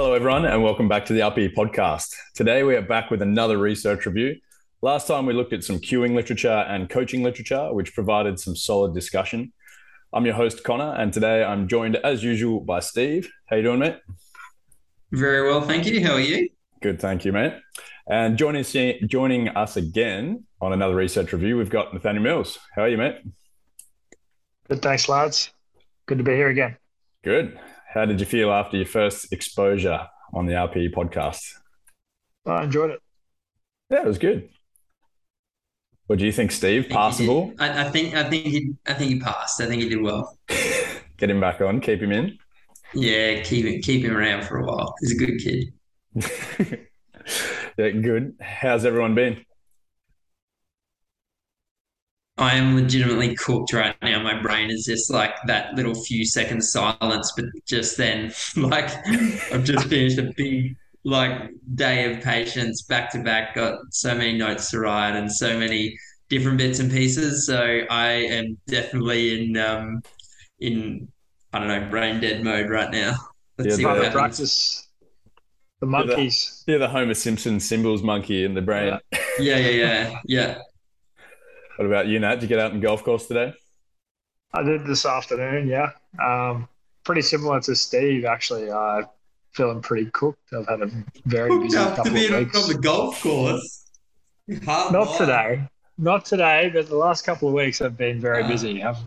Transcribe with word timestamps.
Hello, 0.00 0.14
everyone, 0.14 0.46
and 0.46 0.62
welcome 0.62 0.88
back 0.88 1.04
to 1.04 1.12
the 1.12 1.20
RPE 1.20 1.54
podcast. 1.54 2.14
Today, 2.34 2.62
we 2.62 2.74
are 2.74 2.80
back 2.80 3.10
with 3.10 3.20
another 3.20 3.58
research 3.58 4.06
review. 4.06 4.34
Last 4.80 5.06
time, 5.06 5.26
we 5.26 5.34
looked 5.34 5.52
at 5.52 5.62
some 5.62 5.78
cueing 5.78 6.14
literature 6.14 6.48
and 6.48 6.88
coaching 6.88 7.22
literature, 7.22 7.74
which 7.74 7.94
provided 7.94 8.40
some 8.40 8.56
solid 8.56 8.94
discussion. 8.94 9.52
I'm 10.14 10.24
your 10.24 10.36
host, 10.36 10.64
Connor, 10.64 10.94
and 10.94 11.12
today 11.12 11.44
I'm 11.44 11.68
joined, 11.68 11.96
as 11.96 12.24
usual, 12.24 12.60
by 12.60 12.80
Steve. 12.80 13.30
How 13.44 13.56
you 13.56 13.62
doing, 13.62 13.80
mate? 13.80 13.98
Very 15.12 15.46
well, 15.46 15.60
thank 15.60 15.84
you. 15.84 16.02
How 16.02 16.14
are 16.14 16.20
you? 16.20 16.48
Good, 16.80 16.98
thank 16.98 17.26
you, 17.26 17.32
mate. 17.32 17.52
And 18.08 18.38
joining 18.38 18.60
us, 18.60 18.74
joining 19.06 19.48
us 19.48 19.76
again 19.76 20.44
on 20.62 20.72
another 20.72 20.94
research 20.94 21.30
review, 21.34 21.58
we've 21.58 21.68
got 21.68 21.92
Nathaniel 21.92 22.24
Mills. 22.24 22.58
How 22.74 22.84
are 22.84 22.88
you, 22.88 22.96
mate? 22.96 23.18
Good, 24.66 24.80
thanks, 24.80 25.10
lads. 25.10 25.52
Good 26.06 26.16
to 26.16 26.24
be 26.24 26.32
here 26.32 26.48
again. 26.48 26.78
Good. 27.22 27.60
How 27.92 28.04
did 28.04 28.20
you 28.20 28.26
feel 28.26 28.52
after 28.52 28.76
your 28.76 28.86
first 28.86 29.32
exposure 29.32 30.06
on 30.32 30.46
the 30.46 30.52
RPE 30.52 30.94
podcast? 30.94 31.40
I 32.46 32.64
enjoyed 32.64 32.90
it. 32.90 33.00
Yeah, 33.90 34.02
it 34.02 34.06
was 34.06 34.18
good. 34.18 34.48
What 36.06 36.18
do 36.18 36.24
you 36.26 36.32
think, 36.32 36.52
Steve? 36.52 36.86
I 36.90 36.94
Passable? 36.94 37.48
think 37.48 37.60
I, 37.60 37.82
I 37.86 37.90
think 37.90 38.14
I 38.14 38.28
think 38.30 38.44
he 38.44 38.72
I 38.86 38.94
think 38.94 39.10
he 39.10 39.20
passed. 39.20 39.60
I 39.60 39.66
think 39.66 39.82
he 39.82 39.88
did 39.88 40.00
well. 40.02 40.36
Get 41.16 41.30
him 41.30 41.40
back 41.40 41.60
on, 41.60 41.80
keep 41.80 42.00
him 42.00 42.12
in. 42.12 42.38
Yeah, 42.94 43.42
keep 43.42 43.66
it 43.66 43.82
keep 43.82 44.04
him 44.04 44.16
around 44.16 44.44
for 44.44 44.58
a 44.58 44.64
while. 44.64 44.94
He's 45.00 45.20
a 45.20 45.26
good 45.26 45.38
kid. 45.38 45.72
yeah, 47.76 47.90
good. 47.90 48.36
How's 48.40 48.84
everyone 48.84 49.14
been? 49.14 49.44
I 52.40 52.54
am 52.56 52.74
legitimately 52.74 53.36
cooked 53.36 53.72
right 53.72 53.94
now. 54.02 54.22
My 54.22 54.40
brain 54.40 54.70
is 54.70 54.86
just 54.86 55.10
like 55.10 55.34
that 55.46 55.74
little 55.74 55.94
few 55.94 56.24
seconds 56.24 56.72
silence, 56.72 57.32
but 57.36 57.44
just 57.66 57.96
then, 57.98 58.32
like 58.56 58.90
I've 59.52 59.64
just 59.64 59.88
finished 59.88 60.18
a 60.18 60.32
big 60.36 60.76
like 61.04 61.50
day 61.74 62.12
of 62.12 62.22
patients 62.22 62.82
back 62.82 63.10
to 63.12 63.22
back. 63.22 63.54
Got 63.54 63.78
so 63.90 64.14
many 64.14 64.38
notes 64.38 64.70
to 64.70 64.80
write 64.80 65.16
and 65.16 65.30
so 65.30 65.58
many 65.58 65.96
different 66.30 66.58
bits 66.58 66.78
and 66.80 66.90
pieces. 66.90 67.46
So 67.46 67.82
I 67.90 68.08
am 68.12 68.58
definitely 68.68 69.44
in 69.50 69.56
um 69.58 70.02
in 70.60 71.08
I 71.52 71.58
don't 71.60 71.68
know 71.68 71.90
brain 71.90 72.20
dead 72.20 72.44
mode 72.44 72.70
right 72.70 72.90
now. 72.90 73.16
Let's 73.58 73.70
Yeah, 73.70 73.76
see 73.76 73.86
what 73.86 73.98
Trying 73.98 74.04
happens. 74.04 74.12
practice 74.12 74.88
the 75.80 75.86
monkeys. 75.86 76.64
You're 76.66 76.78
the 76.78 76.88
Homer 76.88 77.14
Simpson 77.14 77.60
cymbals 77.60 78.02
monkey 78.02 78.44
in 78.44 78.54
the 78.54 78.62
brain. 78.62 78.98
Yeah, 79.38 79.56
yeah, 79.58 79.68
yeah, 79.70 80.20
yeah. 80.26 80.58
What 81.80 81.86
about 81.86 82.08
you, 82.08 82.18
Nat? 82.20 82.34
Did 82.34 82.42
you 82.42 82.48
get 82.48 82.58
out 82.58 82.72
on 82.72 82.80
golf 82.80 83.02
course 83.02 83.26
today? 83.26 83.54
I 84.52 84.62
did 84.62 84.84
this 84.84 85.06
afternoon, 85.06 85.66
yeah. 85.66 85.92
Um, 86.22 86.68
pretty 87.04 87.22
similar 87.22 87.58
to 87.62 87.74
Steve, 87.74 88.26
actually. 88.26 88.68
Uh, 88.70 89.04
feeling 89.54 89.80
pretty 89.80 90.10
cooked. 90.10 90.52
I've 90.52 90.68
had 90.68 90.82
a 90.82 90.90
very 91.24 91.48
busy 91.58 91.78
Hooked 91.78 91.88
up 91.88 91.90
to 91.92 91.96
couple 91.96 92.12
being 92.12 92.34
of 92.34 92.54
on 92.54 92.68
the 92.68 92.78
golf 92.82 93.22
course. 93.22 93.86
Hard 94.66 94.92
Not 94.92 95.08
life. 95.08 95.16
today. 95.16 95.62
Not 95.96 96.26
today, 96.26 96.70
but 96.70 96.86
the 96.86 96.96
last 96.96 97.24
couple 97.24 97.48
of 97.48 97.54
weeks 97.54 97.78
have 97.78 97.96
been 97.96 98.20
very 98.20 98.42
Ah. 98.42 98.48
busy. 98.48 98.82
I've 98.84 98.98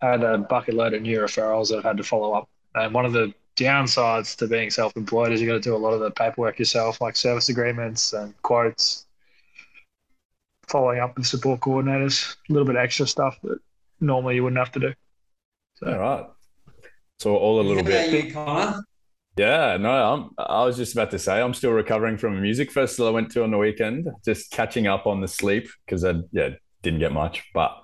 had 0.00 0.22
a 0.22 0.38
bucket 0.38 0.72
load 0.76 0.94
of 0.94 1.02
new 1.02 1.18
referrals 1.18 1.68
that 1.68 1.76
I've 1.80 1.84
had 1.84 1.98
to 1.98 2.04
follow 2.04 2.32
up. 2.32 2.48
And 2.74 2.94
one 2.94 3.04
of 3.04 3.12
the 3.12 3.34
downsides 3.56 4.34
to 4.38 4.46
being 4.46 4.70
self-employed 4.70 5.30
is 5.30 5.42
you've 5.42 5.48
got 5.48 5.56
to 5.56 5.60
do 5.60 5.76
a 5.76 5.76
lot 5.76 5.92
of 5.92 6.00
the 6.00 6.10
paperwork 6.10 6.58
yourself, 6.58 7.02
like 7.02 7.16
service 7.16 7.50
agreements 7.50 8.14
and 8.14 8.32
quotes, 8.40 9.03
following 10.68 11.00
up 11.00 11.16
with 11.16 11.26
support 11.26 11.60
coordinators, 11.60 12.36
a 12.48 12.52
little 12.52 12.66
bit 12.66 12.76
of 12.76 12.82
extra 12.82 13.06
stuff 13.06 13.38
that 13.42 13.58
normally 14.00 14.36
you 14.36 14.42
wouldn't 14.44 14.58
have 14.58 14.72
to 14.72 14.80
do. 14.80 14.94
So 15.74 15.86
All 15.92 15.98
right. 15.98 16.26
So 17.18 17.36
all 17.36 17.60
a 17.60 17.62
little 17.62 17.82
bit. 17.82 18.26
you, 18.26 18.32
Connor? 18.32 18.82
Yeah, 19.36 19.76
no, 19.78 19.90
I'm, 19.90 20.30
I 20.38 20.64
was 20.64 20.76
just 20.76 20.92
about 20.92 21.10
to 21.10 21.18
say 21.18 21.40
I'm 21.40 21.54
still 21.54 21.72
recovering 21.72 22.18
from 22.18 22.36
a 22.36 22.40
music 22.40 22.70
festival 22.70 23.08
I 23.08 23.10
went 23.10 23.32
to 23.32 23.42
on 23.42 23.50
the 23.50 23.58
weekend, 23.58 24.08
just 24.24 24.50
catching 24.52 24.86
up 24.86 25.06
on 25.06 25.20
the 25.20 25.26
sleep 25.28 25.68
because 25.84 26.04
I 26.04 26.14
yeah 26.30 26.50
didn't 26.82 27.00
get 27.00 27.12
much, 27.12 27.42
but 27.52 27.76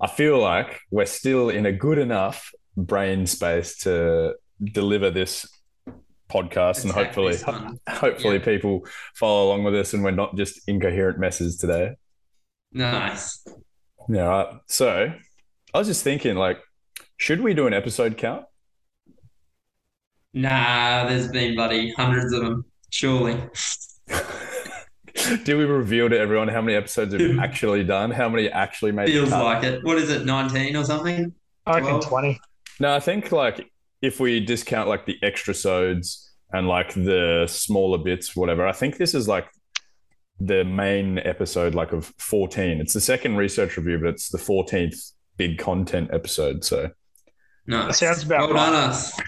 I 0.00 0.06
feel 0.06 0.38
like 0.38 0.78
we're 0.92 1.06
still 1.06 1.48
in 1.50 1.66
a 1.66 1.72
good 1.72 1.98
enough 1.98 2.52
brain 2.76 3.26
space 3.26 3.78
to 3.78 4.34
deliver 4.62 5.10
this 5.10 5.48
podcast 6.30 6.84
and 6.84 6.92
hopefully 6.92 7.36
hopefully 7.88 8.36
Yeah. 8.36 8.44
people 8.44 8.86
follow 9.16 9.48
along 9.48 9.64
with 9.64 9.74
us 9.74 9.94
and 9.94 10.04
we're 10.04 10.10
not 10.12 10.36
just 10.36 10.60
incoherent 10.68 11.18
messes 11.18 11.56
today. 11.56 11.96
Nice. 12.72 13.46
Yeah, 14.08 14.24
uh, 14.24 14.28
right. 14.28 14.60
So 14.66 15.12
I 15.74 15.78
was 15.78 15.86
just 15.86 16.04
thinking, 16.04 16.36
like, 16.36 16.60
should 17.16 17.40
we 17.40 17.54
do 17.54 17.66
an 17.66 17.74
episode 17.74 18.16
count? 18.16 18.44
Nah, 20.34 21.06
there's 21.06 21.28
been 21.28 21.54
bloody 21.54 21.92
hundreds 21.92 22.32
of 22.32 22.42
them, 22.42 22.64
surely. 22.90 23.42
Do 25.44 25.58
we 25.58 25.64
reveal 25.64 26.08
to 26.08 26.18
everyone 26.18 26.48
how 26.48 26.62
many 26.62 26.76
episodes 26.76 27.14
we've 27.14 27.38
actually 27.40 27.82
done? 27.82 28.10
How 28.10 28.28
many 28.28 28.48
actually 28.48 28.92
made 28.92 29.08
the 29.08 29.12
Feels 29.12 29.30
like 29.30 29.64
it. 29.64 29.82
What 29.84 29.98
is 29.98 30.10
it, 30.10 30.24
19 30.24 30.76
or 30.76 30.84
something? 30.84 31.34
I 31.66 31.80
reckon 31.80 32.00
20. 32.00 32.40
No, 32.80 32.94
I 32.94 33.00
think 33.00 33.32
like 33.32 33.70
if 34.00 34.20
we 34.20 34.40
discount 34.40 34.88
like 34.88 35.06
the 35.06 35.16
extra 35.22 35.54
sodes 35.54 36.30
and 36.52 36.68
like 36.68 36.94
the 36.94 37.46
smaller 37.48 37.98
bits, 37.98 38.36
whatever, 38.36 38.66
I 38.66 38.72
think 38.72 38.96
this 38.96 39.14
is 39.14 39.26
like 39.26 39.48
the 40.40 40.64
main 40.64 41.18
episode 41.18 41.74
like 41.74 41.92
of 41.92 42.06
14. 42.18 42.80
It's 42.80 42.92
the 42.94 43.00
second 43.00 43.36
research 43.36 43.76
review, 43.76 43.98
but 43.98 44.08
it's 44.10 44.28
the 44.28 44.38
14th 44.38 45.12
big 45.36 45.58
content 45.58 46.10
episode. 46.12 46.64
So 46.64 46.90
No. 47.66 47.86
That 47.86 47.94
sounds 47.94 48.22
about 48.22 48.48
well 48.48 48.56
done, 48.56 48.72
right. 48.72 48.88
us. 48.90 49.18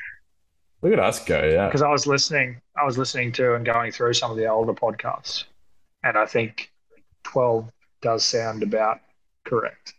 look 0.82 0.92
at 0.92 1.00
us 1.00 1.24
go. 1.24 1.42
Yeah. 1.44 1.66
Because 1.66 1.82
I 1.82 1.90
was 1.90 2.06
listening, 2.06 2.60
I 2.76 2.84
was 2.84 2.96
listening 2.98 3.32
to 3.32 3.54
and 3.54 3.64
going 3.64 3.92
through 3.92 4.14
some 4.14 4.30
of 4.30 4.36
the 4.36 4.46
older 4.46 4.72
podcasts, 4.72 5.44
and 6.04 6.16
I 6.16 6.26
think 6.26 6.72
12 7.24 7.68
does 8.02 8.24
sound 8.24 8.62
about 8.62 8.98
correct. 9.44 9.94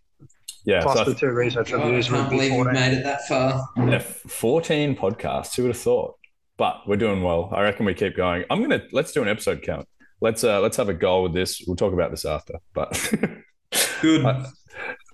Yeah. 0.66 0.82
Plus 0.82 0.98
So 0.98 1.04
the 1.06 1.12
th- 1.12 1.20
two 1.20 1.28
research 1.32 1.72
God, 1.72 1.82
I 1.82 1.86
reviews 1.86 2.10
would 2.10 2.18
can't 2.18 2.30
believe 2.30 2.52
we've 2.52 2.64
14. 2.64 2.74
made 2.74 2.98
it 2.98 3.04
that 3.04 3.22
far. 3.28 3.68
yeah, 3.78 4.00
14 4.00 4.96
podcasts. 4.96 5.56
Who 5.56 5.64
would 5.64 5.70
have 5.70 5.78
thought? 5.78 6.16
But 6.58 6.88
we're 6.88 6.98
doing 6.98 7.24
well. 7.24 7.50
I 7.52 7.62
reckon 7.64 7.86
we 7.86 7.94
keep 7.96 8.16
going. 8.16 8.46
I'm 8.50 8.62
gonna 8.62 8.84
let's 8.92 9.12
do 9.12 9.22
an 9.24 9.28
episode 9.28 9.62
count. 9.64 9.88
Let's 10.22 10.44
uh 10.44 10.60
let's 10.62 10.78
have 10.78 10.90
a 10.90 10.94
goal 10.94 11.24
with 11.24 11.34
this. 11.34 11.64
We'll 11.66 11.76
talk 11.76 11.94
about 11.94 12.12
this 12.12 12.26
after. 12.26 12.56
But 12.74 12.92
Good. 14.02 14.26
Uh, 14.26 14.46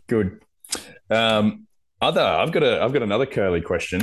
Good. 0.07 0.41
Um, 1.09 1.67
other, 2.01 2.21
I've 2.21 2.51
got 2.51 2.63
a, 2.63 2.81
I've 2.81 2.93
got 2.93 3.01
another 3.03 3.25
curly 3.25 3.61
question. 3.61 4.01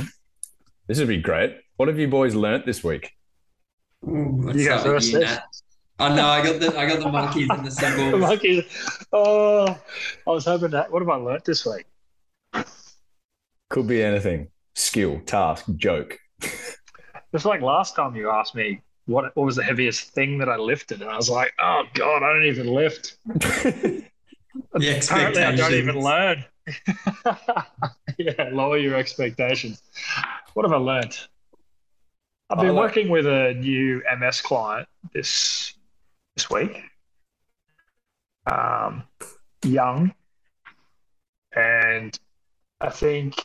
This 0.87 0.99
would 0.99 1.07
be 1.07 1.17
great. 1.17 1.57
What 1.77 1.87
have 1.87 1.97
you 1.99 2.07
boys 2.07 2.35
learnt 2.35 2.65
this 2.65 2.83
week? 2.83 3.11
Ooh, 4.07 4.51
You 4.53 4.67
go 4.67 4.77
start 4.77 4.83
with 4.83 4.93
first, 4.93 5.11
you, 5.11 5.17
Steve. 5.19 5.29
Nat. 5.29 5.43
Oh 5.97 6.13
no, 6.15 6.25
I 6.27 6.43
got 6.43 6.59
the 6.59 6.77
I 6.77 6.87
got 6.87 6.99
the 6.99 7.09
monkeys 7.11 7.47
and 7.49 7.65
the 7.65 7.69
The 8.11 8.17
monkeys. 8.17 8.63
Oh, 9.13 9.65
I 9.65 10.29
was 10.29 10.45
hoping 10.45 10.71
that. 10.71 10.91
What 10.91 11.01
have 11.01 11.09
I 11.09 11.15
learnt 11.15 11.45
this 11.45 11.65
week? 11.65 11.85
Could 13.69 13.87
be 13.87 14.03
anything. 14.03 14.49
Skill, 14.75 15.21
task, 15.25 15.65
joke. 15.75 16.17
Just 17.31 17.45
like 17.45 17.61
last 17.61 17.95
time 17.95 18.15
you 18.15 18.29
asked 18.29 18.55
me 18.55 18.81
what 19.05 19.35
what 19.35 19.45
was 19.45 19.55
the 19.55 19.63
heaviest 19.63 20.11
thing 20.11 20.37
that 20.39 20.49
I 20.49 20.57
lifted, 20.57 21.01
and 21.01 21.09
I 21.09 21.15
was 21.15 21.29
like, 21.29 21.53
oh 21.59 21.83
god, 21.93 22.23
I 22.23 22.33
don't 22.33 22.45
even 22.45 22.67
lift. 22.67 23.17
Apparently, 24.73 25.43
I 25.43 25.55
don't 25.55 25.73
even 25.73 25.99
learn. 26.01 26.45
yeah, 28.17 28.49
lower 28.51 28.77
your 28.77 28.95
expectations. 28.95 29.83
What 30.53 30.65
have 30.65 30.73
I 30.73 30.77
learnt? 30.77 31.27
I've 32.49 32.59
been 32.59 32.75
like- 32.75 32.89
working 32.89 33.09
with 33.09 33.25
a 33.25 33.53
new 33.53 34.01
MS 34.19 34.41
client 34.41 34.87
this 35.13 35.73
this 36.35 36.49
week. 36.49 36.81
Um, 38.47 39.03
young, 39.63 40.13
and 41.55 42.17
I 42.81 42.89
think 42.89 43.35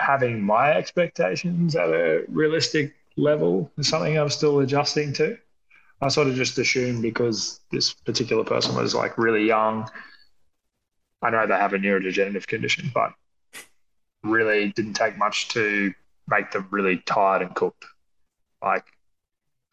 having 0.00 0.42
my 0.42 0.72
expectations 0.72 1.76
at 1.76 1.90
a 1.90 2.24
realistic 2.28 2.94
level 3.20 3.70
is 3.78 3.88
something 3.88 4.18
I'm 4.18 4.30
still 4.30 4.60
adjusting 4.60 5.12
to. 5.14 5.36
I 6.00 6.08
sort 6.08 6.28
of 6.28 6.34
just 6.34 6.58
assumed 6.58 7.02
because 7.02 7.60
this 7.70 7.92
particular 7.92 8.44
person 8.44 8.74
was 8.74 8.94
like 8.94 9.18
really 9.18 9.46
young. 9.46 9.88
I 11.22 11.30
know 11.30 11.46
they 11.46 11.54
have 11.54 11.74
a 11.74 11.78
neurodegenerative 11.78 12.46
condition, 12.46 12.90
but 12.94 13.12
really 14.22 14.72
didn't 14.72 14.94
take 14.94 15.18
much 15.18 15.48
to 15.48 15.92
make 16.28 16.50
them 16.50 16.66
really 16.70 16.98
tired 16.98 17.42
and 17.42 17.54
cooked. 17.54 17.84
Like, 18.62 18.84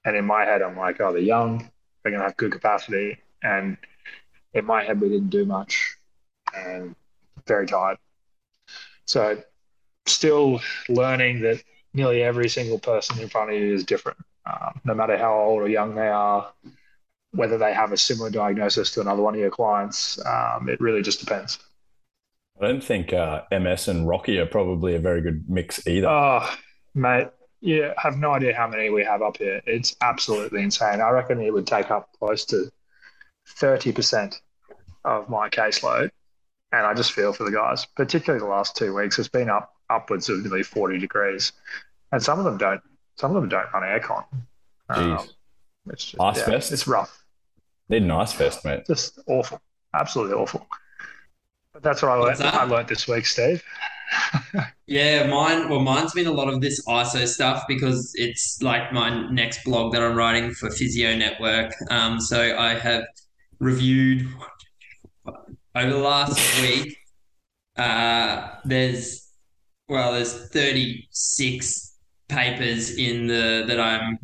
and 0.05 0.15
in 0.15 0.25
my 0.25 0.45
head, 0.45 0.61
I'm 0.61 0.77
like, 0.77 0.99
oh, 0.99 1.13
they're 1.13 1.21
young, 1.21 1.69
they're 2.03 2.11
gonna 2.11 2.23
have 2.23 2.37
good 2.37 2.51
capacity, 2.51 3.17
and 3.43 3.77
in 4.53 4.65
my 4.65 4.83
head, 4.83 4.99
we 4.99 5.09
didn't 5.09 5.29
do 5.29 5.45
much, 5.45 5.97
and 6.55 6.95
very 7.45 7.67
tired. 7.67 7.97
So, 9.05 9.41
still 10.05 10.61
learning 10.89 11.41
that 11.41 11.61
nearly 11.97 12.21
every 12.21 12.47
single 12.47 12.77
person 12.77 13.19
in 13.19 13.27
front 13.27 13.49
of 13.49 13.57
you 13.57 13.73
is 13.73 13.83
different, 13.83 14.19
um, 14.45 14.79
no 14.85 14.93
matter 14.93 15.17
how 15.17 15.33
old 15.33 15.61
or 15.61 15.67
young 15.67 15.95
they 15.95 16.07
are, 16.07 16.53
whether 17.31 17.57
they 17.57 17.73
have 17.73 17.91
a 17.91 17.97
similar 17.97 18.29
diagnosis 18.29 18.91
to 18.91 19.01
another 19.01 19.23
one 19.23 19.33
of 19.33 19.39
your 19.39 19.49
clients. 19.49 20.23
Um, 20.23 20.69
it 20.69 20.79
really 20.79 21.01
just 21.01 21.19
depends. 21.19 21.57
I 22.61 22.67
don't 22.67 22.83
think 22.83 23.13
uh, 23.13 23.41
MS 23.51 23.87
and 23.87 24.07
Rocky 24.07 24.37
are 24.37 24.45
probably 24.45 24.95
a 24.95 24.99
very 24.99 25.21
good 25.21 25.49
mix 25.49 25.85
either. 25.87 26.07
Oh, 26.07 26.55
mate, 26.93 27.29
you 27.61 27.91
have 27.97 28.17
no 28.17 28.31
idea 28.31 28.55
how 28.55 28.67
many 28.67 28.91
we 28.91 29.03
have 29.03 29.23
up 29.23 29.37
here. 29.37 29.61
It's 29.65 29.95
absolutely 30.01 30.61
insane. 30.61 31.01
I 31.01 31.09
reckon 31.09 31.41
it 31.41 31.51
would 31.51 31.67
take 31.67 31.89
up 31.89 32.09
close 32.19 32.45
to 32.45 32.71
30% 33.59 34.35
of 35.03 35.29
my 35.29 35.49
caseload. 35.49 36.11
And 36.71 36.85
I 36.85 36.93
just 36.93 37.13
feel 37.13 37.33
for 37.33 37.43
the 37.43 37.51
guys, 37.51 37.85
particularly 37.85 38.43
the 38.43 38.49
last 38.49 38.75
two 38.75 38.93
weeks. 38.93 39.17
It's 39.17 39.29
been 39.29 39.49
up 39.49 39.73
upwards 39.89 40.29
of 40.29 40.43
nearly 40.43 40.63
40 40.63 40.99
degrees. 40.99 41.53
And 42.11 42.21
some 42.21 42.39
of 42.39 42.45
them 42.45 42.57
don't 42.57 42.81
some 43.15 43.35
of 43.35 43.41
them 43.41 43.49
don't 43.49 43.73
run 43.73 43.83
aircon. 43.83 44.23
Jeez. 44.91 45.19
Um, 45.19 45.27
it's 45.89 46.05
just, 46.05 46.21
Ice 46.21 46.37
yeah, 46.37 46.45
fest? 46.45 46.71
It's 46.71 46.87
rough. 46.87 47.23
Need 47.89 48.03
an 48.03 48.11
ice 48.11 48.33
vest, 48.33 48.63
mate. 48.65 48.85
Just 48.85 49.19
awful. 49.27 49.59
Absolutely 49.93 50.35
awful. 50.35 50.65
But 51.73 51.83
that's 51.83 52.01
what 52.01 52.11
I 52.11 52.15
learned, 52.15 52.37
that? 52.39 52.53
I 52.53 52.63
learned 52.63 52.87
this 52.87 53.07
week, 53.07 53.25
Steve. 53.25 53.63
Yeah, 54.89 55.27
mine. 55.27 55.67
Well, 55.67 55.81
mine's 55.81 56.13
been 56.13 56.27
a 56.27 56.31
lot 56.31 56.47
of 56.47 56.61
this 56.61 56.85
ISO 56.87 57.27
stuff 57.27 57.65
because 57.67 58.13
it's 58.15 58.61
like 58.61 58.93
my 58.93 59.29
next 59.31 59.65
blog 59.65 59.91
that 59.91 60.01
I'm 60.01 60.15
writing 60.15 60.51
for 60.51 60.69
Physio 60.69 61.13
Network. 61.13 61.73
Um, 61.91 62.21
so 62.21 62.57
I 62.57 62.73
have 62.75 63.03
reviewed 63.59 64.25
over 65.75 65.91
the 65.91 65.97
last 65.97 66.61
week. 66.61 66.97
Uh, 67.75 68.47
there's 68.63 69.29
well, 69.89 70.13
there's 70.13 70.49
36 70.51 71.86
papers 72.27 72.97
in 72.97 73.27
the 73.27 73.65
that 73.67 73.79
I'm 73.79 74.19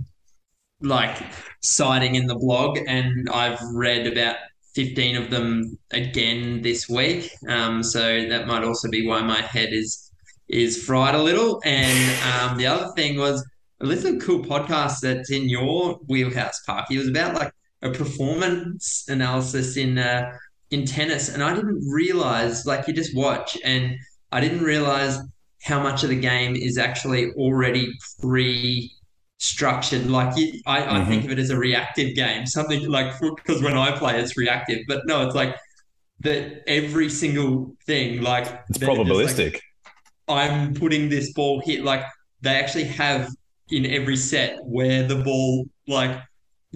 like 0.81 1.23
citing 1.61 2.15
in 2.15 2.27
the 2.27 2.35
blog, 2.35 2.79
and 2.88 3.29
I've 3.29 3.59
read 3.73 4.05
about 4.07 4.35
15 4.75 5.15
of 5.17 5.29
them 5.29 5.77
again 5.91 6.61
this 6.61 6.89
week. 6.89 7.31
Um, 7.47 7.83
so 7.83 8.27
that 8.27 8.47
might 8.47 8.63
also 8.63 8.89
be 8.89 9.07
why 9.07 9.21
my 9.21 9.41
head 9.41 9.69
is 9.71 10.11
is 10.50 10.83
fried 10.83 11.15
a 11.15 11.21
little. 11.21 11.61
And 11.63 12.21
um, 12.33 12.57
the 12.57 12.67
other 12.67 12.91
thing 12.95 13.17
was 13.17 13.45
a 13.81 13.85
little 13.85 14.17
cool 14.19 14.44
podcast 14.44 15.00
that's 15.01 15.31
in 15.31 15.50
your 15.50 16.00
wheelhouse, 16.07 16.61
Parky. 16.65 16.95
It 16.95 17.00
was 17.00 17.09
about 17.09 17.35
like 17.35 17.53
a 17.81 17.91
performance 17.91 19.05
analysis 19.09 19.77
in 19.77 19.97
uh, 19.97 20.31
in 20.71 20.85
tennis, 20.85 21.29
and 21.29 21.44
I 21.44 21.53
didn't 21.55 21.88
realize 21.88 22.65
like 22.65 22.88
you 22.88 22.94
just 22.94 23.15
watch, 23.15 23.57
and 23.63 23.95
I 24.31 24.39
didn't 24.41 24.63
realize 24.63 25.19
how 25.63 25.81
much 25.81 26.04
of 26.04 26.10
the 26.10 26.19
game 26.19 26.56
is 26.56 26.77
actually 26.77 27.31
already 27.33 27.92
pre 28.21 28.92
structured. 29.39 30.10
Like 30.10 30.36
you, 30.38 30.62
I, 30.65 31.00
I 31.00 31.00
Mhm. 31.00 31.07
think 31.07 31.25
of 31.25 31.31
it 31.31 31.39
as 31.39 31.50
a 31.50 31.57
reactive 31.57 32.15
game, 32.15 32.45
something 32.45 32.88
like 32.89 33.13
because 33.21 33.62
when 33.62 33.77
I 33.77 33.98
play, 33.98 34.19
it's 34.19 34.38
reactive, 34.38 34.80
but 34.88 35.01
no, 35.06 35.25
it's 35.25 35.36
like 35.36 35.56
that 36.21 36.63
every 36.68 37.10
single 37.10 37.75
thing, 37.88 38.21
like 38.21 38.48
It's 38.69 38.77
they're 38.77 38.89
like, 38.89 38.98
probabilistic. 38.98 39.60
I'm 40.27 40.74
putting 40.74 41.10
this 41.10 41.33
ball 41.33 41.62
hit. 41.65 41.83
Like 41.83 42.04
they 42.42 42.51
actually 42.56 42.86
have 42.86 43.30
in 43.69 43.86
every 43.86 44.15
set 44.18 44.57
where 44.63 45.04
the 45.07 45.18
ball 45.18 45.65
like 45.88 46.19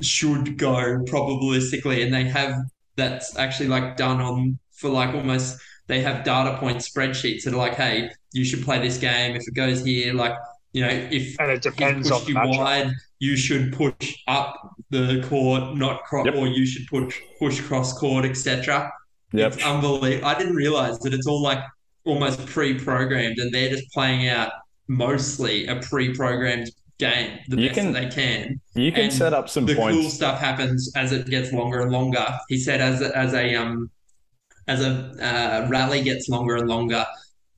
should 0.01 0.57
go 0.57 0.99
probabilistically, 1.07 2.03
and 2.05 2.13
they 2.13 2.25
have 2.25 2.55
that's 2.95 3.37
actually 3.37 3.69
like 3.69 3.97
done 3.97 4.21
on 4.21 4.59
for 4.73 4.89
like 4.89 5.13
almost 5.15 5.59
they 5.87 6.01
have 6.01 6.23
data 6.23 6.57
point 6.57 6.77
spreadsheets 6.77 7.43
that 7.43 7.53
are 7.53 7.57
like, 7.57 7.75
hey, 7.75 8.09
you 8.33 8.43
should 8.45 8.63
play 8.63 8.79
this 8.79 8.97
game 8.97 9.35
if 9.35 9.47
it 9.47 9.53
goes 9.53 9.83
here. 9.85 10.13
Like 10.13 10.33
you 10.73 10.81
know, 10.81 10.89
if 10.89 11.39
And 11.39 11.51
it 11.51 11.61
depends 11.61 12.11
on 12.11 12.21
the 12.25 12.29
you 12.31 12.35
matchup. 12.35 12.57
wide, 12.57 12.91
you 13.19 13.35
should 13.37 13.73
push 13.73 14.15
up 14.27 14.75
the 14.89 15.25
court, 15.29 15.75
not 15.75 16.03
cross, 16.03 16.25
Yep. 16.25 16.35
or 16.35 16.47
you 16.47 16.65
should 16.65 16.85
push 16.87 17.19
push 17.39 17.59
cross 17.61 17.97
court, 17.97 18.25
etc. 18.25 18.91
Yep. 19.33 19.53
It's 19.53 19.65
unbelievable. 19.65 20.27
I 20.27 20.37
didn't 20.37 20.55
realize 20.55 20.99
that 20.99 21.13
it's 21.13 21.25
all 21.27 21.41
like 21.41 21.59
almost 22.05 22.45
pre-programmed, 22.45 23.37
and 23.39 23.53
they're 23.53 23.69
just 23.69 23.89
playing 23.91 24.27
out 24.29 24.51
mostly 24.87 25.67
a 25.67 25.75
pre-programmed 25.81 26.69
game 26.99 27.37
the 27.49 27.57
You 27.61 27.67
best 27.69 27.79
can- 27.79 27.93
that 27.93 28.09
they 28.09 28.09
can. 28.23 28.61
You 28.75 28.91
can 28.91 29.01
and 29.05 29.13
set 29.13 29.33
up 29.33 29.49
some 29.49 29.65
the 29.65 29.75
cool 29.75 30.09
stuff 30.09 30.39
happens 30.39 30.91
as 30.95 31.11
it 31.11 31.27
gets 31.29 31.51
longer 31.53 31.81
and 31.81 31.91
longer. 31.91 32.25
He 32.49 32.57
said 32.57 32.81
as 32.81 33.01
a, 33.01 33.15
as 33.17 33.33
a 33.33 33.55
um 33.55 33.89
as 34.67 34.81
a 34.81 34.91
uh, 35.21 35.67
rally 35.69 36.01
gets 36.03 36.29
longer 36.29 36.55
and 36.55 36.67
longer, 36.67 37.05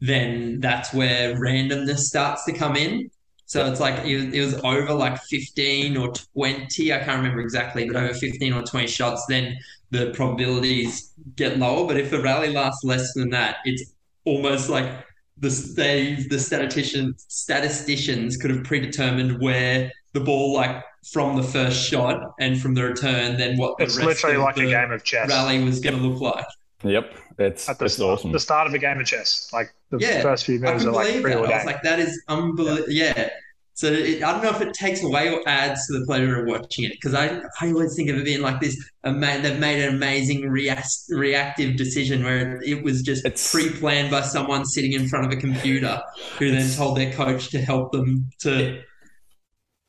then 0.01 0.59
that's 0.59 0.93
where 0.93 1.35
randomness 1.35 1.99
starts 1.99 2.45
to 2.45 2.53
come 2.53 2.75
in. 2.75 3.09
So 3.45 3.65
it's 3.65 3.79
like 3.79 4.05
it, 4.05 4.15
was- 4.15 4.33
it 4.33 4.41
was 4.41 4.53
over 4.63 4.93
like 4.93 5.19
15 5.23 5.97
or 5.97 6.13
20, 6.35 6.93
I 6.93 6.99
can't 6.99 7.17
remember 7.17 7.41
exactly, 7.41 7.85
but 7.87 7.95
over 7.95 8.13
15 8.13 8.53
or 8.53 8.61
20 8.63 8.87
shots, 8.87 9.25
then 9.27 9.57
the 9.91 10.11
probabilities 10.11 11.13
get 11.35 11.57
lower. 11.57 11.87
But 11.87 11.97
if 11.97 12.11
the 12.11 12.21
rally 12.21 12.53
lasts 12.53 12.83
less 12.83 13.13
than 13.13 13.29
that, 13.31 13.57
it's 13.65 13.83
almost 14.25 14.69
like 14.69 15.03
the 15.37 15.49
they 15.75 16.15
the 16.29 16.37
statisticians 16.37 17.25
statisticians 17.29 18.35
could 18.37 18.51
have 18.51 18.63
predetermined 18.65 19.41
where 19.41 19.89
the 20.13 20.19
ball 20.19 20.53
like 20.53 20.83
from 21.13 21.37
the 21.37 21.43
first 21.43 21.81
shot 21.89 22.21
and 22.39 22.59
from 22.61 22.73
the 22.75 22.83
return, 22.83 23.37
then 23.37 23.57
what 23.57 23.77
the 23.77 23.85
It's 23.85 23.97
rest 23.97 24.07
literally 24.23 24.35
of 24.35 24.41
like 24.43 24.55
the 24.55 24.67
a 24.67 24.69
game 24.69 24.91
of 24.91 25.03
chess. 25.03 25.29
rally 25.29 25.63
was 25.63 25.79
going 25.79 25.95
to 25.97 26.01
look 26.01 26.21
like. 26.21 26.45
Yep. 26.83 27.13
It's, 27.39 27.67
At 27.69 27.79
the 27.79 27.85
it's 27.85 27.95
start, 27.95 28.19
awesome. 28.19 28.31
the 28.31 28.39
start 28.39 28.67
of 28.67 28.73
a 28.73 28.77
game 28.79 28.99
of 28.99 29.05
chess. 29.05 29.49
Like 29.53 29.73
the 29.89 29.97
Yeah, 29.99 30.21
first 30.21 30.45
few 30.45 30.55
I 30.65 30.71
moves 30.71 30.83
can 30.83 30.89
are 30.89 30.95
like 30.95 31.07
believe 31.07 31.23
that. 31.23 31.37
I 31.37 31.57
was 31.57 31.65
like, 31.65 31.83
that 31.83 31.99
is 31.99 32.21
unbelievable. 32.27 32.89
Yeah. 32.91 33.29
So 33.73 33.87
it, 33.87 34.21
I 34.23 34.31
don't 34.33 34.43
know 34.43 34.49
if 34.49 34.59
it 34.61 34.73
takes 34.73 35.03
away 35.03 35.33
or 35.33 35.41
adds 35.47 35.87
to 35.87 35.99
the 35.99 36.05
pleasure 36.05 36.41
of 36.41 36.47
watching 36.47 36.83
it 36.83 36.91
because 36.91 37.13
I, 37.13 37.41
I 37.61 37.71
always 37.71 37.95
think 37.95 38.09
of 38.09 38.17
it 38.17 38.25
being 38.25 38.41
like 38.41 38.59
this. 38.59 38.77
Ama- 39.05 39.39
they've 39.41 39.57
made 39.59 39.81
an 39.81 39.95
amazing 39.95 40.49
react, 40.49 40.87
reactive 41.09 41.77
decision 41.77 42.23
where 42.25 42.61
it 42.61 42.83
was 42.83 43.01
just 43.03 43.25
It's- 43.25 43.51
pre-planned 43.51 44.11
by 44.11 44.19
someone 44.21 44.65
sitting 44.65 44.91
in 44.91 45.07
front 45.07 45.25
of 45.25 45.31
a 45.31 45.37
computer 45.37 46.01
who 46.39 46.51
then 46.51 46.69
told 46.75 46.97
their 46.97 47.11
coach 47.13 47.49
to 47.51 47.61
help 47.61 47.93
them 47.93 48.29
to. 48.39 48.81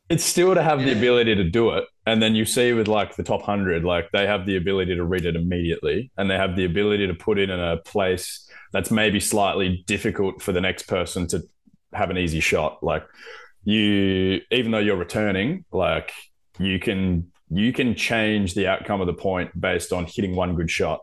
it's 0.08 0.24
still 0.24 0.54
to 0.54 0.62
have 0.62 0.80
the 0.84 0.92
ability 0.92 1.34
to 1.34 1.44
do 1.44 1.70
it. 1.70 1.84
And 2.10 2.20
then 2.20 2.34
you 2.34 2.44
see 2.44 2.72
with 2.72 2.88
like 2.88 3.14
the 3.14 3.22
top 3.22 3.42
100, 3.42 3.84
like 3.84 4.10
they 4.10 4.26
have 4.26 4.44
the 4.44 4.56
ability 4.56 4.96
to 4.96 5.04
read 5.04 5.24
it 5.26 5.36
immediately 5.36 6.10
and 6.16 6.28
they 6.28 6.36
have 6.36 6.56
the 6.56 6.64
ability 6.64 7.06
to 7.06 7.14
put 7.14 7.38
it 7.38 7.50
in 7.50 7.60
a 7.60 7.76
place 7.76 8.50
that's 8.72 8.90
maybe 8.90 9.20
slightly 9.20 9.84
difficult 9.86 10.42
for 10.42 10.50
the 10.50 10.60
next 10.60 10.88
person 10.88 11.28
to 11.28 11.44
have 11.92 12.10
an 12.10 12.18
easy 12.18 12.40
shot. 12.40 12.82
Like 12.82 13.04
you, 13.62 14.40
even 14.50 14.72
though 14.72 14.80
you're 14.80 14.96
returning, 14.96 15.64
like 15.70 16.10
you 16.58 16.80
can, 16.80 17.30
you 17.48 17.72
can 17.72 17.94
change 17.94 18.54
the 18.54 18.66
outcome 18.66 19.00
of 19.00 19.06
the 19.06 19.14
point 19.14 19.58
based 19.58 19.92
on 19.92 20.06
hitting 20.06 20.34
one 20.34 20.56
good 20.56 20.68
shot. 20.68 21.02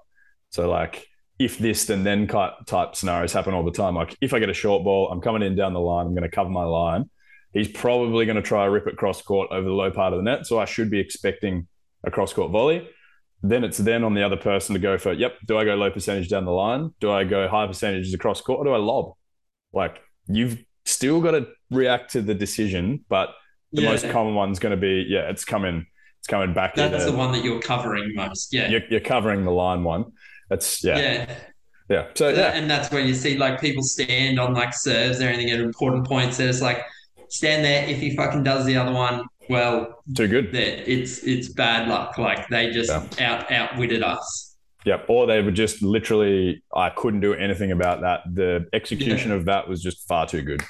So 0.50 0.70
like 0.70 1.08
if 1.40 1.58
this 1.58 1.86
then 1.86 2.04
then 2.04 2.28
type 2.28 2.98
scenarios 2.98 3.32
happen 3.32 3.54
all 3.54 3.64
the 3.64 3.72
time. 3.72 3.96
Like 3.96 4.18
if 4.20 4.34
I 4.34 4.40
get 4.40 4.50
a 4.50 4.54
short 4.54 4.84
ball, 4.84 5.10
I'm 5.10 5.22
coming 5.22 5.42
in 5.42 5.56
down 5.56 5.72
the 5.72 5.80
line, 5.80 6.06
I'm 6.06 6.16
going 6.16 6.30
to 6.30 6.36
cover 6.36 6.50
my 6.50 6.66
line 6.66 7.10
he's 7.54 7.68
probably 7.68 8.26
going 8.26 8.36
to 8.36 8.42
try 8.42 8.66
a 8.66 8.70
rip 8.70 8.88
it 8.88 8.98
cross 8.98 9.22
court 9.22 9.50
over 9.52 9.68
the 9.68 9.74
low 9.74 9.92
part 9.92 10.14
of 10.14 10.20
the 10.20 10.24
net. 10.24 10.46
So 10.46 10.60
I 10.60 10.66
should 10.66 10.90
be 10.90 11.00
expecting 11.00 11.68
a 12.06 12.12
cross 12.12 12.34
court 12.34 12.52
volley. 12.52 12.88
Then 13.44 13.64
it's 13.64 13.78
then 13.78 14.04
on 14.04 14.14
the 14.16 14.24
other 14.24 14.38
person 14.38 14.74
to 14.74 14.80
go 14.80 14.98
for, 14.98 15.14
yep, 15.14 15.36
do 15.46 15.58
I 15.58 15.66
go 15.66 15.76
low 15.76 15.92
percentage 15.92 16.28
down 16.30 16.46
the 16.46 16.52
line? 16.52 16.92
Do 17.00 17.12
I 17.12 17.24
go 17.24 17.48
high 17.48 17.68
percentages 17.68 18.14
across 18.14 18.42
court 18.42 18.60
or 18.60 18.66
do 18.66 18.72
I 18.72 18.78
lob? 18.78 19.14
Like 19.74 20.02
you've 20.28 20.64
still 20.86 21.22
got 21.22 21.32
to 21.32 21.48
react 21.72 22.12
to 22.14 22.22
the 22.22 22.34
decision, 22.34 23.06
but 23.10 23.30
the 23.74 23.84
Yeah, 23.84 23.90
most 23.92 24.10
common 24.10 24.34
one's 24.34 24.60
going 24.60 24.72
to 24.72 24.78
be, 24.78 25.06
yeah, 25.08 25.30
it's 25.30 25.46
coming, 25.46 25.86
it's 26.20 26.28
coming 26.28 26.54
back. 26.54 26.76
that's 26.76 27.06
the 27.06 27.12
one 27.12 27.32
that 27.34 27.44
you're 27.44 27.60
covering 27.62 28.14
most. 28.16 28.54
Yeah. 28.54 28.70
you're, 28.70 28.82
you're 28.90 29.00
covering 29.02 29.44
the 29.46 29.52
line 29.52 29.84
one. 29.84 30.06
That's 30.50 30.84
yeah, 30.84 30.98
yeah. 30.98 31.36
yeah. 31.90 32.08
So 32.16 32.34
So- 32.34 32.40
yeah, 32.40 32.54
And 32.56 32.70
that's 32.72 32.90
where 32.92 33.02
you 33.02 33.14
see 33.14 33.38
like 33.38 33.60
people 33.62 33.84
stand 33.84 34.40
on 34.40 34.54
like 34.54 34.74
serves 34.74 35.22
or 35.22 35.26
anything 35.28 35.52
at 35.52 35.60
important 35.60 36.08
points. 36.08 36.38
There's 36.38 36.62
like 36.62 36.82
stand 37.30 37.64
there. 37.64 37.88
If 37.88 38.00
he 38.00 38.16
fucking 38.16 38.44
does 38.44 38.66
the 38.66 38.78
other 38.78 38.92
one, 38.92 39.24
well, 39.50 40.04
too 40.16 40.28
good. 40.28 40.52
that 40.52 40.92
it's 40.92 41.20
it's 41.24 41.50
bad 41.50 41.88
luck. 41.88 42.18
Like 42.18 42.48
they 42.50 42.72
just 42.72 42.92
out 43.22 43.52
outwitted 43.52 44.04
us. 44.04 44.56
Yep. 44.86 45.06
Or 45.10 45.28
they 45.28 45.42
were 45.42 45.52
just 45.52 45.82
literally, 45.82 46.64
I 46.74 46.90
couldn't 46.90 47.20
do 47.20 47.34
anything 47.34 47.74
about 47.74 48.02
that. 48.02 48.22
The 48.34 48.68
execution 48.72 49.34
of 49.34 49.44
that 49.46 49.68
was 49.68 49.82
just 49.84 50.08
far 50.08 50.26
too 50.28 50.42
good. 50.42 50.64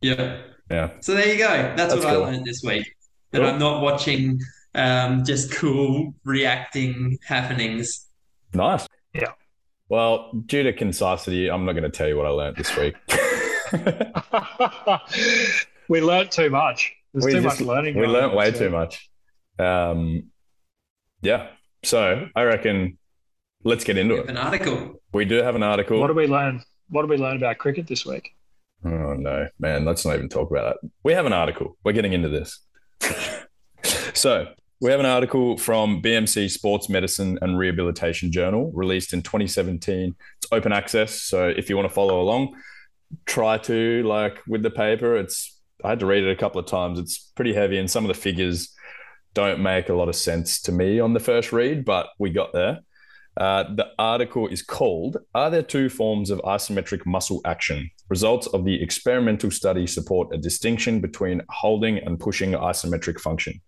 Yeah. 0.00 0.40
Yeah. 0.70 0.92
So 1.00 1.14
there 1.14 1.30
you 1.30 1.36
go. 1.36 1.48
That's, 1.48 1.76
That's 1.76 1.94
what 1.96 2.04
cool. 2.04 2.24
I 2.24 2.30
learned 2.30 2.46
this 2.46 2.62
week. 2.64 2.90
That 3.32 3.40
Cool. 3.40 3.50
I'm 3.50 3.58
not 3.58 3.82
watching 3.82 4.40
um, 4.74 5.24
just 5.24 5.52
cool 5.52 6.14
reacting 6.24 7.18
happenings. 7.26 8.06
Nice. 8.54 8.86
Yeah. 9.12 9.32
Well, 9.90 10.32
due 10.46 10.62
to 10.62 10.72
concisity, 10.72 11.50
I'm 11.50 11.66
not 11.66 11.72
going 11.72 11.84
to 11.84 11.90
tell 11.90 12.08
you 12.08 12.16
what 12.16 12.24
I 12.24 12.30
learned 12.30 12.56
this 12.56 12.74
week. 12.76 12.94
we 15.88 16.00
learnt 16.00 16.30
too 16.32 16.50
much. 16.50 16.92
There's 17.12 17.24
We 17.24 17.32
too 17.32 17.40
just- 17.42 17.60
much 17.60 17.66
learning. 17.66 17.94
we 17.94 18.02
going 18.02 18.12
learnt 18.12 18.34
way 18.34 18.52
so- 18.52 18.58
too 18.58 18.70
much. 18.70 19.08
Um, 19.58 20.30
yeah. 21.22 21.48
So 21.84 22.28
I 22.34 22.42
reckon 22.44 22.98
let's 23.62 23.84
get 23.84 23.96
into 23.98 24.14
We 24.14 24.18
have 24.20 24.28
it. 24.28 24.30
an 24.32 24.36
article. 24.38 25.00
We 25.12 25.24
do 25.24 25.36
have 25.42 25.54
an 25.54 25.62
article. 25.62 26.00
What 26.00 26.08
did 26.08 26.16
we 26.16 26.26
learn? 26.26 26.62
What 26.88 27.02
did 27.02 27.10
we 27.10 27.16
learn 27.16 27.36
about 27.36 27.58
cricket 27.58 27.86
this 27.86 28.04
week? 28.04 28.30
Oh 28.84 29.14
no, 29.14 29.48
man, 29.58 29.84
let's 29.84 30.04
not 30.04 30.16
even 30.16 30.28
talk 30.28 30.50
about 30.50 30.76
that. 30.82 30.90
We 31.04 31.12
have 31.14 31.24
an 31.24 31.32
article. 31.32 31.76
We're 31.84 31.92
getting 31.92 32.12
into 32.12 32.28
this. 32.28 32.60
so 34.14 34.48
we 34.80 34.90
have 34.90 35.00
an 35.00 35.06
article 35.06 35.56
from 35.56 36.02
BMC 36.02 36.50
Sports 36.50 36.88
Medicine 36.88 37.38
and 37.40 37.56
Rehabilitation 37.58 38.30
Journal, 38.32 38.70
released 38.74 39.12
in 39.12 39.22
2017. 39.22 40.14
It's 40.38 40.52
open 40.52 40.72
access, 40.72 41.22
so 41.22 41.48
if 41.48 41.70
you 41.70 41.76
want 41.76 41.88
to 41.88 41.94
follow 41.94 42.20
along, 42.20 42.54
try 43.24 43.56
to 43.58 44.02
like 44.02 44.40
with 44.46 44.62
the 44.62 44.70
paper. 44.70 45.16
It's 45.16 45.53
I 45.84 45.90
had 45.90 46.00
to 46.00 46.06
read 46.06 46.24
it 46.24 46.30
a 46.30 46.36
couple 46.36 46.60
of 46.60 46.66
times. 46.66 46.98
It's 46.98 47.18
pretty 47.18 47.52
heavy, 47.52 47.78
and 47.78 47.90
some 47.90 48.04
of 48.04 48.08
the 48.08 48.20
figures 48.20 48.74
don't 49.34 49.60
make 49.60 49.88
a 49.88 49.94
lot 49.94 50.08
of 50.08 50.16
sense 50.16 50.62
to 50.62 50.72
me 50.72 51.00
on 51.00 51.12
the 51.12 51.20
first 51.20 51.52
read, 51.52 51.84
but 51.84 52.08
we 52.18 52.30
got 52.30 52.52
there. 52.52 52.80
Uh, 53.36 53.64
the 53.74 53.88
article 53.98 54.46
is 54.46 54.62
called 54.62 55.16
Are 55.34 55.50
There 55.50 55.62
Two 55.62 55.88
Forms 55.88 56.30
of 56.30 56.40
Isometric 56.42 57.04
Muscle 57.04 57.40
Action? 57.44 57.90
Results 58.08 58.46
of 58.48 58.64
the 58.64 58.80
experimental 58.80 59.50
study 59.50 59.86
support 59.86 60.32
a 60.32 60.38
distinction 60.38 61.00
between 61.00 61.42
holding 61.48 61.98
and 61.98 62.18
pushing 62.18 62.52
isometric 62.52 63.20
function. 63.20 63.60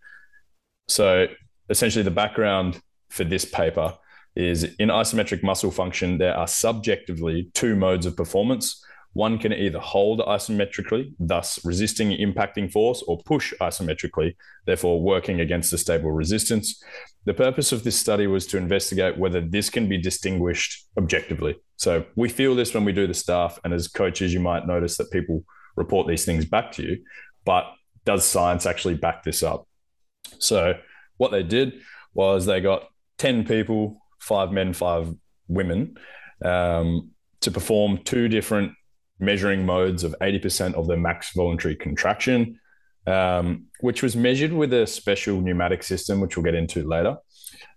So, 0.88 1.26
essentially, 1.68 2.04
the 2.04 2.12
background 2.12 2.80
for 3.10 3.24
this 3.24 3.44
paper 3.44 3.94
is 4.36 4.64
in 4.78 4.88
isometric 4.88 5.42
muscle 5.42 5.70
function, 5.70 6.18
there 6.18 6.36
are 6.36 6.46
subjectively 6.46 7.50
two 7.54 7.74
modes 7.74 8.06
of 8.06 8.16
performance 8.16 8.84
one 9.16 9.38
can 9.38 9.50
either 9.50 9.78
hold 9.78 10.20
isometrically, 10.20 11.14
thus 11.18 11.58
resisting 11.64 12.10
impacting 12.10 12.70
force, 12.70 13.02
or 13.08 13.18
push 13.24 13.54
isometrically, 13.62 14.36
therefore 14.66 15.00
working 15.00 15.40
against 15.40 15.72
a 15.72 15.78
stable 15.78 16.12
resistance. 16.12 16.82
The 17.24 17.32
purpose 17.32 17.72
of 17.72 17.82
this 17.82 17.98
study 17.98 18.26
was 18.26 18.46
to 18.48 18.58
investigate 18.58 19.16
whether 19.16 19.40
this 19.40 19.70
can 19.70 19.88
be 19.88 19.96
distinguished 19.96 20.86
objectively. 20.98 21.56
So 21.76 22.04
we 22.14 22.28
feel 22.28 22.54
this 22.54 22.74
when 22.74 22.84
we 22.84 22.92
do 22.92 23.06
the 23.06 23.14
staff, 23.14 23.58
and 23.64 23.72
as 23.72 23.88
coaches, 23.88 24.34
you 24.34 24.40
might 24.40 24.66
notice 24.66 24.98
that 24.98 25.10
people 25.10 25.44
report 25.76 26.06
these 26.06 26.26
things 26.26 26.44
back 26.44 26.70
to 26.72 26.82
you, 26.82 27.02
but 27.46 27.64
does 28.04 28.22
science 28.22 28.66
actually 28.66 28.96
back 28.96 29.22
this 29.22 29.42
up? 29.42 29.66
So 30.38 30.74
what 31.16 31.30
they 31.30 31.42
did 31.42 31.80
was 32.12 32.44
they 32.44 32.60
got 32.60 32.84
10 33.16 33.46
people, 33.46 33.98
five 34.20 34.52
men, 34.52 34.74
five 34.74 35.10
women, 35.48 35.96
um, 36.44 37.12
to 37.40 37.50
perform 37.50 37.98
two 38.04 38.28
different 38.28 38.72
measuring 39.18 39.64
modes 39.64 40.04
of 40.04 40.14
80% 40.20 40.74
of 40.74 40.86
the 40.86 40.96
max 40.96 41.32
voluntary 41.34 41.76
contraction, 41.76 42.60
um, 43.06 43.66
which 43.80 44.02
was 44.02 44.16
measured 44.16 44.52
with 44.52 44.72
a 44.72 44.86
special 44.86 45.40
pneumatic 45.40 45.82
system, 45.82 46.20
which 46.20 46.36
we'll 46.36 46.44
get 46.44 46.54
into 46.54 46.86
later. 46.86 47.16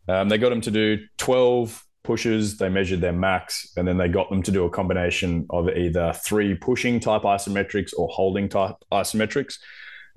Um, 0.07 0.29
they 0.29 0.37
got 0.37 0.49
them 0.49 0.61
to 0.61 0.71
do 0.71 0.99
12 1.17 1.83
pushes, 2.03 2.57
they 2.57 2.69
measured 2.69 3.01
their 3.01 3.13
max, 3.13 3.71
and 3.77 3.87
then 3.87 3.97
they 3.97 4.07
got 4.07 4.29
them 4.29 4.41
to 4.41 4.51
do 4.51 4.65
a 4.65 4.69
combination 4.69 5.45
of 5.51 5.69
either 5.69 6.13
three 6.13 6.55
pushing 6.55 6.99
type 6.99 7.21
isometrics 7.21 7.91
or 7.97 8.07
holding 8.09 8.49
type 8.49 8.75
isometrics. 8.91 9.55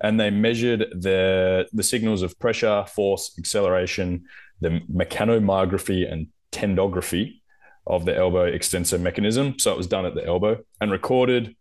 And 0.01 0.19
they 0.19 0.31
measured 0.31 0.85
the, 0.99 1.67
the 1.71 1.83
signals 1.83 2.23
of 2.23 2.37
pressure, 2.39 2.83
force, 2.87 3.35
acceleration, 3.37 4.25
the 4.59 4.81
mechanomyography, 4.91 6.11
and 6.11 6.27
tendography 6.51 7.42
of 7.85 8.05
the 8.05 8.15
elbow 8.15 8.45
extensor 8.45 8.97
mechanism. 8.97 9.59
So 9.59 9.71
it 9.71 9.77
was 9.77 9.87
done 9.87 10.05
at 10.05 10.15
the 10.15 10.25
elbow 10.25 10.63
and 10.79 10.91
recorded 10.91 11.55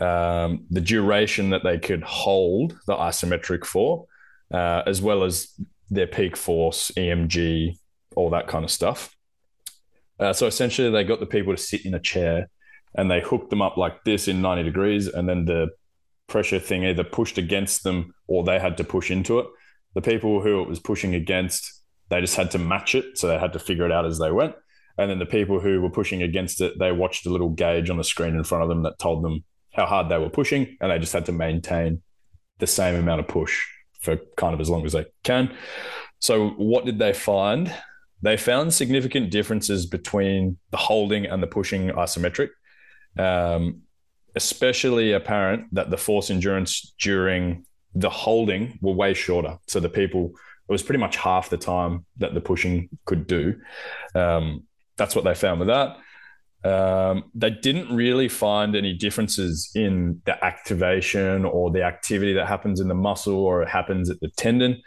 um, 0.00 0.66
the 0.70 0.80
duration 0.80 1.50
that 1.50 1.62
they 1.62 1.78
could 1.78 2.02
hold 2.02 2.78
the 2.86 2.94
isometric 2.94 3.64
for, 3.64 4.06
uh, 4.52 4.82
as 4.86 5.00
well 5.02 5.24
as 5.24 5.48
their 5.90 6.06
peak 6.06 6.36
force, 6.36 6.90
EMG, 6.96 7.76
all 8.16 8.30
that 8.30 8.48
kind 8.48 8.64
of 8.64 8.70
stuff. 8.70 9.14
Uh, 10.18 10.32
so 10.32 10.46
essentially, 10.46 10.90
they 10.90 11.04
got 11.04 11.20
the 11.20 11.26
people 11.26 11.54
to 11.54 11.62
sit 11.62 11.86
in 11.86 11.94
a 11.94 12.00
chair 12.00 12.48
and 12.94 13.10
they 13.10 13.20
hooked 13.20 13.50
them 13.50 13.62
up 13.62 13.76
like 13.76 14.04
this 14.04 14.28
in 14.28 14.42
90 14.42 14.64
degrees, 14.64 15.06
and 15.06 15.28
then 15.28 15.44
the 15.44 15.68
pressure 16.26 16.58
thing 16.58 16.84
either 16.84 17.04
pushed 17.04 17.38
against 17.38 17.84
them 17.84 18.14
or 18.26 18.44
they 18.44 18.58
had 18.58 18.76
to 18.76 18.84
push 18.84 19.10
into 19.10 19.38
it. 19.38 19.46
The 19.94 20.02
people 20.02 20.40
who 20.40 20.62
it 20.62 20.68
was 20.68 20.80
pushing 20.80 21.14
against, 21.14 21.82
they 22.08 22.20
just 22.20 22.36
had 22.36 22.50
to 22.52 22.58
match 22.58 22.94
it. 22.94 23.18
So 23.18 23.28
they 23.28 23.38
had 23.38 23.52
to 23.52 23.58
figure 23.58 23.84
it 23.84 23.92
out 23.92 24.06
as 24.06 24.18
they 24.18 24.30
went. 24.30 24.54
And 24.98 25.10
then 25.10 25.18
the 25.18 25.26
people 25.26 25.60
who 25.60 25.80
were 25.80 25.90
pushing 25.90 26.22
against 26.22 26.60
it, 26.60 26.78
they 26.78 26.92
watched 26.92 27.26
a 27.26 27.30
little 27.30 27.50
gauge 27.50 27.90
on 27.90 27.96
the 27.96 28.04
screen 28.04 28.34
in 28.34 28.44
front 28.44 28.62
of 28.62 28.68
them 28.68 28.82
that 28.82 28.98
told 28.98 29.24
them 29.24 29.44
how 29.72 29.86
hard 29.86 30.08
they 30.08 30.18
were 30.18 30.30
pushing, 30.30 30.76
and 30.80 30.90
they 30.90 30.98
just 30.98 31.12
had 31.12 31.26
to 31.26 31.32
maintain 31.32 32.02
the 32.58 32.66
same 32.66 32.94
amount 32.94 33.20
of 33.20 33.28
push 33.28 33.66
for 34.00 34.16
kind 34.36 34.54
of 34.54 34.60
as 34.60 34.70
long 34.70 34.84
as 34.84 34.92
they 34.92 35.06
can. 35.22 35.54
So, 36.18 36.50
what 36.50 36.84
did 36.84 36.98
they 36.98 37.12
find? 37.12 37.72
They 38.22 38.36
found 38.36 38.74
significant 38.74 39.30
differences 39.30 39.86
between 39.86 40.58
the 40.70 40.76
holding 40.76 41.24
and 41.24 41.42
the 41.42 41.46
pushing 41.46 41.88
isometric, 41.88 42.50
um, 43.18 43.82
especially 44.36 45.12
apparent 45.12 45.74
that 45.74 45.90
the 45.90 45.96
force 45.96 46.30
endurance 46.30 46.94
during 47.00 47.64
the 47.94 48.10
holding 48.10 48.78
were 48.82 48.92
way 48.92 49.14
shorter. 49.14 49.58
So, 49.68 49.80
the 49.80 49.88
people, 49.88 50.32
it 50.68 50.72
was 50.72 50.82
pretty 50.82 51.00
much 51.00 51.16
half 51.16 51.48
the 51.48 51.56
time 51.56 52.04
that 52.18 52.34
the 52.34 52.40
pushing 52.40 52.90
could 53.06 53.26
do. 53.26 53.60
Um, 54.14 54.66
that's 55.00 55.16
what 55.16 55.24
they 55.24 55.34
found 55.34 55.60
with 55.60 55.68
that. 55.68 55.96
Um, 56.62 57.24
they 57.34 57.48
didn't 57.48 57.96
really 57.96 58.28
find 58.28 58.76
any 58.76 58.92
differences 58.92 59.70
in 59.74 60.20
the 60.26 60.44
activation 60.44 61.46
or 61.46 61.70
the 61.70 61.84
activity 61.84 62.34
that 62.34 62.46
happens 62.46 62.80
in 62.80 62.88
the 62.88 62.94
muscle 62.94 63.34
or 63.34 63.62
it 63.62 63.68
happens 63.70 64.10
at 64.10 64.20
the 64.20 64.28
tendon. 64.36 64.82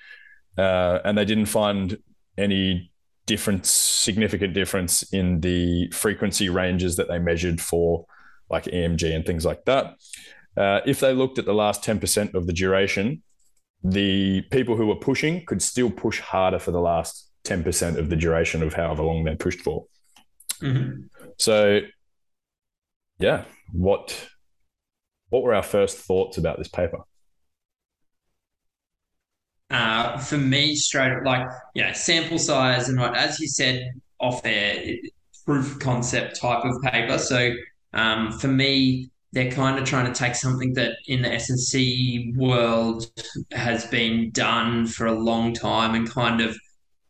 Uh, 0.56 1.00
and 1.04 1.18
they 1.18 1.26
didn't 1.26 1.48
find 1.48 1.98
any 2.38 2.92
different, 3.26 3.66
significant 3.66 4.54
difference 4.54 5.02
in 5.12 5.42
the 5.42 5.90
frequency 5.92 6.48
ranges 6.48 6.96
that 6.98 7.08
they 7.08 7.18
measured 7.18 7.60
for 7.60 8.06
like 8.52 8.66
EMG 8.66 9.16
and 9.16 9.26
things 9.26 9.44
like 9.44 9.66
that. 9.66 9.96
Uh, 10.56 10.82
if 10.86 11.00
they 11.00 11.12
looked 11.12 11.40
at 11.40 11.46
the 11.46 11.56
last 11.56 11.84
10% 11.84 12.36
of 12.36 12.46
the 12.46 12.54
duration, 12.54 13.24
the 13.84 14.42
people 14.52 14.78
who 14.78 14.86
were 14.86 14.96
pushing 14.96 15.44
could 15.48 15.64
still 15.64 15.90
push 15.90 16.20
harder 16.20 16.60
for 16.60 16.70
the 16.70 16.80
last 16.80 17.32
10% 17.46 17.98
of 17.98 18.10
the 18.10 18.16
duration 18.16 18.62
of 18.62 18.76
however 18.76 19.02
long 19.02 19.24
they 19.24 19.36
pushed 19.36 19.62
for. 19.62 19.86
Mm-hmm. 20.64 21.02
So, 21.38 21.82
yeah, 23.20 23.44
what 23.72 24.30
what 25.30 25.44
were 25.44 25.54
our 25.54 25.64
first 25.64 25.98
thoughts 25.98 26.38
about 26.38 26.58
this 26.58 26.68
paper? 26.68 27.00
Uh, 29.70 30.18
for 30.20 30.38
me, 30.38 30.76
straight 30.76 31.24
like 31.24 31.48
you 31.74 31.84
know, 31.84 31.92
sample 31.94 32.38
size 32.38 32.90
and 32.90 33.00
what, 33.00 33.18
as 33.18 33.40
you 33.40 33.48
said 33.48 33.92
off 34.20 34.44
there, 34.44 34.96
proof 35.46 35.80
concept 35.80 36.40
type 36.40 36.64
of 36.64 36.82
paper. 36.84 37.18
So 37.18 37.52
um, 37.94 38.32
for 38.32 38.48
me, 38.48 39.10
they're 39.34 39.52
kind 39.52 39.80
of 39.80 39.86
trying 39.86 40.06
to 40.06 40.14
take 40.14 40.36
something 40.36 40.74
that 40.76 40.94
in 41.08 41.24
the 41.24 41.34
S&C 41.34 42.34
world 42.38 43.08
has 43.52 43.86
been 43.88 44.30
done 44.30 44.86
for 44.86 45.08
a 45.08 45.20
long 45.20 45.54
time 45.54 45.96
and 45.96 46.08
kind 46.08 46.40
of 46.40 46.56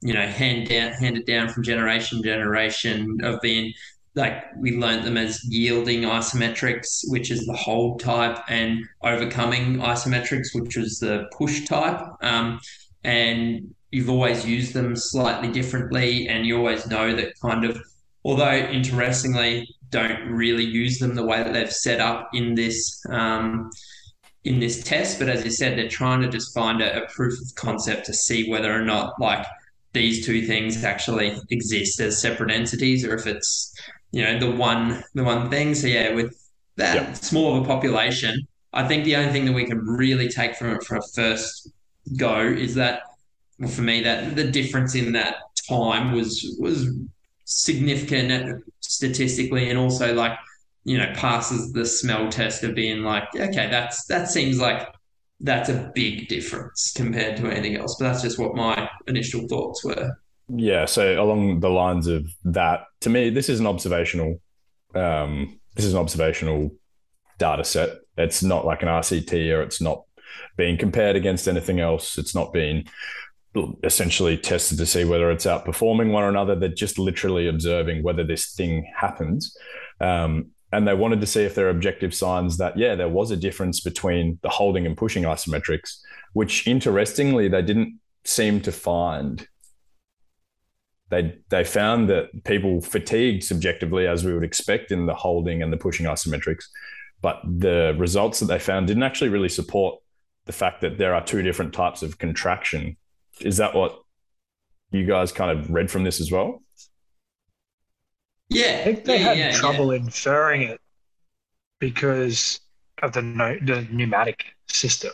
you 0.03 0.13
know, 0.13 0.27
hand 0.27 0.67
down, 0.67 0.91
handed 0.91 1.25
down 1.25 1.49
from 1.49 1.63
generation 1.63 2.21
to 2.21 2.23
generation 2.23 3.19
of 3.23 3.39
being 3.41 3.73
like 4.15 4.43
we 4.57 4.77
learned 4.77 5.05
them 5.05 5.17
as 5.17 5.43
yielding 5.45 6.01
isometrics, 6.01 7.01
which 7.07 7.31
is 7.31 7.45
the 7.45 7.53
hold 7.55 7.99
type, 7.99 8.37
and 8.47 8.85
overcoming 9.01 9.77
isometrics, 9.77 10.53
which 10.53 10.77
is 10.77 10.99
the 10.99 11.25
push 11.35 11.65
type. 11.65 11.99
Um, 12.21 12.59
and 13.03 13.73
you've 13.91 14.09
always 14.09 14.45
used 14.45 14.73
them 14.73 14.95
slightly 14.95 15.51
differently, 15.51 16.27
and 16.27 16.45
you 16.45 16.57
always 16.57 16.85
know 16.85 17.15
that 17.15 17.33
kind 17.41 17.63
of, 17.65 17.81
although 18.23 18.53
interestingly, 18.53 19.67
don't 19.89 20.29
really 20.29 20.65
use 20.65 20.99
them 20.99 21.15
the 21.15 21.25
way 21.25 21.41
that 21.41 21.53
they've 21.53 21.71
set 21.71 21.99
up 21.99 22.29
in 22.33 22.55
this 22.55 23.01
um, 23.09 23.71
in 24.43 24.59
this 24.59 24.83
test. 24.83 25.17
But 25.17 25.29
as 25.29 25.43
you 25.43 25.51
said, 25.51 25.77
they're 25.77 25.87
trying 25.87 26.21
to 26.21 26.27
just 26.27 26.53
find 26.53 26.81
a, 26.81 27.03
a 27.03 27.07
proof 27.09 27.39
of 27.41 27.55
concept 27.55 28.05
to 28.07 28.13
see 28.13 28.49
whether 28.49 28.71
or 28.71 28.83
not 28.83 29.19
like 29.19 29.45
these 29.93 30.25
two 30.25 30.45
things 30.45 30.83
actually 30.83 31.37
exist 31.49 31.99
as 31.99 32.21
separate 32.21 32.51
entities 32.51 33.05
or 33.05 33.15
if 33.15 33.27
it's 33.27 33.73
you 34.11 34.23
know 34.23 34.39
the 34.39 34.51
one 34.51 35.03
the 35.13 35.23
one 35.23 35.49
thing 35.49 35.73
so 35.75 35.87
yeah 35.87 36.13
with 36.13 36.35
that 36.77 36.95
yeah. 36.95 37.13
small 37.13 37.55
of 37.55 37.63
a 37.63 37.67
population 37.67 38.47
i 38.73 38.87
think 38.87 39.05
the 39.05 39.15
only 39.15 39.31
thing 39.31 39.45
that 39.45 39.53
we 39.53 39.65
can 39.65 39.79
really 39.79 40.27
take 40.27 40.55
from 40.55 40.71
it 40.71 40.83
for 40.83 40.97
a 40.97 41.01
first 41.15 41.71
go 42.17 42.39
is 42.39 42.75
that 42.75 43.01
well, 43.59 43.69
for 43.69 43.81
me 43.81 44.01
that 44.01 44.35
the 44.35 44.43
difference 44.43 44.95
in 44.95 45.11
that 45.13 45.35
time 45.69 46.11
was 46.11 46.57
was 46.59 46.89
significant 47.45 48.63
statistically 48.79 49.69
and 49.69 49.77
also 49.77 50.13
like 50.13 50.37
you 50.85 50.97
know 50.97 51.11
passes 51.15 51.71
the 51.73 51.85
smell 51.85 52.29
test 52.29 52.63
of 52.63 52.73
being 52.73 53.03
like 53.03 53.23
okay 53.35 53.67
that's 53.69 54.05
that 54.05 54.29
seems 54.29 54.59
like 54.59 54.87
that's 55.39 55.69
a 55.69 55.91
big 55.93 56.27
difference 56.27 56.93
compared 56.95 57.37
to 57.37 57.47
anything 57.47 57.75
else. 57.75 57.97
But 57.99 58.11
that's 58.11 58.21
just 58.21 58.39
what 58.39 58.55
my 58.55 58.89
initial 59.07 59.47
thoughts 59.47 59.83
were. 59.83 60.17
Yeah. 60.47 60.85
So 60.85 61.21
along 61.21 61.59
the 61.59 61.69
lines 61.69 62.07
of 62.07 62.27
that, 62.45 62.85
to 63.01 63.09
me, 63.09 63.29
this 63.29 63.49
is 63.49 63.59
an 63.59 63.67
observational. 63.67 64.41
Um, 64.95 65.59
this 65.75 65.85
is 65.85 65.93
an 65.93 65.99
observational 65.99 66.71
data 67.39 67.63
set. 67.63 67.97
It's 68.17 68.43
not 68.43 68.65
like 68.65 68.83
an 68.83 68.87
RCT, 68.87 69.51
or 69.53 69.61
it's 69.61 69.81
not 69.81 70.03
being 70.55 70.77
compared 70.77 71.15
against 71.15 71.47
anything 71.47 71.79
else. 71.79 72.17
It's 72.17 72.35
not 72.35 72.53
being 72.53 72.85
essentially 73.83 74.37
tested 74.37 74.77
to 74.79 74.85
see 74.85 75.05
whether 75.05 75.29
it's 75.31 75.45
outperforming 75.45 76.11
one 76.11 76.23
or 76.23 76.29
another. 76.29 76.55
They're 76.55 76.69
just 76.69 76.99
literally 76.99 77.47
observing 77.47 78.03
whether 78.03 78.23
this 78.23 78.53
thing 78.53 78.91
happens. 78.95 79.55
Um, 79.99 80.51
and 80.73 80.87
they 80.87 80.93
wanted 80.93 81.21
to 81.21 81.27
see 81.27 81.43
if 81.43 81.55
there 81.55 81.67
are 81.67 81.69
objective 81.69 82.13
signs 82.13 82.57
that 82.57 82.77
yeah 82.77 82.95
there 82.95 83.09
was 83.09 83.31
a 83.31 83.37
difference 83.37 83.79
between 83.79 84.39
the 84.41 84.49
holding 84.49 84.85
and 84.85 84.97
pushing 84.97 85.23
isometrics 85.23 85.99
which 86.33 86.67
interestingly 86.67 87.47
they 87.47 87.61
didn't 87.61 87.99
seem 88.25 88.59
to 88.59 88.71
find 88.71 89.47
they 91.09 91.37
they 91.49 91.63
found 91.63 92.09
that 92.09 92.43
people 92.43 92.81
fatigued 92.81 93.43
subjectively 93.43 94.07
as 94.07 94.25
we 94.25 94.33
would 94.33 94.43
expect 94.43 94.91
in 94.91 95.05
the 95.05 95.15
holding 95.15 95.61
and 95.61 95.71
the 95.71 95.77
pushing 95.77 96.05
isometrics 96.05 96.65
but 97.21 97.39
the 97.45 97.95
results 97.97 98.41
that 98.41 98.47
they 98.47 98.59
found 98.59 98.87
didn't 98.87 99.03
actually 99.03 99.29
really 99.29 99.49
support 99.49 99.99
the 100.45 100.51
fact 100.51 100.81
that 100.81 100.97
there 100.97 101.15
are 101.15 101.23
two 101.23 101.41
different 101.41 101.73
types 101.73 102.03
of 102.03 102.17
contraction. 102.17 102.97
Is 103.39 103.57
that 103.57 103.73
what 103.73 103.97
you 104.91 105.05
guys 105.05 105.31
kind 105.31 105.57
of 105.57 105.69
read 105.69 105.89
from 105.89 106.03
this 106.03 106.19
as 106.19 106.31
well? 106.31 106.62
Yeah, 108.53 108.79
I 108.79 108.83
think 108.83 109.05
they 109.05 109.17
yeah, 109.17 109.19
had 109.19 109.37
yeah, 109.37 109.51
trouble 109.51 109.91
inferring 109.91 110.61
it 110.63 110.79
because 111.79 112.59
of 113.01 113.13
the, 113.13 113.21
no, 113.21 113.57
the 113.61 113.83
pneumatic 113.91 114.45
system. 114.67 115.11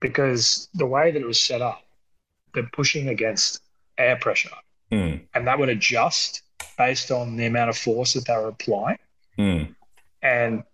Because 0.00 0.68
the 0.74 0.84
way 0.86 1.10
that 1.10 1.22
it 1.22 1.26
was 1.26 1.40
set 1.40 1.62
up, 1.62 1.82
they're 2.54 2.68
pushing 2.72 3.08
against 3.08 3.62
air 3.98 4.16
pressure, 4.16 4.50
Mm, 4.90 5.26
and 5.34 5.46
that 5.48 5.58
would 5.58 5.68
adjust 5.70 6.42
based 6.78 7.10
on 7.10 7.36
the 7.36 7.46
amount 7.46 7.70
of 7.70 7.78
force 7.78 8.14
that 8.14 8.26
they 8.26 8.36
were 8.36 8.48
applying. 8.48 8.98
mm, 9.38 9.74
And 10.22 10.64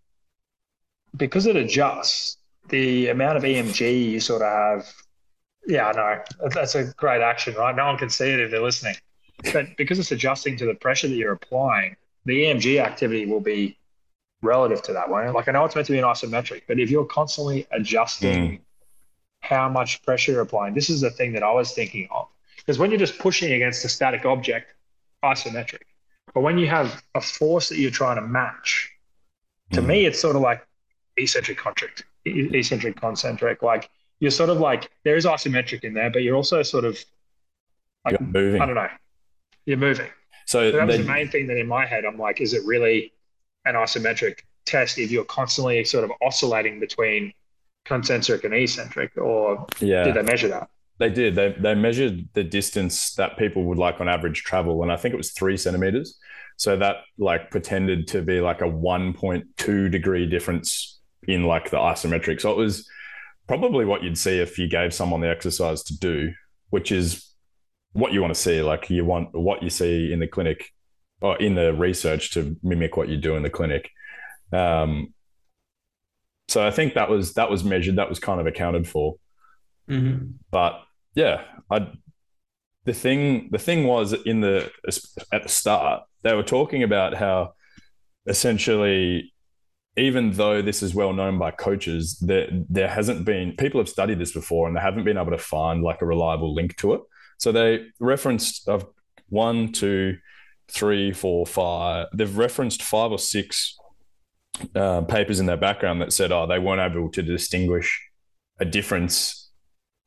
because 1.16 1.47
it 1.47 1.56
adjusts, 1.56 2.37
the 2.68 3.08
amount 3.08 3.37
of 3.37 3.44
EMG 3.44 4.11
you 4.11 4.20
sort 4.20 4.42
of 4.42 4.49
have, 4.52 4.92
yeah, 5.66 5.88
I 5.88 5.92
know 5.92 6.25
that's 6.54 6.75
a 6.75 6.92
great 6.97 7.23
action, 7.23 7.54
right? 7.56 7.76
No 7.76 7.87
one 7.87 7.99
can 7.99 8.11
see 8.11 8.30
it 8.32 8.40
if 8.40 8.50
they're 8.50 8.62
listening. 8.62 8.97
But 9.52 9.76
because 9.76 9.99
it's 9.99 10.11
adjusting 10.12 10.57
to 10.59 10.66
the 10.66 10.75
pressure 10.75 11.09
that 11.09 11.14
you're 11.14 11.33
applying, 11.33 11.97
the 12.25 12.45
EMG 12.45 12.83
activity 12.83 13.26
will 13.26 13.40
be 13.40 13.78
relative 14.42 14.83
to 14.83 14.92
that 14.92 15.09
one. 15.09 15.33
Like 15.33 15.49
I 15.49 15.52
know 15.52 15.64
it's 15.64 15.75
meant 15.75 15.87
to 15.87 15.92
be 15.92 15.99
an 15.99 16.04
isometric, 16.04 16.62
but 16.66 16.78
if 16.78 16.90
you're 16.90 17.04
constantly 17.04 17.66
adjusting 17.71 18.61
how 19.40 19.68
much 19.68 20.02
pressure 20.02 20.33
you're 20.33 20.40
applying, 20.42 20.75
this 20.75 20.90
is 20.90 21.00
the 21.00 21.11
thing 21.11 21.33
that 21.33 21.42
I 21.42 21.52
was 21.52 21.73
thinking 21.73 22.09
of. 22.11 22.26
Because 22.57 22.78
when 22.78 22.90
you're 22.90 22.99
just 22.99 23.18
pushing 23.18 23.52
against 23.52 23.85
a 23.85 23.88
static 23.88 24.25
object, 24.25 24.75
isometric. 25.25 25.83
But 26.35 26.42
when 26.42 26.59
you 26.59 26.66
have 26.68 27.02
a 27.14 27.21
force 27.21 27.68
that 27.71 27.78
you're 27.78 27.90
trying 27.90 28.16
to 28.16 28.23
match, 28.23 28.90
to 29.73 29.80
Mm. 29.80 29.87
me, 29.87 30.07
it's 30.07 30.21
sort 30.21 30.37
of 30.37 30.42
like 30.42 30.66
eccentric 31.16 31.59
concentric, 31.59 32.07
e- 32.26 32.50
eccentric 32.52 32.97
concentric. 33.00 33.62
Like 33.62 33.88
you're 34.21 34.30
sort 34.30 34.50
of 34.50 34.59
like 34.61 34.90
there 35.04 35.16
is 35.16 35.25
isometric 35.25 35.85
in 35.85 35.95
there, 35.95 36.11
but 36.11 36.23
you're 36.23 36.37
also 36.37 36.62
sort 36.62 36.85
of 36.85 37.02
like 38.04 38.21
moving. 38.21 38.61
I 38.61 38.66
don't 38.66 38.75
know, 38.75 38.88
you're 39.69 39.77
moving. 39.77 40.09
So 40.47 40.71
So 40.71 40.79
that 40.79 40.87
was 40.87 40.97
the 40.97 41.05
main 41.05 41.29
thing 41.29 41.47
that 41.49 41.59
in 41.59 41.69
my 41.69 41.85
head, 41.85 42.05
I'm 42.07 42.19
like, 42.19 42.41
is 42.41 42.55
it 42.55 42.65
really 42.65 43.13
an 43.67 43.75
isometric 43.75 44.41
test 44.65 44.99
if 44.99 45.11
you're 45.11 45.25
constantly 45.25 45.85
sort 45.85 46.05
of 46.05 46.13
oscillating 46.23 46.81
between 46.81 47.33
concentric 47.85 48.45
and 48.45 48.55
eccentric, 48.55 49.17
or 49.19 49.67
yeah, 49.81 50.05
did 50.05 50.15
they 50.15 50.23
measure 50.23 50.49
that? 50.49 50.71
They 50.99 51.11
did. 51.11 51.35
They 51.35 51.55
they 51.59 51.75
measured 51.75 52.29
the 52.33 52.45
distance 52.45 53.15
that 53.15 53.37
people 53.37 53.65
would 53.65 53.79
like 53.79 54.01
on 54.01 54.09
average 54.09 54.43
travel, 54.43 54.83
and 54.83 54.91
I 54.91 54.97
think 54.97 55.13
it 55.13 55.19
was 55.19 55.33
three 55.33 55.59
centimeters. 55.59 56.19
So 56.57 56.77
that 56.79 56.97
like 57.19 57.51
pretended 57.51 58.09
to 58.09 58.23
be 58.23 58.41
like 58.41 58.63
a 58.63 58.69
one 58.69 59.13
point 59.13 59.45
two 59.59 59.91
degree 59.91 60.27
difference 60.27 60.99
in 61.27 61.45
like 61.45 61.71
the 61.71 61.77
isometric. 61.77 62.41
So 62.41 62.51
it 62.53 62.57
was 62.57 62.89
probably 63.47 63.85
what 63.85 64.03
you'd 64.03 64.19
see 64.19 64.39
if 64.39 64.59
you 64.59 64.69
gave 64.69 64.95
someone 64.95 65.21
the 65.21 65.29
exercise 65.29 65.83
to 65.85 65.99
do, 65.99 66.33
which 66.71 66.91
is 66.91 67.27
what 67.99 68.12
you 68.12 68.21
want 68.23 68.35
to 68.35 68.40
see. 68.40 68.62
Like 68.62 68.90
you 68.90 69.05
want 69.05 69.35
what 69.35 69.62
you 69.62 69.71
see 69.71 70.12
in 70.12 70.21
the 70.21 70.26
clinic 70.28 70.71
or 71.21 71.37
in 71.38 71.55
the 71.55 71.73
research 71.73 72.33
to 72.35 72.57
mimic 72.62 72.97
what 72.97 73.09
you 73.09 73.17
do 73.17 73.37
in 73.37 73.43
the 73.43 73.50
clinic. 73.50 73.90
Um, 74.52 75.12
so 76.49 76.67
I 76.67 76.71
think 76.71 76.95
that 76.95 77.11
was 77.11 77.35
that 77.35 77.50
was 77.50 77.62
measured. 77.64 77.97
That 77.97 78.09
was 78.09 78.19
kind 78.19 78.40
of 78.40 78.47
accounted 78.47 78.87
for 78.88 79.17
Mhm. 79.90 80.35
but 80.50 80.83
yeah 81.14 81.45
i 81.71 81.78
the 82.85 82.93
thing 82.93 83.49
the 83.50 83.58
thing 83.58 83.87
was 83.87 84.13
in 84.13 84.43
the 84.43 84.71
at 85.32 85.43
the 85.45 85.49
start 85.49 86.02
they 86.23 86.34
were 86.34 86.43
talking 86.43 86.82
about 86.82 87.15
how 87.15 87.54
essentially 88.26 89.32
even 89.97 90.32
though 90.32 90.61
this 90.63 90.82
is 90.82 90.95
well 90.95 91.15
known 91.15 91.39
by 91.39 91.50
coaches 91.50 92.19
there 92.21 92.49
there 92.69 92.89
hasn't 92.89 93.25
been 93.25 93.56
people 93.56 93.80
have 93.80 93.89
studied 93.89 94.19
this 94.19 94.32
before 94.32 94.67
and 94.69 94.76
they 94.76 94.80
haven't 94.80 95.04
been 95.04 95.17
able 95.19 95.30
to 95.30 95.39
find 95.39 95.82
like 95.82 96.02
a 96.02 96.06
reliable 96.06 96.54
link 96.54 96.76
to 96.76 96.93
it 96.95 97.00
so 97.39 97.53
they 97.53 97.87
referenced 98.01 98.69
one 99.29 99.73
two 99.73 100.17
three 100.71 101.13
four 101.13 101.47
five 101.47 102.07
they've 102.13 102.37
referenced 102.37 102.83
five 102.83 103.11
or 103.11 103.19
six 103.19 103.77
uh, 104.75 105.01
papers 105.03 105.41
in 105.41 105.47
their 105.47 105.57
background 105.57 106.01
that 106.03 106.13
said 106.13 106.31
oh 106.31 106.47
they 106.47 106.59
weren't 106.59 106.81
able 106.81 107.11
to 107.11 107.23
distinguish 107.23 108.09
a 108.61 108.65
difference 108.65 109.49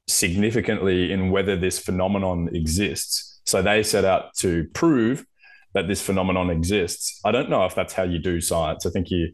significantly 0.08 1.12
in 1.12 1.32
whether 1.32 1.56
this 1.56 1.80
phenomenon 1.80 2.50
exists. 2.54 3.41
So 3.46 3.62
they 3.62 3.84
set 3.84 4.06
out 4.06 4.34
to 4.38 4.67
prove 4.74 5.26
that 5.74 5.88
this 5.88 6.02
phenomenon 6.02 6.50
exists. 6.50 7.20
I 7.24 7.32
don't 7.32 7.50
know 7.50 7.65
if 7.65 7.76
that's 7.76 7.94
how 7.94 8.04
you 8.04 8.20
do 8.20 8.41
science. 8.41 8.86
I 8.86 8.89
think 8.89 9.10
you 9.10 9.34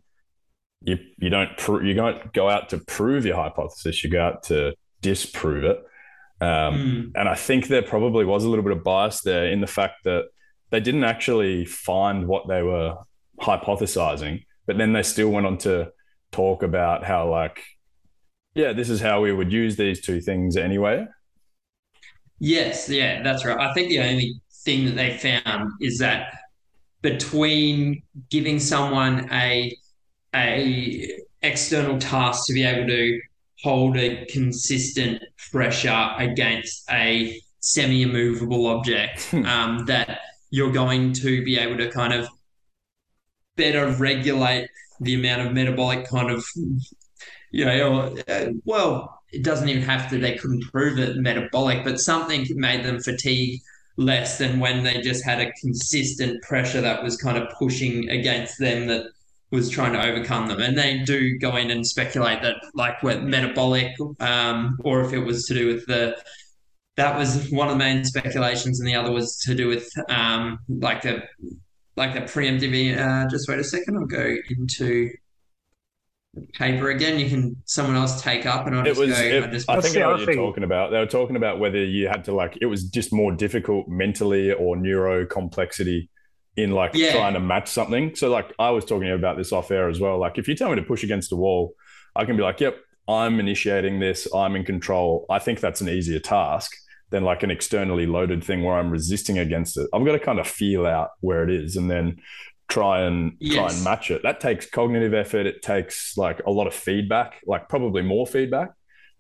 you 0.82 0.98
you 1.18 1.30
don't 1.30 1.58
pr- 1.58 1.84
you 1.84 1.96
don't 1.96 2.32
go 2.34 2.50
out 2.50 2.70
to 2.70 2.78
prove 2.78 3.26
your 3.26 3.36
hypothesis. 3.36 4.04
You 4.04 4.12
go 4.12 4.22
out 4.22 4.44
to 4.44 4.76
disprove 5.02 5.64
it. 5.64 5.80
Um, 6.40 6.48
Mm. 6.48 7.12
and 7.16 7.28
I 7.30 7.36
think 7.36 7.68
there 7.68 7.82
probably 7.82 8.24
was 8.26 8.44
a 8.44 8.50
little 8.50 8.64
bit 8.64 8.74
of 8.78 8.84
bias 8.84 9.22
there 9.22 9.48
in 9.48 9.60
the 9.62 9.68
fact 9.68 10.04
that 10.04 10.26
they 10.70 10.80
didn't 10.80 11.04
actually 11.04 11.66
find 11.66 12.28
what 12.28 12.48
they 12.48 12.62
were 12.62 12.96
hypothesizing, 13.42 14.44
but 14.68 14.78
then 14.78 14.94
they 14.94 15.04
still 15.04 15.30
went 15.30 15.48
on 15.48 15.58
to 15.60 15.92
talk 16.32 16.62
about 16.64 17.04
how 17.04 17.30
like 17.30 17.64
yeah, 18.54 18.74
this 18.74 18.90
is 18.90 19.00
how 19.00 19.22
we 19.22 19.32
would 19.32 19.52
use 19.52 19.76
these 19.76 20.02
two 20.02 20.20
things 20.20 20.58
anyway. 20.58 21.06
Yes, 22.40 22.90
yeah, 22.90 23.22
that's 23.24 23.46
right. 23.46 23.60
I 23.60 23.74
think 23.74 23.90
the 23.90 24.00
only 24.00 24.42
thing 24.64 24.86
that 24.86 24.96
they 24.96 25.18
found 25.18 25.72
is 25.82 26.00
that 26.00 26.34
between 27.02 28.02
giving 28.30 28.60
someone 28.60 29.30
a 29.32 29.76
a 30.36 31.20
external 31.44 31.98
task 32.00 32.48
to 32.48 32.54
be 32.54 32.64
able 32.64 32.88
to 32.88 33.22
hold 33.64 33.98
a 33.98 34.26
consistent 34.28 35.24
pressure 35.52 36.12
against 36.18 36.84
a 36.92 37.42
semi-immovable 37.60 38.68
object, 38.68 39.24
Hmm. 39.32 39.46
um, 39.46 39.86
that 39.86 40.20
you're 40.52 40.72
going 40.72 41.14
to 41.14 41.44
be 41.44 41.58
able 41.58 41.78
to 41.78 41.90
kind 41.92 42.14
of 42.14 42.28
better 43.56 43.90
regulate 43.92 44.70
the 45.02 45.16
amount 45.16 45.48
of 45.48 45.54
metabolic 45.54 46.08
kind 46.08 46.32
of 46.32 46.46
you 47.52 47.66
know, 47.66 48.16
uh, 48.28 48.48
well, 48.66 49.22
it 49.32 49.44
doesn't 49.44 49.70
even 49.70 49.82
have 49.82 50.10
to, 50.10 50.18
they 50.20 50.36
couldn't 50.36 50.64
prove 50.72 51.00
it 51.00 51.16
metabolic, 51.18 51.84
but 51.84 52.00
something 52.00 52.46
made 52.56 52.84
them 52.84 53.00
fatigue 53.00 53.62
less 53.98 54.38
than 54.38 54.60
when 54.60 54.84
they 54.84 55.02
just 55.02 55.24
had 55.24 55.42
a 55.42 55.52
consistent 55.54 56.42
pressure 56.44 56.82
that 56.82 57.02
was 57.04 57.18
kind 57.18 57.38
of 57.38 57.50
pushing 57.58 58.10
against 58.10 58.60
them 58.60 58.88
that 58.88 59.06
was 59.52 59.70
trying 59.70 59.94
to 59.94 60.06
overcome 60.06 60.48
them. 60.48 60.60
And 60.60 60.78
they 60.78 61.00
do 61.00 61.38
go 61.38 61.56
in 61.56 61.72
and 61.72 61.86
speculate 61.88 62.42
that, 62.42 62.56
like, 62.74 63.02
with 63.04 63.24
metabolic, 63.24 63.94
um, 64.20 64.78
or 64.84 65.02
if 65.02 65.14
it 65.14 65.20
was 65.20 65.46
to 65.46 65.54
do 65.54 65.68
with 65.68 65.86
the, 65.88 66.18
that 66.98 67.18
was 67.18 67.50
one 67.52 67.68
of 67.68 67.74
the 67.74 67.78
main 67.80 68.04
speculations, 68.04 68.80
and 68.80 68.88
the 68.88 68.96
other 68.96 69.12
was 69.12 69.38
to 69.46 69.56
do 69.56 69.68
with, 69.68 69.90
um, 70.10 70.60
like 70.68 71.02
the 71.04 71.24
like 71.96 72.16
a 72.16 72.22
preemptive. 72.22 72.96
Uh, 72.98 73.28
just 73.30 73.48
wait 73.50 73.58
a 73.60 73.64
second, 73.64 73.98
I'll 73.98 74.06
go 74.06 74.36
into 74.50 75.10
paper 76.54 76.90
again. 76.90 77.20
You 77.20 77.30
can 77.30 77.56
someone 77.66 77.96
else 77.96 78.22
take 78.22 78.46
up, 78.46 78.68
and 78.68 78.76
I'll 78.76 78.82
It 78.82 78.90
just 78.90 79.00
was. 79.00 79.10
go. 79.10 79.16
it- 79.24 79.44
I 79.44 79.48
just 79.48 79.70
I 79.70 79.82
think 79.82 79.94
the 79.94 80.00
I 80.02 80.04
know 80.04 80.12
what 80.12 80.20
you're 80.22 80.36
talking 80.36 80.64
about. 80.64 80.92
They 80.92 81.00
were 81.00 81.06
talking 81.08 81.36
about 81.36 81.60
whether 81.60 81.84
you 81.84 82.08
had 82.08 82.26
to 82.26 82.34
like. 82.34 82.58
It 82.62 82.68
was 82.68 82.84
just 82.84 83.12
more 83.14 83.32
difficult 83.32 83.88
mentally 83.88 84.52
or 84.52 84.76
neuro 84.76 85.26
complexity 85.26 86.10
in 86.58 86.72
like 86.72 86.92
Yeah. 86.94 87.14
trying 87.14 87.34
to 87.36 87.40
match 87.40 87.68
something. 87.70 88.16
So 88.16 88.30
like 88.30 88.52
I 88.60 88.72
was 88.72 88.84
talking 88.84 89.10
about 89.12 89.38
this 89.38 89.52
off 89.54 89.72
air 89.72 89.88
as 89.90 90.00
well. 90.00 90.18
Like 90.20 90.38
if 90.38 90.48
you 90.48 90.56
tell 90.56 90.70
me 90.70 90.76
to 90.76 90.84
push 90.84 91.04
against 91.04 91.32
a 91.32 91.36
wall, 91.36 91.74
I 92.16 92.26
can 92.26 92.36
be 92.36 92.44
like, 92.44 92.60
"Yep, 92.60 92.76
I'm 93.08 93.40
initiating 93.40 94.00
this. 94.00 94.28
I'm 94.34 94.56
in 94.56 94.66
control." 94.66 95.26
I 95.30 95.40
think 95.40 95.60
that's 95.60 95.82
an 95.82 95.88
easier 95.90 96.20
task 96.20 96.72
than 97.12 97.24
like 97.24 97.44
an 97.44 97.52
externally 97.52 98.06
loaded 98.06 98.44
thing 98.44 98.64
where 98.64 98.76
I'm 98.76 98.90
resisting 98.92 99.38
against 99.40 99.78
it. 99.78 99.88
I've 99.94 100.04
got 100.04 100.12
to 100.14 100.20
kind 100.20 100.40
of 100.40 100.48
feel 100.48 100.86
out 100.86 101.12
where 101.22 101.44
it 101.44 101.50
is 101.50 101.78
and 101.78 101.90
then 101.90 102.18
try 102.68 103.02
and 103.02 103.40
try 103.40 103.72
and 103.72 103.84
match 103.84 104.12
it. 104.12 104.24
That 104.24 104.42
takes 104.42 104.66
cognitive 104.70 105.14
effort. 105.14 105.46
It 105.46 105.62
takes 105.62 106.18
like 106.18 106.42
a 106.46 106.52
lot 106.52 106.68
of 106.68 106.74
feedback, 106.74 107.36
like 107.46 107.70
probably 107.70 108.02
more 108.02 108.28
feedback 108.28 108.72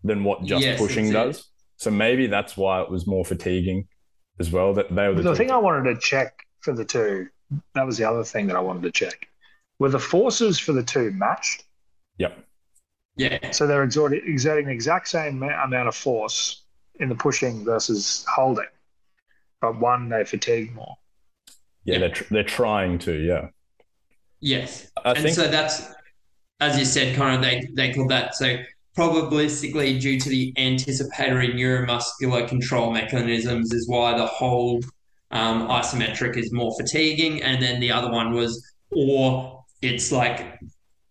than 0.04 0.24
what 0.26 0.44
just 0.44 0.66
Yes, 0.66 0.78
pushing 0.80 1.12
that's 1.14 1.38
it. 1.38 1.42
does. 1.42 1.50
So 1.78 1.92
maybe 1.92 2.28
that's 2.28 2.58
why 2.58 2.82
it 2.82 2.90
was 2.92 3.08
more 3.08 3.24
fatiguing 3.24 3.88
as 4.40 4.52
well. 4.52 4.74
That 4.74 4.94
they 4.94 5.08
were 5.08 5.14
the, 5.16 5.22
The 5.22 5.36
thing 5.36 5.52
I 5.52 5.58
wanted 5.58 5.94
to 5.94 6.00
check 6.02 6.34
for 6.62 6.74
the 6.74 6.86
two, 6.86 7.28
that 7.76 7.86
was 7.86 7.98
the 7.98 8.04
other 8.04 8.24
thing 8.24 8.48
that 8.48 8.56
I 8.56 8.60
wanted 8.60 8.84
to 8.84 8.92
check. 8.92 9.28
Were 9.80 9.90
the 9.90 10.00
forces 10.00 10.60
for 10.60 10.74
the 10.74 10.84
two 10.84 11.12
matched? 11.12 11.64
Yep. 12.18 12.38
yeah, 13.16 13.52
So 13.52 13.68
they're 13.68 13.84
exerting, 13.84 14.22
exerting 14.26 14.68
the 14.68 14.74
exact 14.74 15.08
same 15.08 15.44
amount 15.44 15.88
of 15.88 15.96
force 15.96 16.64
in 17.00 17.10
the 17.10 17.16
pushing 17.16 17.64
versus 17.64 18.26
holding, 18.28 18.66
but 19.62 19.80
one 19.80 20.10
they 20.10 20.24
fatigue 20.24 20.74
more. 20.74 20.96
Yeah, 21.86 22.00
they're 22.00 22.10
tr- 22.10 22.34
they're 22.34 22.44
trying 22.44 23.00
to. 23.00 23.14
Yeah, 23.14 23.50
yes. 24.42 24.92
I 25.06 25.12
and 25.12 25.20
think 25.20 25.36
so 25.36 25.48
that's 25.48 25.94
as 26.60 26.78
you 26.78 26.86
said, 26.86 27.16
kind 27.16 27.36
of 27.36 27.42
they 27.42 27.68
they 27.74 27.94
call 27.94 28.08
that 28.08 28.36
so 28.36 28.58
probabilistically 28.98 30.00
due 30.02 30.20
to 30.20 30.30
the 30.30 30.54
anticipatory 30.58 31.50
neuromuscular 31.50 32.48
control 32.48 32.92
mechanisms 32.92 33.72
is 33.72 33.88
why 33.88 34.18
the 34.18 34.26
hold 34.26 34.86
um, 35.32 35.68
isometric 35.68 36.38
is 36.38 36.52
more 36.54 36.74
fatiguing, 36.80 37.42
and 37.42 37.62
then 37.62 37.80
the 37.80 37.92
other 37.92 38.12
one 38.12 38.34
was 38.34 38.64
or 38.92 39.64
it's 39.82 40.12
like 40.12 40.60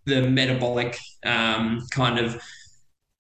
the 0.05 0.29
metabolic 0.29 0.99
um, 1.25 1.85
kind 1.91 2.19
of 2.19 2.35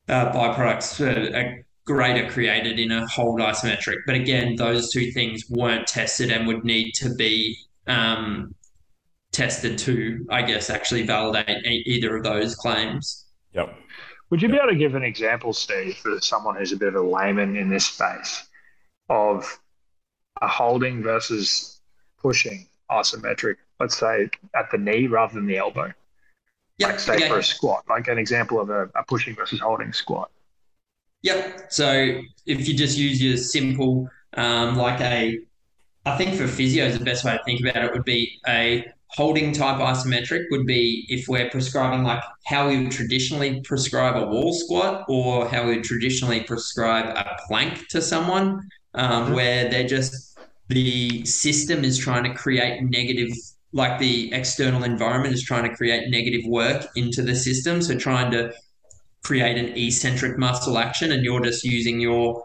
uh, 0.08 0.32
byproducts 0.32 1.00
are 1.00 1.64
greater 1.84 2.28
created 2.30 2.78
in 2.78 2.90
a 2.90 3.06
hold 3.06 3.40
isometric. 3.40 3.96
But 4.06 4.16
again, 4.16 4.56
those 4.56 4.92
two 4.92 5.10
things 5.12 5.44
weren't 5.50 5.86
tested 5.86 6.30
and 6.30 6.46
would 6.46 6.64
need 6.64 6.92
to 6.94 7.14
be 7.14 7.56
um, 7.86 8.54
tested 9.32 9.78
to, 9.78 10.26
I 10.30 10.42
guess, 10.42 10.70
actually 10.70 11.06
validate 11.06 11.64
either 11.86 12.16
of 12.16 12.24
those 12.24 12.54
claims. 12.54 13.26
Yep. 13.52 13.76
Would 14.30 14.42
you 14.42 14.48
be 14.48 14.56
able 14.56 14.68
to 14.68 14.76
give 14.76 14.94
an 14.96 15.04
example, 15.04 15.52
Steve, 15.52 15.96
for 15.98 16.20
someone 16.20 16.56
who's 16.56 16.72
a 16.72 16.76
bit 16.76 16.88
of 16.88 16.94
a 16.96 17.08
layman 17.08 17.56
in 17.56 17.68
this 17.68 17.86
space 17.86 18.48
of 19.08 19.60
a 20.40 20.48
holding 20.48 21.02
versus 21.02 21.80
pushing 22.18 22.66
isometric, 22.90 23.56
let's 23.80 23.96
say 23.96 24.28
at 24.54 24.70
the 24.70 24.78
knee 24.78 25.06
rather 25.06 25.34
than 25.34 25.46
the 25.46 25.56
elbow? 25.56 25.92
Yep. 26.78 26.90
Like, 26.90 27.00
say, 27.00 27.16
okay. 27.16 27.28
for 27.28 27.38
a 27.38 27.44
squat, 27.44 27.84
like 27.88 28.08
an 28.08 28.18
example 28.18 28.60
of 28.60 28.70
a, 28.70 28.84
a 28.94 29.04
pushing 29.06 29.34
versus 29.34 29.60
holding 29.60 29.92
squat. 29.92 30.30
Yep. 31.22 31.72
So 31.72 32.20
if 32.44 32.68
you 32.68 32.74
just 32.74 32.98
use 32.98 33.22
your 33.22 33.36
simple, 33.36 34.08
um, 34.34 34.76
like 34.76 35.00
a, 35.00 35.40
I 36.04 36.16
think 36.16 36.36
for 36.36 36.44
physios, 36.44 36.98
the 36.98 37.04
best 37.04 37.24
way 37.24 37.36
to 37.36 37.42
think 37.44 37.60
about 37.60 37.82
it 37.82 37.92
would 37.92 38.04
be 38.04 38.38
a 38.46 38.84
holding 39.08 39.52
type 39.52 39.78
isometric 39.78 40.44
would 40.50 40.66
be 40.66 41.06
if 41.08 41.28
we're 41.28 41.48
prescribing 41.50 42.04
like 42.04 42.22
how 42.44 42.68
we 42.68 42.82
would 42.82 42.92
traditionally 42.92 43.60
prescribe 43.62 44.16
a 44.16 44.26
wall 44.26 44.52
squat 44.52 45.04
or 45.08 45.48
how 45.48 45.64
we 45.66 45.76
would 45.76 45.84
traditionally 45.84 46.42
prescribe 46.42 47.06
a 47.06 47.36
plank 47.48 47.88
to 47.88 48.02
someone, 48.02 48.60
um, 48.96 49.24
mm-hmm. 49.24 49.34
where 49.34 49.70
they're 49.70 49.86
just 49.86 50.38
the 50.68 51.24
system 51.24 51.84
is 51.84 51.96
trying 51.96 52.24
to 52.24 52.34
create 52.34 52.82
negative 52.82 53.30
like 53.72 53.98
the 53.98 54.32
external 54.32 54.84
environment 54.84 55.34
is 55.34 55.42
trying 55.42 55.68
to 55.68 55.76
create 55.76 56.08
negative 56.08 56.40
work 56.46 56.86
into 56.96 57.22
the 57.22 57.34
system. 57.34 57.82
So 57.82 57.96
trying 57.96 58.30
to 58.32 58.52
create 59.22 59.58
an 59.58 59.76
eccentric 59.76 60.38
muscle 60.38 60.78
action, 60.78 61.12
and 61.12 61.22
you're 61.22 61.42
just 61.42 61.62
using 61.62 62.00
your 62.00 62.42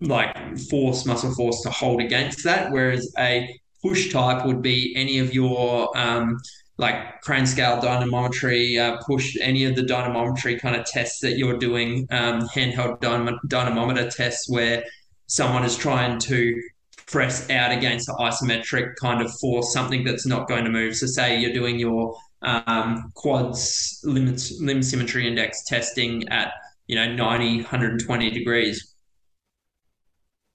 like 0.00 0.36
force, 0.70 1.06
muscle 1.06 1.34
force 1.34 1.62
to 1.62 1.70
hold 1.70 2.00
against 2.00 2.44
that. 2.44 2.70
Whereas 2.70 3.12
a 3.18 3.58
push 3.82 4.12
type 4.12 4.44
would 4.44 4.60
be 4.60 4.92
any 4.96 5.18
of 5.18 5.32
your 5.34 5.96
um, 5.96 6.38
like 6.76 7.20
crane 7.22 7.46
scale 7.46 7.80
dynamometry, 7.80 8.78
uh, 8.78 8.98
push 9.06 9.36
any 9.40 9.64
of 9.64 9.76
the 9.76 9.82
dynamometry 9.82 10.60
kind 10.60 10.76
of 10.76 10.84
tests 10.84 11.20
that 11.20 11.38
you're 11.38 11.58
doing, 11.58 12.06
um, 12.10 12.42
handheld 12.48 13.00
dynam- 13.00 13.38
dynamometer 13.48 14.10
tests 14.10 14.48
where 14.48 14.84
someone 15.28 15.64
is 15.64 15.76
trying 15.76 16.18
to 16.18 16.60
press 17.06 17.48
out 17.48 17.70
against 17.70 18.06
the 18.06 18.14
isometric 18.14 18.96
kind 18.96 19.22
of 19.22 19.32
force 19.38 19.72
something 19.72 20.04
that's 20.04 20.26
not 20.26 20.48
going 20.48 20.64
to 20.64 20.70
move. 20.70 20.94
So 20.96 21.06
say 21.06 21.38
you're 21.38 21.54
doing 21.54 21.78
your 21.78 22.14
um, 22.42 23.12
quads 23.14 24.00
limb, 24.04 24.36
limb 24.60 24.82
symmetry 24.82 25.26
index 25.26 25.64
testing 25.64 26.28
at 26.28 26.52
you 26.86 26.96
know 26.96 27.12
90 27.12 27.58
120 27.58 28.30
degrees 28.30 28.94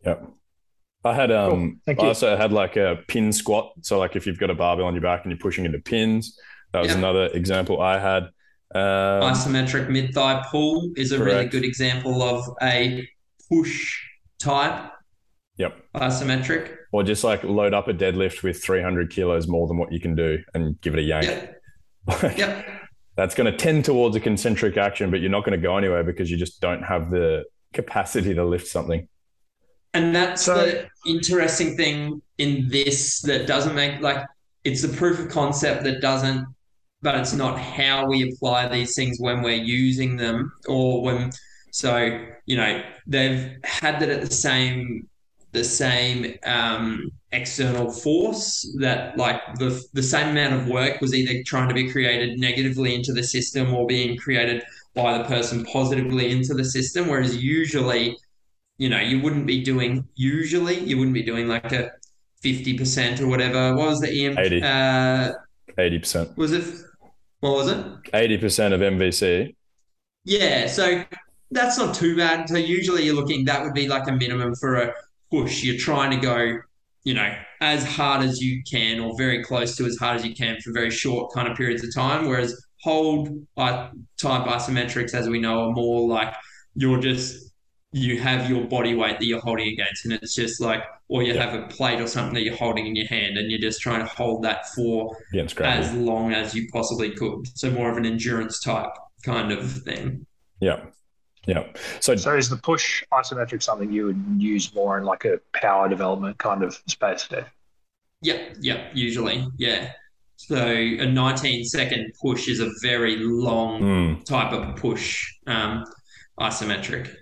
yep 0.03 0.25
i 1.03 1.13
had 1.13 1.31
um 1.31 1.79
cool. 1.85 1.95
i 1.99 2.07
also 2.07 2.35
had 2.35 2.51
like 2.51 2.75
a 2.75 2.99
pin 3.07 3.31
squat 3.31 3.71
so 3.81 3.99
like 3.99 4.15
if 4.15 4.25
you've 4.25 4.39
got 4.39 4.49
a 4.49 4.55
barbell 4.55 4.85
on 4.85 4.93
your 4.93 5.01
back 5.01 5.23
and 5.23 5.31
you're 5.31 5.39
pushing 5.39 5.65
into 5.65 5.79
pins 5.79 6.39
that 6.71 6.79
was 6.79 6.89
yep. 6.89 6.97
another 6.97 7.25
example 7.33 7.81
i 7.81 7.99
had 7.99 8.23
um, 8.75 9.31
isometric 9.31 9.89
mid 9.89 10.13
thigh 10.13 10.43
pull 10.49 10.91
is 10.95 11.11
a 11.11 11.17
correct. 11.17 11.31
really 11.31 11.45
good 11.45 11.63
example 11.63 12.23
of 12.23 12.43
a 12.63 13.07
push 13.49 14.01
type 14.43 14.91
Yep. 15.57 15.77
Isometric. 15.95 16.75
Or 16.91 17.03
just 17.03 17.23
like 17.23 17.43
load 17.43 17.73
up 17.73 17.87
a 17.87 17.93
deadlift 17.93 18.43
with 18.43 18.63
300 18.63 19.11
kilos 19.11 19.47
more 19.47 19.67
than 19.67 19.77
what 19.77 19.91
you 19.91 19.99
can 19.99 20.15
do 20.15 20.39
and 20.53 20.79
give 20.81 20.93
it 20.93 20.99
a 20.99 21.03
yank. 21.03 21.25
Yep. 21.25 22.37
yep. 22.37 22.65
That's 23.15 23.35
going 23.35 23.51
to 23.51 23.57
tend 23.57 23.85
towards 23.85 24.15
a 24.15 24.19
concentric 24.19 24.77
action, 24.77 25.11
but 25.11 25.21
you're 25.21 25.29
not 25.29 25.45
going 25.45 25.59
to 25.59 25.63
go 25.63 25.77
anywhere 25.77 26.03
because 26.03 26.31
you 26.31 26.37
just 26.37 26.59
don't 26.59 26.81
have 26.81 27.11
the 27.11 27.43
capacity 27.73 28.33
to 28.33 28.43
lift 28.43 28.67
something. 28.67 29.07
And 29.93 30.15
that's 30.15 30.43
so, 30.43 30.55
the 30.55 30.87
interesting 31.05 31.77
thing 31.77 32.21
in 32.39 32.67
this 32.69 33.21
that 33.21 33.45
doesn't 33.45 33.75
make 33.75 34.01
like 34.01 34.25
it's 34.63 34.81
the 34.81 34.87
proof 34.87 35.19
of 35.19 35.29
concept 35.29 35.83
that 35.83 36.01
doesn't, 36.01 36.47
but 37.03 37.13
it's 37.15 37.33
not 37.33 37.59
how 37.59 38.07
we 38.07 38.31
apply 38.31 38.69
these 38.69 38.95
things 38.95 39.17
when 39.19 39.43
we're 39.43 39.61
using 39.63 40.17
them 40.17 40.51
or 40.67 41.03
when. 41.03 41.31
So 41.73 42.23
you 42.45 42.55
know 42.55 42.83
they've 43.07 43.57
had 43.63 43.99
that 43.99 44.09
at 44.09 44.21
the 44.21 44.33
same 44.33 45.09
the 45.53 45.63
same 45.63 46.37
um, 46.45 47.09
external 47.31 47.91
force 47.91 48.75
that 48.79 49.17
like 49.17 49.41
the, 49.55 49.83
the 49.93 50.01
same 50.03 50.29
amount 50.29 50.53
of 50.53 50.67
work 50.67 51.01
was 51.01 51.15
either 51.15 51.43
trying 51.45 51.67
to 51.69 51.75
be 51.75 51.91
created 51.91 52.39
negatively 52.39 52.93
into 52.93 53.11
the 53.11 53.23
system 53.23 53.73
or 53.73 53.87
being 53.87 54.17
created 54.17 54.63
by 54.93 55.17
the 55.17 55.23
person 55.23 55.65
positively 55.65 56.31
into 56.31 56.53
the 56.53 56.63
system 56.63 57.07
whereas 57.07 57.35
usually 57.43 58.15
you 58.77 58.89
know 58.89 58.99
you 58.99 59.19
wouldn't 59.21 59.47
be 59.47 59.63
doing 59.63 60.07
usually 60.15 60.79
you 60.79 60.97
wouldn't 60.97 61.15
be 61.15 61.23
doing 61.23 61.47
like 61.47 61.71
a 61.71 61.91
50% 62.43 63.21
or 63.21 63.27
whatever. 63.27 63.75
What 63.75 63.87
was 63.87 64.01
the 64.01 64.25
EM 64.25 64.37
80 64.37 64.61
uh, 64.61 65.33
80% 65.75 66.37
was 66.37 66.51
it 66.51 66.65
what 67.39 67.53
was 67.53 67.67
it? 67.67 67.77
80% 68.11 68.73
of 68.73 68.81
MVC 68.81 69.55
yeah 70.23 70.67
so 70.67 71.03
that's 71.53 71.77
not 71.77 71.95
too 71.95 72.17
bad 72.17 72.49
so 72.49 72.57
usually 72.57 73.03
you're 73.03 73.15
looking 73.15 73.45
that 73.45 73.63
would 73.63 73.73
be 73.73 73.87
like 73.87 74.07
a 74.07 74.11
minimum 74.11 74.53
for 74.55 74.75
a 74.75 74.93
push, 75.33 75.63
you're 75.63 75.77
trying 75.77 76.11
to 76.11 76.17
go, 76.17 76.59
you 77.03 77.13
know, 77.13 77.35
as 77.59 77.83
hard 77.85 78.23
as 78.23 78.39
you 78.39 78.61
can 78.69 78.99
or 78.99 79.17
very 79.17 79.43
close 79.43 79.75
to 79.77 79.85
as 79.85 79.97
hard 79.97 80.17
as 80.17 80.25
you 80.25 80.35
can 80.35 80.59
for 80.61 80.71
very 80.71 80.91
short 80.91 81.33
kind 81.33 81.47
of 81.47 81.57
periods 81.57 81.83
of 81.83 81.93
time. 81.93 82.27
Whereas 82.27 82.65
hold 82.81 83.29
uh, 83.57 83.89
type 84.21 84.45
isometrics, 84.45 85.13
as 85.13 85.27
we 85.27 85.39
know, 85.39 85.69
are 85.69 85.71
more 85.71 86.07
like 86.07 86.33
you're 86.75 86.99
just 86.99 87.51
you 87.95 88.19
have 88.19 88.49
your 88.49 88.65
body 88.65 88.95
weight 88.95 89.19
that 89.19 89.25
you're 89.25 89.39
holding 89.39 89.67
against, 89.67 90.05
and 90.05 90.13
it's 90.13 90.33
just 90.33 90.59
like, 90.59 90.83
or 91.09 91.21
you 91.21 91.33
yeah. 91.33 91.45
have 91.45 91.53
a 91.53 91.67
plate 91.67 92.01
or 92.01 92.07
something 92.07 92.33
that 92.33 92.41
you're 92.41 92.55
holding 92.55 92.87
in 92.87 92.95
your 92.95 93.07
hand, 93.07 93.37
and 93.37 93.51
you're 93.51 93.59
just 93.59 93.81
trying 93.81 93.99
to 93.99 94.07
hold 94.07 94.43
that 94.43 94.67
for 94.69 95.15
as 95.59 95.93
long 95.93 96.33
as 96.33 96.55
you 96.55 96.67
possibly 96.71 97.11
could. 97.11 97.47
So 97.55 97.69
more 97.69 97.91
of 97.91 97.97
an 97.97 98.05
endurance 98.05 98.59
type 98.59 98.89
kind 99.23 99.51
of 99.51 99.71
thing. 99.83 100.25
Yeah. 100.59 100.85
Yeah. 101.45 101.65
So, 101.99 102.15
so 102.15 102.35
is 102.35 102.49
the 102.49 102.57
push 102.57 103.03
isometric 103.11 103.61
something 103.61 103.91
you 103.91 104.05
would 104.05 104.23
use 104.37 104.73
more 104.73 104.97
in 104.97 105.03
like 105.03 105.25
a 105.25 105.39
power 105.53 105.89
development 105.89 106.37
kind 106.37 106.63
of 106.63 106.81
space, 106.87 107.27
Dave? 107.27 107.45
Yep. 108.21 108.57
Yep. 108.61 108.91
Usually. 108.93 109.47
Yeah. 109.57 109.91
So 110.37 110.55
a 110.57 111.05
19 111.05 111.65
second 111.65 112.13
push 112.21 112.47
is 112.47 112.59
a 112.59 112.69
very 112.81 113.17
long 113.17 113.81
mm. 113.81 114.25
type 114.25 114.53
of 114.53 114.75
push 114.75 115.33
um, 115.47 115.85
isometric. 116.39 117.13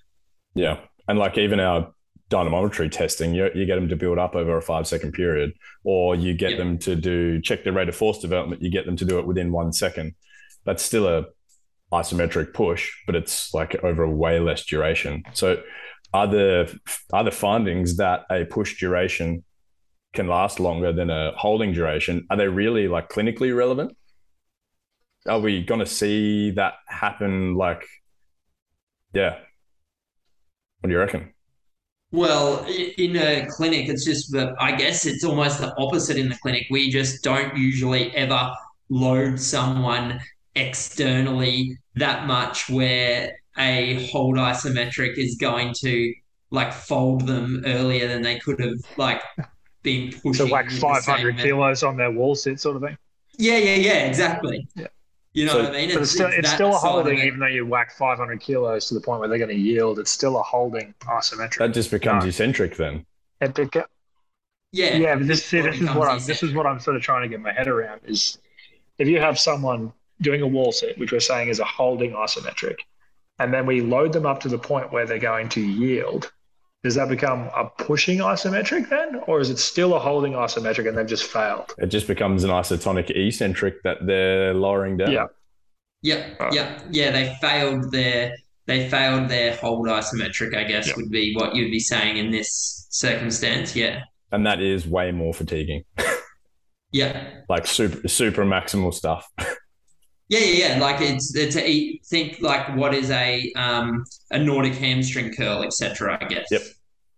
Yeah. 0.54 0.80
And 1.08 1.20
like 1.20 1.38
even 1.38 1.60
our 1.60 1.92
dynamometry 2.30 2.92
testing, 2.92 3.34
you, 3.34 3.50
you 3.54 3.66
get 3.66 3.76
them 3.76 3.90
to 3.90 3.96
build 3.96 4.18
up 4.18 4.36
over 4.36 4.58
a 4.58 4.62
five 4.62 4.88
second 4.88 5.12
period, 5.12 5.54
or 5.84 6.16
you 6.16 6.34
get 6.34 6.52
yep. 6.52 6.60
them 6.60 6.78
to 6.80 6.96
do 6.96 7.42
check 7.42 7.64
the 7.64 7.72
rate 7.72 7.90
of 7.90 7.96
force 7.96 8.20
development, 8.20 8.62
you 8.62 8.72
get 8.72 8.86
them 8.86 8.96
to 8.98 9.06
do 9.06 9.20
it 9.20 9.28
within 9.28 9.52
one 9.52 9.74
second. 9.74 10.16
That's 10.64 10.84
still 10.84 11.08
a 11.08 11.26
isometric 11.91 12.54
push, 12.54 12.91
but 13.06 13.15
it's 13.15 13.54
like 13.54 13.75
over 13.84 14.04
a 14.04 14.10
way 14.10 14.39
less 14.39 14.65
duration. 14.65 15.23
So 15.34 15.62
are 16.13 16.27
the 16.27 16.80
are 17.13 17.23
the 17.23 17.32
findings 17.32 17.97
that 17.97 18.25
a 18.30 18.45
push 18.45 18.80
duration 18.80 19.43
can 20.13 20.27
last 20.27 20.60
longer 20.60 20.91
than 20.91 21.10
a 21.10 21.32
holding 21.38 21.73
duration? 21.73 22.27
Are 22.30 22.38
they 22.38 22.47
really 22.47 22.88
like 22.88 23.10
clinically 23.10 23.56
relevant? 23.56 23.95
Are 25.27 25.39
we 25.39 25.63
going 25.63 25.80
to 25.80 25.86
see 25.86 26.51
that 26.51 26.73
happen? 26.88 27.56
Like, 27.56 27.86
yeah. 29.13 29.38
What 30.80 30.88
do 30.88 30.93
you 30.93 30.99
reckon? 30.99 31.34
Well, 32.12 32.65
in 32.65 33.15
a 33.15 33.47
clinic, 33.49 33.88
it's 33.88 34.04
just 34.04 34.34
that 34.34 34.54
I 34.60 34.75
guess 34.75 35.06
it's 35.06 35.23
almost 35.23 35.62
the 35.62 35.73
opposite 35.77 36.17
in 36.17 36.27
the 36.27 36.36
clinic. 36.36 36.65
We 36.69 36.89
just 36.89 37.23
don't 37.23 37.56
usually 37.56 38.13
ever 38.15 38.51
load 38.89 39.39
someone 39.39 40.19
externally 40.56 41.78
that 41.96 42.28
much 42.28 42.70
where 42.70 43.38
a 43.58 44.08
hold 44.08 44.36
isometric 44.36 45.18
is 45.18 45.36
going 45.36 45.74
to 45.74 46.14
like 46.52 46.74
fold 46.74 47.28
them 47.28 47.64
earlier 47.66 48.08
than 48.08 48.22
they 48.22 48.40
could 48.40 48.60
have 48.60 48.80
like 48.98 49.22
been 49.84 50.12
pushing. 50.24 50.34
So 50.34 50.46
like 50.46 50.70
500 50.70 51.38
kilos 51.38 51.84
on 51.84 51.98
their 51.98 52.12
wall 52.12 52.36
sit 52.36 52.60
sort 52.60 52.76
of 52.76 52.82
thing. 52.82 52.98
Yeah, 53.38 53.58
yeah, 53.58 53.76
yeah, 53.76 54.06
exactly. 54.06 54.68
Yeah. 54.76 54.88
You 55.34 55.46
know 55.46 55.54
so, 55.54 55.64
what 55.64 55.70
I 55.70 55.72
mean? 55.72 55.94
But 55.94 56.02
it's, 56.02 56.12
still, 56.12 56.28
it's, 56.28 56.40
it's 56.40 56.52
still 56.52 56.76
a 56.76 56.78
holding, 56.78 57.20
even 57.20 57.40
though 57.40 57.48
you 57.48 57.66
whack 57.66 57.92
500 57.92 58.42
kilos 58.42 58.88
to 58.90 58.94
the 58.94 59.00
point 59.00 59.22
where 59.22 59.30
they're 59.30 59.38
going 59.38 59.50
to 59.50 59.56
yield. 59.56 59.98
It's 59.98 60.12
still 60.12 60.38
a 60.38 60.44
holding 60.44 60.94
isometric. 61.04 61.58
That 61.58 61.74
just 61.74 61.90
becomes 61.90 62.26
no. 62.26 62.30
eccentric 62.30 62.76
then. 62.76 63.06
It 63.40 63.54
beca- 63.54 63.86
yeah, 64.74 64.96
yeah. 64.96 65.16
But 65.16 65.28
this, 65.28 65.46
see, 65.46 65.62
this 65.62 65.80
is 65.80 65.90
what 65.96 66.10
I'm. 66.10 66.20
This 66.26 66.44
is 66.44 66.54
what 66.54 66.66
I'm 66.66 66.80
sort 66.80 66.98
of 66.98 67.02
trying 67.02 67.24
to 67.24 67.30
get 67.30 67.40
my 67.40 67.54
head 67.54 67.68
around. 67.68 68.02
Is 68.06 68.40
if 68.98 69.08
you 69.08 69.20
have 69.20 69.40
someone 69.40 69.94
doing 70.22 70.42
a 70.42 70.48
wall 70.48 70.72
sit, 70.72 70.98
which 70.98 71.12
we're 71.12 71.20
saying 71.20 71.50
is 71.50 71.60
a 71.60 71.66
holding 71.66 72.12
isometric, 72.12 72.76
and 73.40 73.54
then 73.54 73.66
we 73.66 73.82
load 73.82 74.14
them 74.14 74.26
up 74.26 74.40
to 74.42 74.50
the 74.50 74.58
point 74.58 74.92
where 74.92 75.06
they're 75.06 75.18
going 75.20 75.50
to 75.50 75.62
yield, 75.62 76.32
does 76.84 76.96
that 76.96 77.10
become 77.10 77.50
a 77.56 77.66
pushing 77.78 78.20
isometric 78.20 78.90
then? 78.90 79.22
Or 79.28 79.40
is 79.40 79.50
it 79.50 79.60
still 79.60 79.96
a 79.96 80.00
holding 80.00 80.34
isometric 80.34 80.88
and 80.88 80.98
they've 80.98 81.06
just 81.06 81.26
failed? 81.26 81.74
It 81.78 81.88
just 81.88 82.08
becomes 82.08 82.44
an 82.44 82.50
isotonic 82.50 83.10
eccentric 83.12 83.84
that 83.84 83.98
they're 84.06 84.54
lowering 84.54 84.98
down. 84.98 85.12
Yeah. 85.12 85.28
Yep. 86.02 86.40
Right. 86.40 86.54
Yep. 86.54 86.82
Yeah. 86.90 87.12
They 87.12 87.38
failed 87.40 87.92
their 87.92 88.34
they 88.66 88.90
failed 88.90 89.30
their 89.30 89.56
hold 89.58 89.88
isometric. 89.88 90.56
I 90.56 90.64
guess 90.64 90.88
Yep. 90.88 90.98
would 90.98 91.10
be 91.12 91.36
what 91.36 91.56
you'd 91.56 91.72
be 91.72 91.80
saying 91.80 92.18
in 92.18 92.32
this 92.32 92.88
circumstance. 92.90 93.76
Yeah, 93.76 94.02
And 94.32 94.46
that 94.48 94.62
is 94.62 94.88
way 94.88 95.12
more 95.12 95.34
fatiguing, 95.34 95.84
yeah. 96.92 97.42
like 97.50 97.68
super 97.68 98.08
super 98.08 98.44
maximal 98.46 98.94
stuff. 98.94 99.28
Yeah, 100.32 100.39
yeah, 100.39 100.67
yeah. 100.67 100.80
Like 100.80 101.02
it's 101.02 101.36
it's 101.36 101.58
a 101.58 101.98
think 102.06 102.39
like 102.39 102.74
what 102.78 102.94
is 102.94 103.12
a 103.12 103.52
um 103.58 104.06
a 104.32 104.39
Nordic 104.39 104.76
hamstring 104.76 105.34
curl, 105.34 105.62
etc. 105.62 106.17
I 106.22 106.26
guess. 106.26 106.48
Yep. 106.50 106.62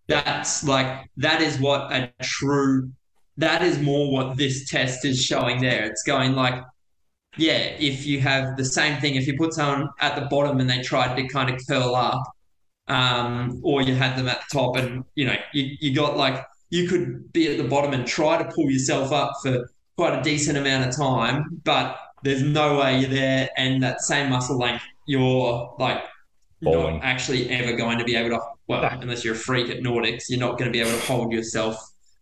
That's 0.08 0.64
like 0.64 1.08
that 1.18 1.40
is 1.40 1.60
what 1.60 1.94
a 1.94 2.12
true 2.24 2.92
that 3.38 3.62
is 3.62 3.80
more 3.80 4.12
what 4.12 4.36
this 4.36 4.68
test 4.68 5.06
is 5.06 5.24
showing 5.24 5.62
there. 5.62 5.86
It's 5.86 6.02
going 6.02 6.34
like, 6.34 6.56
yeah, 7.38 7.76
if 7.80 8.04
you 8.08 8.20
have 8.22 8.58
the 8.58 8.66
same 8.66 9.00
thing, 9.00 9.14
if 9.14 9.28
you 9.28 9.38
put 9.38 9.54
someone 9.54 9.90
at 10.00 10.16
the 10.16 10.26
bottom 10.26 10.60
and 10.60 10.68
they 10.68 10.82
tried 10.82 11.16
to 11.16 11.28
kind 11.28 11.52
of 11.52 11.62
curl 11.70 11.96
up, 11.96 12.24
um, 12.88 13.62
or 13.64 13.84
you 13.84 13.94
had 13.94 14.18
them 14.18 14.28
at 14.28 14.42
the 14.42 14.58
top 14.58 14.76
and 14.76 15.04
you 15.14 15.26
know, 15.28 15.36
you, 15.54 15.78
you 15.80 15.96
got 15.96 16.18
like 16.18 16.44
you 16.72 16.88
could 16.88 17.32
be 17.32 17.48
at 17.52 17.60
the 17.60 17.70
bottom 17.70 17.94
and 17.94 18.08
try 18.08 18.42
to 18.42 18.52
pull 18.56 18.72
yourself 18.72 19.12
up 19.12 19.34
for 19.44 19.70
quite 19.98 20.18
a 20.18 20.24
decent 20.24 20.58
amount 20.58 20.90
of 20.90 20.96
time, 20.98 21.62
but 21.64 21.96
there's 22.24 22.42
no 22.44 22.80
way 22.80 23.00
you're 23.00 23.10
there 23.10 23.50
and 23.58 23.82
that 23.84 24.02
same 24.02 24.30
muscle 24.30 24.58
length 24.58 24.84
you're 25.08 25.76
like 25.80 26.02
Falling. 26.64 26.96
not 26.96 27.04
actually 27.04 27.50
ever 27.50 27.76
going 27.76 27.98
to 27.98 28.06
be 28.06 28.16
able 28.16 28.30
to 28.38 28.40
well 28.68 28.82
No. 28.82 28.90
unless 29.02 29.24
you're 29.26 29.36
a 29.36 29.38
freak 29.38 29.70
at 29.70 29.80
nordics 29.80 30.26
you're 30.30 30.40
not 30.40 30.58
going 30.58 30.66
to 30.66 30.72
be 30.72 30.80
able 30.80 30.92
to 30.98 31.06
hold 31.06 31.32
yourself 31.34 31.76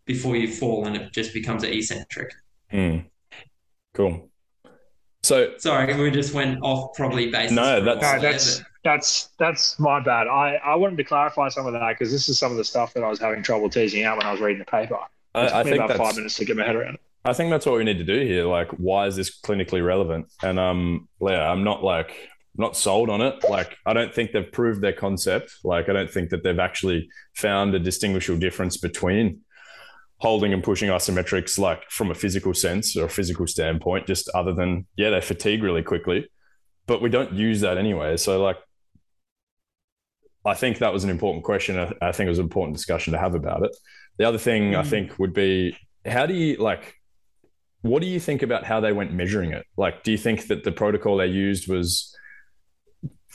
before 0.04 0.36
you 0.36 0.48
fall 0.48 0.86
and 0.86 0.96
it 0.96 1.12
just 1.12 1.32
becomes 1.32 1.62
an 1.64 1.72
eccentric 1.72 2.32
Mm. 2.72 3.04
Cool. 3.94 4.28
So 5.22 5.52
sorry 5.58 5.94
we 5.94 6.10
just 6.10 6.34
went 6.34 6.58
off 6.62 6.94
probably 6.96 7.30
based 7.30 7.52
No, 7.52 7.76
on- 7.78 7.84
that's- 7.84 8.02
No, 8.02 8.22
yeah, 8.22 8.32
that's 8.32 8.62
that's 8.84 9.28
that's 9.38 9.78
my 9.78 10.00
bad. 10.02 10.26
I, 10.26 10.56
I 10.56 10.74
wanted 10.74 10.96
to 10.96 11.04
clarify 11.04 11.48
some 11.50 11.66
of 11.66 11.72
that 11.74 11.90
because 11.96 12.10
this 12.10 12.28
is 12.28 12.36
some 12.36 12.50
of 12.50 12.56
the 12.58 12.64
stuff 12.64 12.92
that 12.94 13.04
I 13.04 13.08
was 13.08 13.20
having 13.20 13.40
trouble 13.40 13.70
teasing 13.70 14.02
out 14.02 14.16
when 14.18 14.26
I 14.26 14.32
was 14.32 14.40
reading 14.40 14.58
the 14.58 14.64
paper. 14.64 14.96
It 14.96 15.38
I, 15.38 15.42
took 15.46 15.54
I 15.54 15.62
me 15.62 15.70
think 15.70 15.76
about 15.76 15.88
that's 15.90 16.00
five 16.00 16.16
minutes 16.16 16.34
to 16.38 16.44
get 16.44 16.56
my 16.56 16.64
head 16.66 16.74
around 16.74 16.94
it. 16.94 17.00
I 17.24 17.32
think 17.32 17.50
that's 17.50 17.66
what 17.66 17.76
we 17.76 17.84
need 17.84 17.98
to 17.98 18.04
do 18.04 18.20
here. 18.26 18.44
Like, 18.46 18.70
why 18.72 19.06
is 19.06 19.14
this 19.16 19.40
clinically 19.40 19.84
relevant? 19.84 20.26
And 20.42 20.58
um, 20.58 21.08
yeah, 21.20 21.48
I'm 21.50 21.62
not 21.62 21.84
like 21.84 22.28
not 22.56 22.76
sold 22.76 23.08
on 23.08 23.20
it. 23.20 23.48
Like, 23.48 23.76
I 23.86 23.92
don't 23.92 24.12
think 24.12 24.32
they've 24.32 24.50
proved 24.50 24.80
their 24.82 24.92
concept. 24.92 25.54
Like, 25.64 25.88
I 25.88 25.92
don't 25.92 26.10
think 26.10 26.30
that 26.30 26.42
they've 26.42 26.58
actually 26.58 27.08
found 27.34 27.74
a 27.74 27.78
distinguishable 27.78 28.40
difference 28.40 28.76
between 28.76 29.40
holding 30.18 30.52
and 30.52 30.62
pushing 30.62 30.88
isometrics, 30.90 31.58
like 31.58 31.82
from 31.90 32.10
a 32.10 32.14
physical 32.14 32.54
sense 32.54 32.96
or 32.96 33.04
a 33.06 33.08
physical 33.08 33.46
standpoint, 33.46 34.06
just 34.06 34.28
other 34.34 34.52
than 34.52 34.86
yeah, 34.96 35.10
they 35.10 35.20
fatigue 35.20 35.62
really 35.62 35.82
quickly. 35.82 36.28
But 36.86 37.00
we 37.02 37.08
don't 37.08 37.32
use 37.32 37.60
that 37.60 37.78
anyway. 37.78 38.16
So 38.16 38.42
like 38.42 38.58
I 40.44 40.54
think 40.54 40.78
that 40.78 40.92
was 40.92 41.04
an 41.04 41.10
important 41.10 41.44
question. 41.44 41.78
I, 41.78 41.92
I 42.08 42.12
think 42.12 42.26
it 42.26 42.30
was 42.30 42.38
an 42.38 42.44
important 42.44 42.76
discussion 42.76 43.12
to 43.12 43.18
have 43.18 43.34
about 43.34 43.64
it. 43.64 43.74
The 44.18 44.24
other 44.24 44.38
thing 44.38 44.74
I 44.74 44.82
Mm. 44.82 44.86
think 44.86 45.18
would 45.18 45.32
be 45.32 45.76
how 46.04 46.26
do 46.26 46.34
you 46.34 46.56
like 46.56 46.96
what 47.82 48.00
do 48.00 48.08
you 48.08 48.20
think 48.20 48.42
about 48.42 48.64
how 48.64 48.80
they 48.80 48.92
went 48.92 49.12
measuring 49.12 49.52
it? 49.52 49.66
Like, 49.76 50.02
do 50.02 50.12
you 50.12 50.18
think 50.18 50.46
that 50.46 50.64
the 50.64 50.72
protocol 50.72 51.16
they 51.16 51.26
used 51.26 51.68
was 51.68 52.16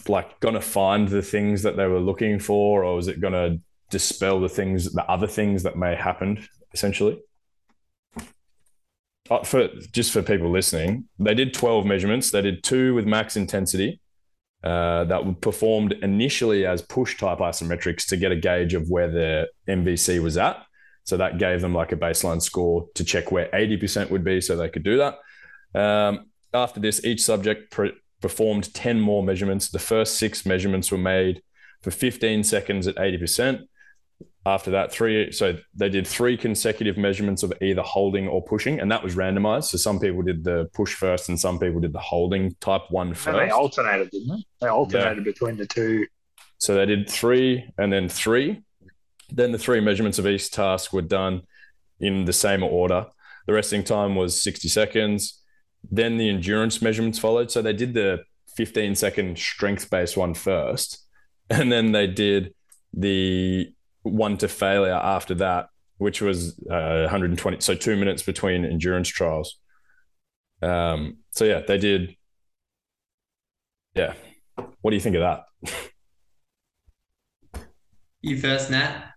like 0.08 0.40
going 0.40 0.54
to 0.54 0.62
find 0.62 1.08
the 1.08 1.22
things 1.22 1.64
that 1.64 1.76
they 1.76 1.86
were 1.86 2.00
looking 2.00 2.40
for, 2.40 2.84
or 2.84 2.96
was 2.96 3.08
it 3.08 3.20
going 3.20 3.34
to 3.34 3.60
dispel 3.90 4.40
the 4.40 4.50
things, 4.50 4.92
the 4.94 5.06
other 5.06 5.28
things 5.28 5.64
that 5.64 5.78
may 5.78 5.96
happen, 5.96 6.48
essentially? 6.74 7.20
Uh, 9.30 9.44
for 9.44 9.68
just 9.92 10.12
for 10.12 10.22
people 10.22 10.50
listening, 10.50 11.06
they 11.20 11.34
did 11.34 11.54
12 11.54 11.86
measurements. 11.86 12.32
They 12.32 12.42
did 12.42 12.64
two 12.64 12.94
with 12.94 13.06
max 13.06 13.36
intensity 13.36 14.00
uh, 14.64 15.04
that 15.06 15.26
were 15.26 15.34
performed 15.34 15.94
initially 16.02 16.66
as 16.66 16.82
push 16.82 17.18
type 17.18 17.40
isometrics 17.40 18.08
to 18.08 18.18
get 18.18 18.32
a 18.32 18.36
gauge 18.36 18.74
of 18.74 18.90
where 18.90 19.10
the 19.12 19.50
MVC 19.68 20.22
was 20.22 20.38
at. 20.38 20.64
So 21.08 21.16
that 21.16 21.38
gave 21.38 21.62
them 21.62 21.74
like 21.74 21.94
a 21.94 21.96
baseline 21.96 22.42
score 22.42 22.90
to 22.96 23.04
check 23.06 23.32
where 23.32 23.48
80% 23.54 24.12
would 24.12 24.26
be 24.26 24.42
so 24.42 24.58
they 24.58 24.68
could 24.68 24.84
do 24.84 24.98
that. 24.98 25.20
Um, 25.74 26.26
after 26.54 26.82
this, 26.82 27.06
each 27.06 27.24
subject 27.24 27.72
pre- 27.72 27.94
performed 28.22 28.74
10 28.74 29.00
more 29.00 29.24
measurements. 29.24 29.70
The 29.70 29.80
first 29.80 30.18
six 30.18 30.46
measurements 30.46 30.92
were 30.92 30.98
made 30.98 31.42
for 31.82 31.92
15 31.92 32.44
seconds 32.44 32.88
at 32.88 32.98
80%. 32.98 33.62
After 34.46 34.72
that, 34.72 34.92
three, 34.92 35.32
so 35.32 35.58
they 35.74 35.88
did 35.88 36.06
three 36.06 36.36
consecutive 36.36 36.98
measurements 36.98 37.42
of 37.42 37.54
either 37.62 37.84
holding 37.84 38.28
or 38.28 38.44
pushing, 38.44 38.82
and 38.82 38.92
that 38.92 39.02
was 39.02 39.16
randomized. 39.16 39.66
So 39.66 39.78
some 39.78 40.02
people 40.02 40.24
did 40.24 40.44
the 40.44 40.70
push 40.74 40.94
first 40.94 41.30
and 41.30 41.40
some 41.40 41.58
people 41.58 41.80
did 41.80 41.94
the 41.94 42.00
holding 42.00 42.54
type 42.60 42.84
one 42.90 43.16
And 43.26 43.38
they 43.38 43.50
alternated, 43.50 44.12
didn't 44.12 44.28
they? 44.28 44.46
They 44.60 44.68
alternated 44.68 45.24
between 45.24 45.56
the 45.56 45.68
two. 45.68 46.06
So 46.58 46.76
they 46.76 46.86
did 46.86 47.10
three 47.10 47.72
and 47.78 47.94
then 47.94 48.10
three. 48.10 48.64
Then 49.30 49.52
the 49.52 49.58
three 49.58 49.82
measurements 49.82 50.20
of 50.20 50.28
each 50.28 50.52
task 50.52 50.94
were 50.94 51.02
done 51.02 51.44
in 52.00 52.26
the 52.26 52.34
same 52.34 52.64
order. 52.64 53.08
The 53.46 53.54
resting 53.54 53.84
time 53.84 54.16
was 54.16 54.42
60 54.42 54.68
seconds. 54.68 55.42
Then 55.90 56.18
the 56.18 56.30
endurance 56.30 56.82
measurements 56.82 57.20
followed. 57.20 57.52
So 57.52 57.62
they 57.62 57.74
did 57.74 57.94
the 57.94 58.24
15 58.56 58.96
second 58.96 59.38
strength 59.38 59.90
based 59.90 60.18
one 60.18 60.34
first. 60.34 61.04
And 61.50 61.72
then 61.72 61.94
they 61.94 62.08
did 62.08 62.54
the 62.92 63.72
one 64.02 64.38
to 64.40 64.50
failure 64.50 64.92
after 64.92 65.34
that, 65.36 65.70
which 65.98 66.20
was 66.20 66.60
uh, 66.70 67.08
120. 67.08 67.62
So 67.62 67.74
two 67.74 67.96
minutes 67.96 68.22
between 68.22 68.66
endurance 68.66 69.08
trials. 69.08 69.58
Um, 70.62 71.20
so 71.32 71.46
yeah, 71.46 71.62
they 71.66 71.78
did. 71.78 72.18
Yeah. 73.96 74.16
What 74.82 74.92
do 74.92 74.98
you 74.98 75.02
think 75.02 75.16
of 75.16 75.22
that? 75.22 75.72
you 78.22 78.38
first 78.42 78.70
nat 78.70 79.14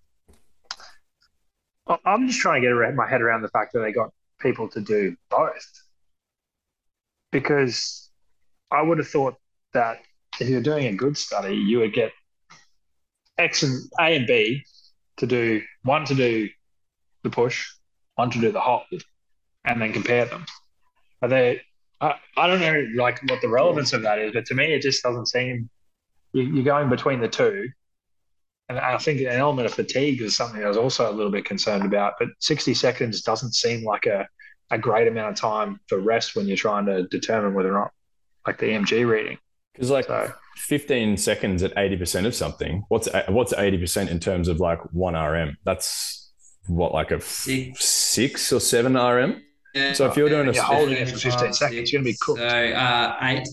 I'm 2.05 2.27
just 2.27 2.41
trying 2.41 2.63
to 2.63 2.69
get 2.69 2.95
my 2.95 3.09
head 3.09 3.23
around 3.23 3.43
the 3.43 3.49
fact 3.49 3.73
that 3.73 3.81
they 3.81 3.93
got 3.93 4.11
people 4.41 4.69
to 4.69 4.81
do 4.81 5.17
both. 5.31 5.67
Because 7.33 8.11
I 8.71 8.83
would 8.83 8.99
have 8.99 9.09
thought 9.09 9.37
that 9.73 9.99
if 10.41 10.49
you're 10.49 10.63
doing 10.63 10.87
a 10.87 10.93
good 10.93 11.17
study, 11.17 11.55
you 11.55 11.79
would 11.81 11.93
get 11.93 12.13
X 13.39 13.63
and 13.63 13.83
A 13.99 14.17
and 14.17 14.27
B 14.27 14.63
to 15.19 15.27
do 15.27 15.63
one 15.83 16.05
to 16.07 16.15
do 16.15 16.49
the 17.23 17.31
push, 17.31 17.69
one 18.15 18.31
to 18.31 18.41
do 18.41 18.53
the 18.53 18.61
hold, 18.61 18.85
and 19.65 19.81
then 19.81 19.93
compare 19.93 20.25
them. 20.25 20.45
Are 21.23 21.29
they? 21.29 21.61
I, 22.01 22.15
I 22.37 22.47
don't 22.47 22.61
know 22.61 22.87
like 22.97 23.21
what 23.29 23.41
the 23.43 23.49
relevance 23.49 23.93
of 23.93 24.03
that 24.03 24.19
is, 24.19 24.33
but 24.33 24.47
to 24.47 24.55
me 24.55 24.73
it 24.73 24.83
just 24.83 25.03
doesn't 25.03 25.27
seem 25.27 25.69
you, 26.33 26.43
you're 26.43 26.65
going 26.65 26.89
between 26.89 27.21
the 27.21 27.29
two. 27.29 27.69
And 28.71 28.79
I 28.79 28.97
think 28.99 29.21
an 29.21 29.27
element 29.27 29.67
of 29.67 29.75
fatigue 29.75 30.23
is 30.23 30.37
something 30.37 30.63
I 30.65 30.69
was 30.69 30.77
also 30.77 31.11
a 31.11 31.13
little 31.13 31.33
bit 31.33 31.45
concerned 31.45 31.85
about. 31.85 32.15
But 32.21 32.29
60 32.39 32.73
seconds 32.75 33.21
doesn't 33.23 33.53
seem 33.53 33.85
like 33.85 34.07
a, 34.07 34.29
a 34.71 34.79
great 34.79 35.09
amount 35.09 35.31
of 35.33 35.35
time 35.37 35.81
for 35.89 35.99
rest 35.99 36.37
when 36.37 36.47
you're 36.47 36.57
trying 36.57 36.87
to 36.87 37.03
determine 37.09 37.53
whether 37.55 37.71
or 37.77 37.81
not, 37.81 37.91
like 38.47 38.59
the 38.59 38.67
EMG 38.67 39.09
reading. 39.11 39.39
Because 39.75 39.91
like 39.91 40.05
So 40.07 40.33
15 40.59 41.17
seconds 41.17 41.65
at 41.65 41.75
80% 41.75 42.27
of 42.27 42.35
something, 42.37 42.85
what's 42.91 43.09
what's 43.29 43.53
80% 43.53 44.09
in 44.09 44.21
terms 44.21 44.47
of 44.47 44.61
like 44.61 44.79
one 44.93 45.15
RM? 45.15 45.57
That's 45.65 46.31
what 46.69 46.93
like 46.95 47.11
a 47.11 47.21
Six. 47.21 47.85
six 47.85 48.53
or 48.53 48.61
seven 48.61 48.95
RM. 48.97 49.43
yeah. 49.75 49.95
So 49.95 50.07
if 50.07 50.17
you're 50.17 50.29
doing 50.29 50.47
a 50.49 50.53
you're 50.53 50.63
holding 50.63 50.97
it 50.97 51.09
for 51.09 51.19
15 51.19 51.53
seconds, 51.55 51.93
you're 51.93 52.01
going 52.01 52.05
to 52.05 52.13
be 52.13 52.17
cooked. 52.21 52.39
so 52.39 52.47
uh 52.47 53.17
eight 53.23 53.49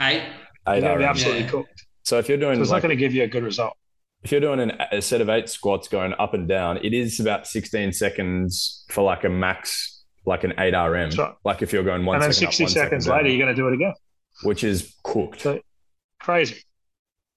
eight 0.00 0.22
You're 0.68 0.76
Eight 0.76 0.80
going 0.82 0.92
to 0.92 0.98
be 0.98 1.04
absolutely 1.04 1.42
Yeah. 1.42 1.48
cooked. 1.50 1.86
So 2.04 2.18
if 2.18 2.28
you're 2.28 2.38
doing 2.38 2.54
So 2.54 2.62
it's 2.62 2.70
like, 2.70 2.84
not 2.84 2.88
going 2.88 2.96
to 2.96 3.00
give 3.04 3.12
you 3.14 3.24
a 3.24 3.28
good 3.28 3.42
result. 3.42 3.74
If 4.22 4.32
you're 4.32 4.40
doing 4.40 4.60
an, 4.60 4.72
a 4.92 5.00
set 5.00 5.20
of 5.20 5.28
eight 5.28 5.48
squats 5.48 5.88
going 5.88 6.12
up 6.18 6.34
and 6.34 6.46
down, 6.48 6.78
it 6.84 6.92
is 6.92 7.20
about 7.20 7.46
16 7.46 7.92
seconds 7.92 8.84
for 8.90 9.02
like 9.02 9.24
a 9.24 9.28
max, 9.28 10.02
like 10.26 10.44
an 10.44 10.52
eight 10.58 10.74
RM. 10.74 11.10
So- 11.12 11.36
like 11.44 11.62
if 11.62 11.72
you're 11.72 11.82
going 11.84 12.04
one 12.04 12.16
and 12.16 12.24
then 12.24 12.32
second 12.32 12.48
up, 12.48 12.52
60 12.54 12.64
one 12.64 12.70
second 12.70 12.86
seconds 12.88 13.06
down, 13.06 13.16
later, 13.16 13.28
you're 13.30 13.44
going 13.46 13.54
to 13.56 13.60
do 13.62 13.68
it 13.68 13.74
again. 13.74 13.94
which 14.42 14.62
is 14.64 14.94
cooked. 15.02 15.40
So- 15.42 15.60
Crazy. 16.20 16.62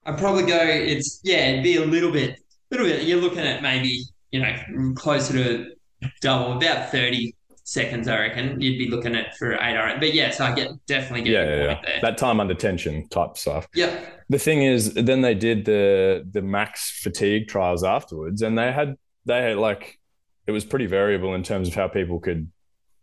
I'd 0.06 0.18
probably 0.18 0.44
go. 0.46 0.60
It's 0.62 1.22
yeah, 1.24 1.48
it'd 1.52 1.64
be 1.64 1.78
a 1.78 1.86
little 1.86 2.12
bit, 2.12 2.38
little 2.70 2.86
bit. 2.86 3.04
You're 3.04 3.22
looking 3.22 3.40
at 3.40 3.62
maybe 3.62 4.02
you 4.32 4.42
know 4.42 4.94
closer 4.96 5.32
to 5.34 5.72
double, 6.20 6.58
about 6.58 6.92
thirty 6.92 7.34
seconds. 7.74 8.08
I 8.08 8.20
reckon 8.20 8.62
you'd 8.62 8.78
be 8.78 8.88
looking 8.90 9.16
at 9.16 9.36
for 9.38 9.54
eight 9.54 9.76
RM. 9.76 10.00
But 10.00 10.14
yes, 10.14 10.40
I 10.40 10.54
get 10.54 10.70
definitely 10.86 11.24
get 11.24 11.34
yeah, 11.34 11.44
your 11.44 11.58
yeah, 11.58 11.74
point 11.76 11.80
yeah. 11.88 11.90
there. 11.94 12.12
That 12.12 12.18
time 12.18 12.40
under 12.40 12.54
tension 12.54 13.08
type 13.10 13.38
stuff. 13.38 13.68
Yeah. 13.74 14.00
the 14.30 14.40
thing 14.40 14.62
is 14.64 14.94
then 14.94 15.22
they 15.22 15.36
did 15.36 15.66
the 15.66 16.26
the 16.32 16.42
max 16.42 17.00
fatigue 17.04 17.48
trials 17.48 17.84
afterwards 17.84 18.42
and 18.42 18.58
they 18.58 18.72
had 18.72 18.96
they 19.26 19.42
had 19.42 19.58
like 19.58 20.00
it 20.48 20.52
was 20.52 20.66
pretty 20.66 20.86
variable 20.86 21.34
in 21.36 21.44
terms 21.44 21.68
of 21.68 21.74
how 21.74 21.88
people 21.88 22.20
could 22.20 22.50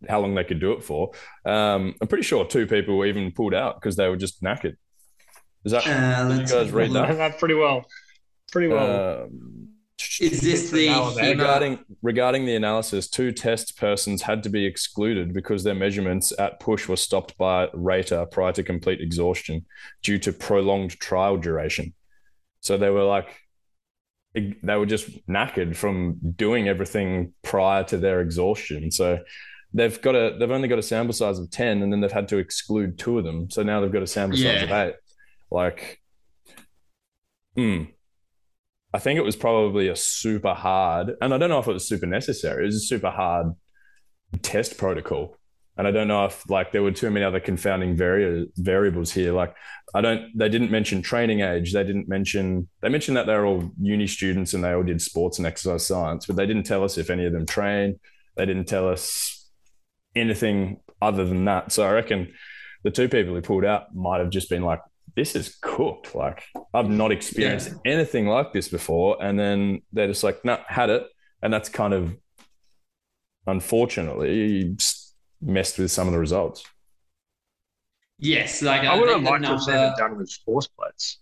how 0.08 0.18
long 0.20 0.34
they 0.34 0.44
could 0.44 0.60
do 0.60 0.72
it 0.72 0.82
for 0.82 1.10
um 1.44 1.94
i'm 2.00 2.08
pretty 2.08 2.22
sure 2.24 2.44
two 2.46 2.66
people 2.66 2.96
were 2.96 3.06
even 3.06 3.30
pulled 3.32 3.52
out 3.54 3.74
because 3.78 3.96
they 3.96 4.08
were 4.08 4.16
just 4.16 4.42
knackered 4.42 4.76
is 5.64 5.72
that 5.72 5.86
Uh, 5.86 6.28
did 6.28 6.48
you 6.48 6.54
guys 6.56 6.70
read 6.72 6.90
that 6.92 7.16
that 7.18 7.38
pretty 7.42 7.54
well. 7.54 7.84
Pretty 8.50 8.68
well. 8.68 9.22
um, 9.24 9.59
Is 10.20 10.42
this 10.42 10.70
the 10.70 10.88
Now 10.88 11.08
and 11.08 11.16
then. 11.16 11.24
HEMA? 11.24 11.38
regarding 11.38 11.78
regarding 12.02 12.46
the 12.46 12.54
analysis 12.54 13.08
two 13.08 13.32
test 13.32 13.78
persons 13.78 14.22
had 14.22 14.42
to 14.42 14.50
be 14.50 14.66
excluded 14.66 15.32
because 15.32 15.64
their 15.64 15.74
measurements 15.74 16.32
at 16.38 16.60
push 16.60 16.88
were 16.88 16.96
stopped 16.96 17.36
by 17.38 17.68
rater 17.72 18.26
prior 18.26 18.52
to 18.52 18.62
complete 18.62 19.00
exhaustion 19.00 19.64
due 20.02 20.18
to 20.18 20.32
prolonged 20.32 20.92
trial 21.00 21.38
duration 21.38 21.94
So 22.60 22.76
they 22.76 22.90
were 22.90 23.04
like, 23.04 23.34
they 24.34 24.76
were 24.76 24.86
just 24.86 25.26
knackered 25.26 25.74
from 25.74 26.18
doing 26.36 26.68
everything 26.68 27.32
prior 27.42 27.82
to 27.84 27.96
their 27.96 28.20
exhaustion. 28.20 28.90
So 28.90 29.20
they've 29.72 30.00
got 30.02 30.14
a 30.14 30.36
they've 30.38 30.50
only 30.50 30.68
got 30.68 30.78
a 30.78 30.82
sample 30.82 31.14
size 31.14 31.38
of 31.38 31.50
10 31.50 31.82
and 31.82 31.92
then 31.92 32.00
they've 32.00 32.12
had 32.12 32.28
to 32.28 32.36
exclude 32.36 32.98
two 32.98 33.18
of 33.18 33.24
them. 33.24 33.50
So 33.50 33.62
now 33.62 33.80
they've 33.80 33.92
got 33.92 34.02
a 34.02 34.06
sample 34.06 34.38
yeah. 34.38 34.54
size 34.54 34.62
of 34.64 34.70
eight. 34.70 34.94
Like 35.50 36.00
hmm. 37.56 37.84
I 38.92 38.98
think 38.98 39.18
it 39.18 39.24
was 39.24 39.36
probably 39.36 39.88
a 39.88 39.96
super 39.96 40.54
hard, 40.54 41.12
and 41.20 41.32
I 41.32 41.38
don't 41.38 41.50
know 41.50 41.60
if 41.60 41.68
it 41.68 41.72
was 41.72 41.88
super 41.88 42.06
necessary. 42.06 42.64
It 42.64 42.66
was 42.66 42.76
a 42.76 42.80
super 42.80 43.10
hard 43.10 43.54
test 44.42 44.78
protocol 44.78 45.36
and 45.80 45.88
I 45.88 45.92
don't 45.92 46.08
know 46.08 46.26
if 46.26 46.48
like 46.50 46.72
there 46.72 46.82
were 46.82 46.90
too 46.90 47.10
many 47.10 47.24
other 47.24 47.40
confounding 47.40 47.96
vari- 47.96 48.48
variables 48.56 49.12
here. 49.12 49.32
Like 49.32 49.54
I 49.94 50.02
don't, 50.02 50.26
they 50.36 50.50
didn't 50.50 50.70
mention 50.70 51.00
training 51.00 51.40
age. 51.40 51.72
They 51.72 51.84
didn't 51.84 52.06
mention, 52.06 52.68
they 52.82 52.90
mentioned 52.90 53.16
that 53.16 53.24
they're 53.24 53.46
all 53.46 53.70
uni 53.80 54.06
students 54.06 54.52
and 54.52 54.62
they 54.62 54.72
all 54.72 54.82
did 54.82 55.00
sports 55.00 55.38
and 55.38 55.46
exercise 55.46 55.86
science, 55.86 56.26
but 56.26 56.36
they 56.36 56.44
didn't 56.44 56.64
tell 56.64 56.84
us 56.84 56.98
if 56.98 57.08
any 57.08 57.24
of 57.24 57.32
them 57.32 57.46
trained. 57.46 57.98
They 58.36 58.44
didn't 58.44 58.66
tell 58.66 58.90
us 58.90 59.48
anything 60.14 60.82
other 61.00 61.24
than 61.24 61.46
that. 61.46 61.72
So 61.72 61.82
I 61.82 61.92
reckon 61.92 62.34
the 62.82 62.90
two 62.90 63.08
people 63.08 63.32
who 63.32 63.40
pulled 63.40 63.64
out 63.64 63.94
might 63.94 64.18
have 64.18 64.28
just 64.28 64.50
been 64.50 64.62
like, 64.62 64.80
this 65.16 65.34
is 65.34 65.56
cooked. 65.60 66.14
Like 66.14 66.44
I've 66.74 66.88
not 66.88 67.12
experienced 67.12 67.72
yeah. 67.84 67.92
anything 67.92 68.26
like 68.26 68.52
this 68.52 68.68
before. 68.68 69.22
And 69.22 69.38
then 69.38 69.82
they're 69.92 70.08
just 70.08 70.24
like, 70.24 70.44
no, 70.44 70.56
nah, 70.56 70.62
had 70.68 70.90
it. 70.90 71.06
And 71.42 71.52
that's 71.52 71.68
kind 71.68 71.94
of 71.94 72.16
unfortunately 73.46 74.76
messed 75.40 75.78
with 75.78 75.90
some 75.90 76.06
of 76.06 76.12
the 76.12 76.18
results. 76.18 76.64
Yes, 78.18 78.60
like 78.60 78.82
I, 78.82 78.94
I 78.94 78.98
would 78.98 79.08
have 79.08 79.22
liked 79.22 79.42
number... 79.42 79.46
to 79.46 79.52
have 79.52 79.62
seen 79.62 79.74
it 79.74 79.96
done 79.96 80.18
with 80.18 80.30
force 80.44 80.68
plates. 80.68 81.18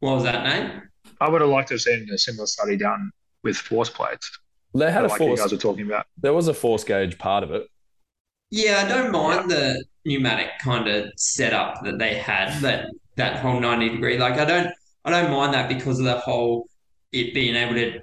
What 0.00 0.14
was 0.14 0.24
that 0.24 0.44
name? 0.44 0.82
I 1.20 1.28
would 1.28 1.40
have 1.40 1.50
liked 1.50 1.68
to 1.68 1.74
have 1.74 1.80
seen 1.80 2.08
a 2.12 2.18
similar 2.18 2.46
study 2.46 2.76
done 2.76 3.10
with 3.42 3.56
force 3.56 3.90
plates. 3.90 4.30
They 4.74 4.92
had 4.92 5.04
a 5.04 5.08
like 5.08 5.18
force. 5.18 5.38
You 5.38 5.44
guys 5.44 5.52
were 5.52 5.58
talking 5.58 5.86
about. 5.86 6.06
There 6.18 6.32
was 6.32 6.46
a 6.46 6.54
force 6.54 6.84
gauge 6.84 7.18
part 7.18 7.42
of 7.42 7.50
it. 7.50 7.66
Yeah, 8.50 8.84
I 8.84 8.88
don't 8.88 9.10
mind 9.10 9.50
yeah. 9.50 9.56
the 9.56 9.84
pneumatic 10.08 10.48
kind 10.60 10.88
of 10.88 11.12
setup 11.16 11.84
that 11.84 11.98
they 11.98 12.14
had. 12.14 12.60
That 12.62 12.86
that 13.16 13.36
whole 13.40 13.60
ninety 13.60 13.90
degree. 13.90 14.18
Like 14.18 14.34
I 14.34 14.44
don't, 14.44 14.72
I 15.04 15.10
don't 15.10 15.30
mind 15.30 15.54
that 15.54 15.68
because 15.68 15.98
of 15.98 16.06
the 16.06 16.18
whole 16.18 16.68
it 17.12 17.34
being 17.34 17.54
able 17.54 17.74
to 17.74 18.00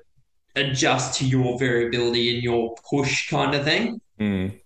adjust 0.55 1.19
to 1.19 1.25
your 1.25 1.59
variability 1.59 2.33
and 2.33 2.43
your 2.43 2.75
push 2.89 3.29
kind 3.29 3.53
of 3.55 3.63
thing. 3.63 3.99
Mm. 4.19 4.59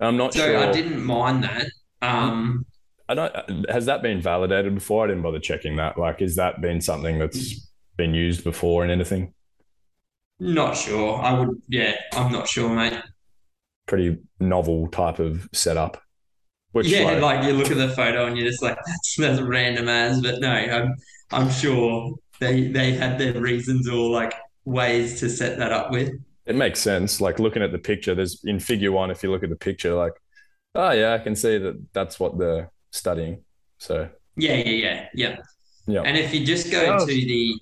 I'm 0.00 0.16
not 0.16 0.34
so 0.34 0.46
sure. 0.46 0.56
I 0.56 0.72
didn't 0.72 1.04
mind 1.04 1.44
that. 1.44 1.66
Um, 2.02 2.66
I 3.08 3.14
don't. 3.14 3.68
Has 3.68 3.86
that 3.86 4.02
been 4.02 4.20
validated 4.20 4.74
before? 4.74 5.04
I 5.04 5.08
didn't 5.08 5.22
bother 5.22 5.40
checking 5.40 5.76
that. 5.76 5.98
Like, 5.98 6.20
has 6.20 6.36
that 6.36 6.60
been 6.60 6.80
something 6.80 7.18
that's 7.18 7.68
been 7.96 8.14
used 8.14 8.44
before 8.44 8.84
in 8.84 8.90
anything? 8.90 9.34
Not 10.38 10.76
sure. 10.76 11.20
I 11.20 11.38
would. 11.38 11.62
Yeah, 11.68 11.96
I'm 12.12 12.32
not 12.32 12.48
sure, 12.48 12.68
mate. 12.68 13.00
Pretty 13.86 14.18
novel 14.40 14.88
type 14.88 15.18
of 15.18 15.48
setup. 15.52 16.02
Which, 16.74 16.88
yeah, 16.88 17.04
like, 17.04 17.20
like, 17.20 17.44
you 17.44 17.52
look 17.52 17.70
at 17.70 17.76
the 17.76 17.90
photo 17.90 18.26
and 18.26 18.36
you're 18.36 18.48
just 18.48 18.60
like, 18.60 18.76
that's 18.84 19.14
that's 19.18 19.40
random 19.40 19.88
as. 19.88 20.20
But 20.20 20.40
no, 20.40 20.50
I'm 20.50 20.94
I'm 21.30 21.48
sure 21.48 22.16
they 22.40 22.66
they 22.66 22.92
had 22.92 23.16
their 23.16 23.40
reasons 23.40 23.88
or 23.88 24.10
like 24.10 24.34
ways 24.64 25.20
to 25.20 25.30
set 25.30 25.56
that 25.58 25.70
up 25.70 25.92
with. 25.92 26.10
It 26.46 26.56
makes 26.56 26.80
sense. 26.80 27.20
Like 27.20 27.38
looking 27.38 27.62
at 27.62 27.70
the 27.70 27.78
picture, 27.78 28.16
there's 28.16 28.42
in 28.44 28.58
figure 28.58 28.90
one, 28.90 29.12
if 29.12 29.22
you 29.22 29.30
look 29.30 29.44
at 29.44 29.50
the 29.50 29.56
picture, 29.56 29.94
like, 29.94 30.14
oh, 30.74 30.90
yeah, 30.90 31.14
I 31.14 31.18
can 31.18 31.36
see 31.36 31.58
that 31.58 31.80
that's 31.92 32.18
what 32.18 32.38
they're 32.38 32.72
studying. 32.90 33.44
So, 33.78 34.10
yeah, 34.36 34.54
yeah, 34.54 34.70
yeah, 34.70 35.06
yeah. 35.14 35.36
Yeah. 35.86 36.02
And 36.02 36.16
if 36.16 36.34
you 36.34 36.44
just 36.44 36.72
go 36.72 36.98
to 36.98 37.06
the, 37.06 37.54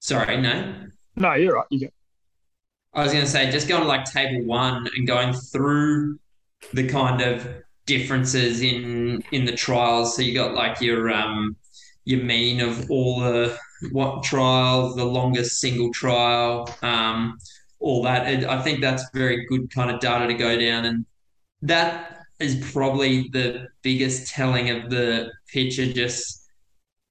sorry, 0.00 0.36
no? 0.40 0.88
No, 1.16 1.32
you're 1.34 1.54
right. 1.54 1.66
You 1.70 1.86
go. 1.86 1.88
I 2.92 3.02
was 3.02 3.12
going 3.12 3.24
to 3.24 3.30
say, 3.30 3.50
just 3.50 3.66
going 3.66 3.82
to 3.82 3.88
like 3.88 4.04
table 4.04 4.44
one 4.44 4.88
and 4.94 5.06
going 5.06 5.32
through 5.32 6.18
the 6.72 6.86
kind 6.86 7.20
of 7.22 7.63
differences 7.86 8.62
in 8.62 9.22
in 9.32 9.44
the 9.44 9.52
trials. 9.52 10.16
So 10.16 10.22
you 10.22 10.34
got 10.34 10.54
like 10.54 10.80
your 10.80 11.10
um 11.10 11.56
your 12.04 12.22
mean 12.22 12.60
of 12.60 12.90
all 12.90 13.20
the 13.20 13.58
what 13.92 14.22
trials, 14.22 14.96
the 14.96 15.04
longest 15.04 15.60
single 15.60 15.92
trial, 15.92 16.68
um, 16.82 17.38
all 17.80 18.02
that. 18.02 18.30
It, 18.30 18.44
I 18.44 18.62
think 18.62 18.80
that's 18.80 19.04
very 19.14 19.46
good 19.46 19.70
kind 19.70 19.90
of 19.90 20.00
data 20.00 20.26
to 20.26 20.34
go 20.34 20.58
down, 20.58 20.84
and 20.84 21.06
that 21.62 22.20
is 22.40 22.70
probably 22.72 23.28
the 23.32 23.68
biggest 23.82 24.32
telling 24.32 24.70
of 24.70 24.90
the 24.90 25.30
picture. 25.52 25.92
Just 25.92 26.46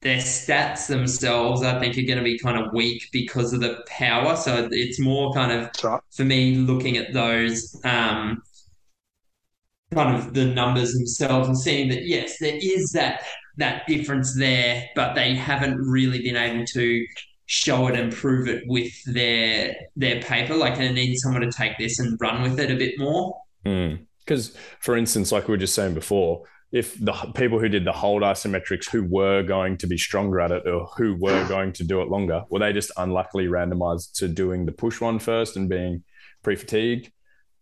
their 0.01 0.17
stats 0.17 0.87
themselves, 0.87 1.63
I 1.63 1.79
think, 1.79 1.97
are 1.97 2.07
going 2.07 2.17
to 2.17 2.23
be 2.23 2.37
kind 2.37 2.63
of 2.63 2.73
weak 2.73 3.07
because 3.11 3.53
of 3.53 3.61
the 3.61 3.83
power. 3.87 4.35
So 4.35 4.67
it's 4.71 4.99
more 4.99 5.33
kind 5.33 5.51
of 5.51 6.01
for 6.11 6.25
me 6.25 6.55
looking 6.55 6.97
at 6.97 7.13
those. 7.13 7.79
Um, 7.83 8.43
kind 9.93 10.15
of 10.15 10.33
the 10.33 10.45
numbers 10.45 10.93
themselves 10.93 11.47
and 11.47 11.57
seeing 11.57 11.89
that 11.89 12.05
yes, 12.05 12.37
there 12.39 12.57
is 12.61 12.91
that 12.91 13.23
that 13.57 13.85
difference 13.87 14.35
there, 14.37 14.83
but 14.95 15.13
they 15.13 15.35
haven't 15.35 15.77
really 15.77 16.21
been 16.21 16.35
able 16.35 16.65
to 16.65 17.05
show 17.45 17.87
it 17.87 17.95
and 17.95 18.11
prove 18.11 18.47
it 18.47 18.63
with 18.67 18.91
their 19.05 19.75
their 19.95 20.21
paper. 20.21 20.55
Like 20.55 20.77
they 20.77 20.91
need 20.91 21.15
someone 21.17 21.41
to 21.41 21.51
take 21.51 21.77
this 21.77 21.99
and 21.99 22.19
run 22.19 22.41
with 22.41 22.59
it 22.59 22.71
a 22.71 22.75
bit 22.75 22.97
more. 22.97 23.35
Because, 23.63 24.51
mm. 24.51 24.57
for 24.79 24.97
instance, 24.97 25.31
like 25.31 25.47
we 25.47 25.53
were 25.53 25.57
just 25.57 25.75
saying 25.75 25.93
before, 25.93 26.43
if 26.71 26.99
the 26.99 27.13
people 27.35 27.59
who 27.59 27.69
did 27.69 27.85
the 27.85 27.91
hold 27.91 28.23
isometrics 28.23 28.89
who 28.89 29.03
were 29.03 29.43
going 29.43 29.77
to 29.77 29.87
be 29.87 29.97
stronger 29.97 30.41
at 30.41 30.51
it 30.51 30.67
or 30.67 30.87
who 30.97 31.15
were 31.15 31.47
going 31.47 31.71
to 31.73 31.83
do 31.83 32.01
it 32.01 32.09
longer, 32.09 32.43
were 32.49 32.59
they 32.59 32.73
just 32.73 32.91
unluckily 32.97 33.45
randomized 33.45 34.13
to 34.13 34.27
doing 34.27 34.65
the 34.65 34.71
push 34.71 34.99
one 34.99 35.19
first 35.19 35.55
and 35.55 35.69
being 35.69 36.03
pre 36.41 36.55
fatigued? 36.55 37.11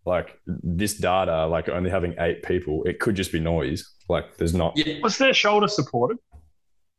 Like 0.06 0.40
this 0.46 0.96
data, 0.96 1.46
like 1.46 1.70
only 1.70 1.92
having 1.92 2.16
eight 2.20 2.42
people, 2.44 2.84
it 2.86 3.00
could 3.00 3.16
just 3.16 3.32
be 3.32 3.40
noise. 3.40 3.88
Like 4.10 4.38
there's 4.38 4.54
not. 4.54 4.74
Yeah. 4.76 5.00
Was 5.04 5.18
their 5.18 5.34
shoulder 5.34 5.68
supported? 5.68 6.18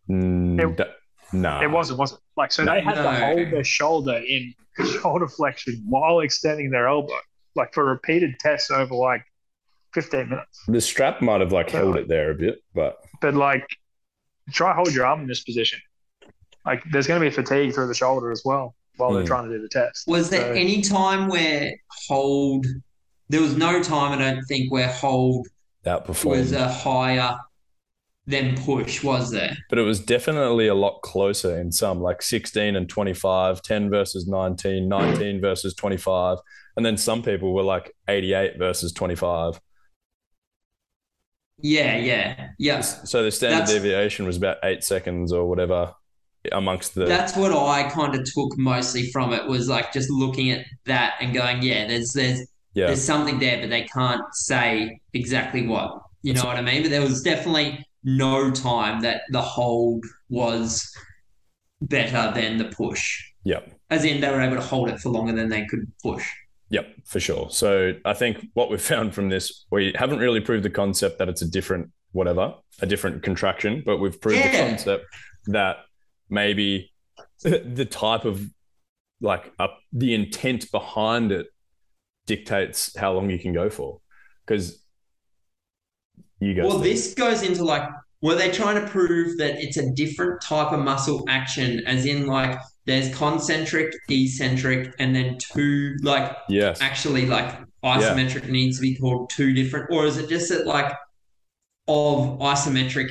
Mm, 0.09 0.79
it, 0.79 0.91
no, 1.33 1.61
it 1.61 1.71
wasn't. 1.71 1.99
Was 1.99 2.13
it 2.13 2.19
like 2.37 2.53
so? 2.53 2.65
No, 2.65 2.75
they 2.75 2.81
had 2.81 2.97
no. 2.97 3.03
to 3.03 3.27
hold 3.27 3.53
their 3.53 3.65
shoulder 3.65 4.23
in 4.27 4.55
shoulder 5.01 5.27
flexion 5.27 5.83
while 5.89 6.21
extending 6.21 6.71
their 6.71 6.87
elbow, 6.87 7.15
like 7.57 7.75
for 7.75 7.85
repeated 7.85 8.39
tests 8.39 8.71
over 8.71 8.95
like 8.95 9.25
15 9.95 10.29
minutes. 10.29 10.63
The 10.69 10.81
strap 10.81 11.21
might 11.21 11.41
have 11.41 11.53
like 11.53 11.71
held 11.71 11.97
it 11.97 12.09
there 12.09 12.31
a 12.31 12.35
bit, 12.35 12.63
but 12.75 12.99
but 13.21 13.35
like 13.35 13.67
try 14.51 14.75
hold 14.75 14.93
your 14.93 15.07
arm 15.07 15.23
in 15.23 15.27
this 15.27 15.43
position. 15.43 15.81
Like 16.65 16.83
there's 16.91 17.07
going 17.07 17.21
to 17.21 17.29
be 17.29 17.35
fatigue 17.35 17.75
through 17.75 17.89
the 17.89 17.95
shoulder 17.95 18.31
as 18.31 18.43
well 18.45 18.75
while 18.97 19.11
mm. 19.11 19.15
they're 19.15 19.27
trying 19.27 19.49
to 19.49 19.57
do 19.57 19.63
the 19.63 19.69
test. 19.69 20.07
Was 20.07 20.31
there 20.31 20.55
so, 20.55 20.61
any 20.61 20.81
time 20.81 21.29
where 21.29 21.73
hold 22.09 22.67
there 23.29 23.41
was 23.41 23.57
no 23.57 23.83
time, 23.83 24.19
I 24.19 24.31
don't 24.31 24.45
think, 24.45 24.71
where 24.71 24.89
hold 24.89 25.47
was 25.85 26.53
a 26.53 26.69
higher 26.69 27.37
than 28.27 28.57
push, 28.57 29.03
was 29.03 29.31
there? 29.31 29.57
But 29.69 29.79
it 29.79 29.83
was 29.83 30.01
definitely 30.01 30.69
a 30.69 30.75
lot 30.75 31.01
closer 31.03 31.59
in 31.59 31.73
some, 31.73 32.01
like 32.01 32.23
16 32.23 32.77
and 32.77 32.89
25, 32.89 33.63
10 33.63 33.91
versus 33.91 34.27
19, 34.27 34.89
19 34.89 35.41
versus 35.41 35.75
25. 35.75 36.39
And 36.77 36.87
then 36.87 36.97
some 36.97 37.23
people 37.23 37.53
were 37.55 37.63
like 37.63 37.93
88 38.09 38.59
versus 38.59 38.93
25. 38.93 39.61
Yeah, 41.59 41.97
yeah, 41.97 42.49
yeah. 42.59 42.81
So 42.81 43.23
the 43.23 43.31
standard 43.31 43.61
that's, 43.61 43.73
deviation 43.73 44.27
was 44.27 44.37
about 44.37 44.59
eight 44.65 44.83
seconds 44.83 45.33
or 45.33 45.49
whatever 45.49 45.95
amongst 46.51 46.95
the. 46.95 47.05
That's 47.05 47.37
what 47.37 47.53
I 47.53 47.89
kind 47.89 48.15
of 48.17 48.25
took 48.25 48.59
mostly 48.59 49.11
from 49.11 49.33
it 49.33 49.47
was 49.47 49.69
like 49.69 49.93
just 49.93 50.11
looking 50.11 50.51
at 50.51 50.65
that 50.87 51.15
and 51.21 51.33
going, 51.33 51.63
yeah, 51.63 51.87
there's 51.87 52.13
there's 52.13 52.41
yeah. 52.75 52.87
there's 52.87 53.05
something 53.05 53.39
there, 53.39 53.61
but 53.61 53.71
they 53.71 53.85
can't 53.85 54.23
say 54.35 55.01
exactly 55.13 55.67
what. 55.67 56.03
You 56.23 56.35
know 56.35 56.45
what 56.45 56.57
I 56.57 56.63
mean? 56.63 56.83
But 56.83 56.91
there 56.91 57.03
was 57.03 57.23
definitely 57.23 57.85
no 58.05 58.51
time 58.51 59.01
that 59.03 59.23
the 59.31 59.43
hold 59.43 60.05
was 60.29 60.95
better 61.81 62.33
than 62.35 62.59
the 62.59 62.67
push. 62.67 63.23
Yep. 63.45 63.73
As 63.91 64.05
in, 64.05 64.21
they 64.21 64.31
were 64.31 64.41
able 64.41 64.57
to 64.57 64.63
hold 64.63 64.89
it 64.89 65.01
for 65.01 65.11
longer 65.11 65.33
than 65.33 65.49
they 65.49 65.67
could 65.67 65.91
push. 66.03 66.27
Yep, 66.71 66.87
for 67.05 67.21
sure. 67.21 67.49
So 67.51 67.95
I 68.05 68.15
think 68.15 68.47
what 68.55 68.71
we've 68.71 68.81
found 68.95 69.15
from 69.15 69.29
this, 69.29 69.67
we 69.71 69.93
haven't 69.97 70.19
really 70.19 70.41
proved 70.41 70.65
the 70.65 70.71
concept 70.71 71.19
that 71.19 71.29
it's 71.29 71.43
a 71.43 71.49
different 71.49 71.91
whatever, 72.13 72.55
a 72.81 72.87
different 72.87 73.23
contraction, 73.23 73.83
but 73.85 73.99
we've 73.99 74.21
proved 74.21 74.39
yeah. 74.39 74.51
the 74.51 74.71
concept 74.71 75.07
that 75.47 75.79
maybe 76.29 76.93
the 77.43 77.87
type 77.89 78.25
of 78.25 78.43
like 79.21 79.53
uh, 79.59 79.69
the 79.93 80.15
intent 80.15 80.71
behind 80.73 81.33
it 81.33 81.47
dictates 82.27 82.97
how 82.97 83.13
long 83.13 83.31
you 83.31 83.39
can 83.39 83.53
go 83.53 83.71
for. 83.71 84.01
Because 84.47 84.83
you 86.41 86.55
go. 86.55 86.67
Well, 86.67 86.79
this 86.79 87.15
goes 87.15 87.43
into 87.43 87.65
like, 87.65 87.89
were 88.21 88.35
they 88.35 88.51
trying 88.51 88.83
to 88.83 88.91
prove 88.91 89.39
that 89.39 89.63
it's 89.63 89.77
a 89.77 89.91
different 89.93 90.43
type 90.43 90.73
of 90.73 90.81
muscle 90.81 91.25
action, 91.29 91.83
as 91.87 92.07
in 92.07 92.27
like 92.27 92.59
there's 92.87 93.15
concentric, 93.15 93.95
eccentric, 94.09 94.95
and 94.99 95.15
then 95.15 95.39
two 95.39 95.97
like 96.03 96.37
yes, 96.49 96.81
actually 96.81 97.27
like 97.27 97.59
isometric 97.85 98.45
yeah. 98.45 98.53
needs 98.53 98.79
to 98.79 98.83
be 98.83 98.97
called 98.97 99.31
two 99.31 99.53
different, 99.53 99.91
or 99.91 100.07
is 100.07 100.19
it 100.19 100.29
just 100.29 100.49
that 100.51 100.67
like 100.67 100.93
of 101.89 102.39
isometric 102.39 103.11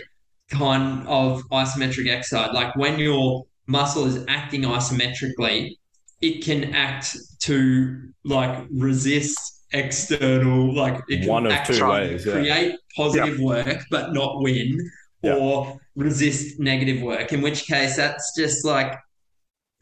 kind 0.51 1.07
of 1.07 1.41
isometric 1.49 2.09
exercise. 2.09 2.51
Like 2.53 2.75
when 2.75 2.99
your 2.99 3.45
muscle 3.67 4.05
is 4.05 4.23
acting 4.27 4.61
isometrically, 4.63 5.77
it 6.21 6.43
can 6.43 6.73
act 6.73 7.17
to 7.41 8.09
like 8.23 8.65
resist 8.71 9.39
external, 9.73 10.73
like 10.75 11.01
it 11.09 11.19
can 11.21 11.27
One 11.29 11.45
of 11.45 11.51
act 11.53 11.67
two 11.67 11.79
to 11.79 11.87
ways, 11.87 12.25
yeah. 12.25 12.33
create 12.33 12.75
positive 12.95 13.39
work 13.39 13.83
but 13.89 14.13
not 14.13 14.41
win, 14.41 14.77
Yeah. 15.23 15.35
or 15.35 15.79
resist 15.95 16.59
negative 16.59 17.01
work. 17.01 17.31
In 17.33 17.41
which 17.41 17.65
case, 17.65 17.95
that's 17.95 18.33
just 18.37 18.65
like 18.65 18.93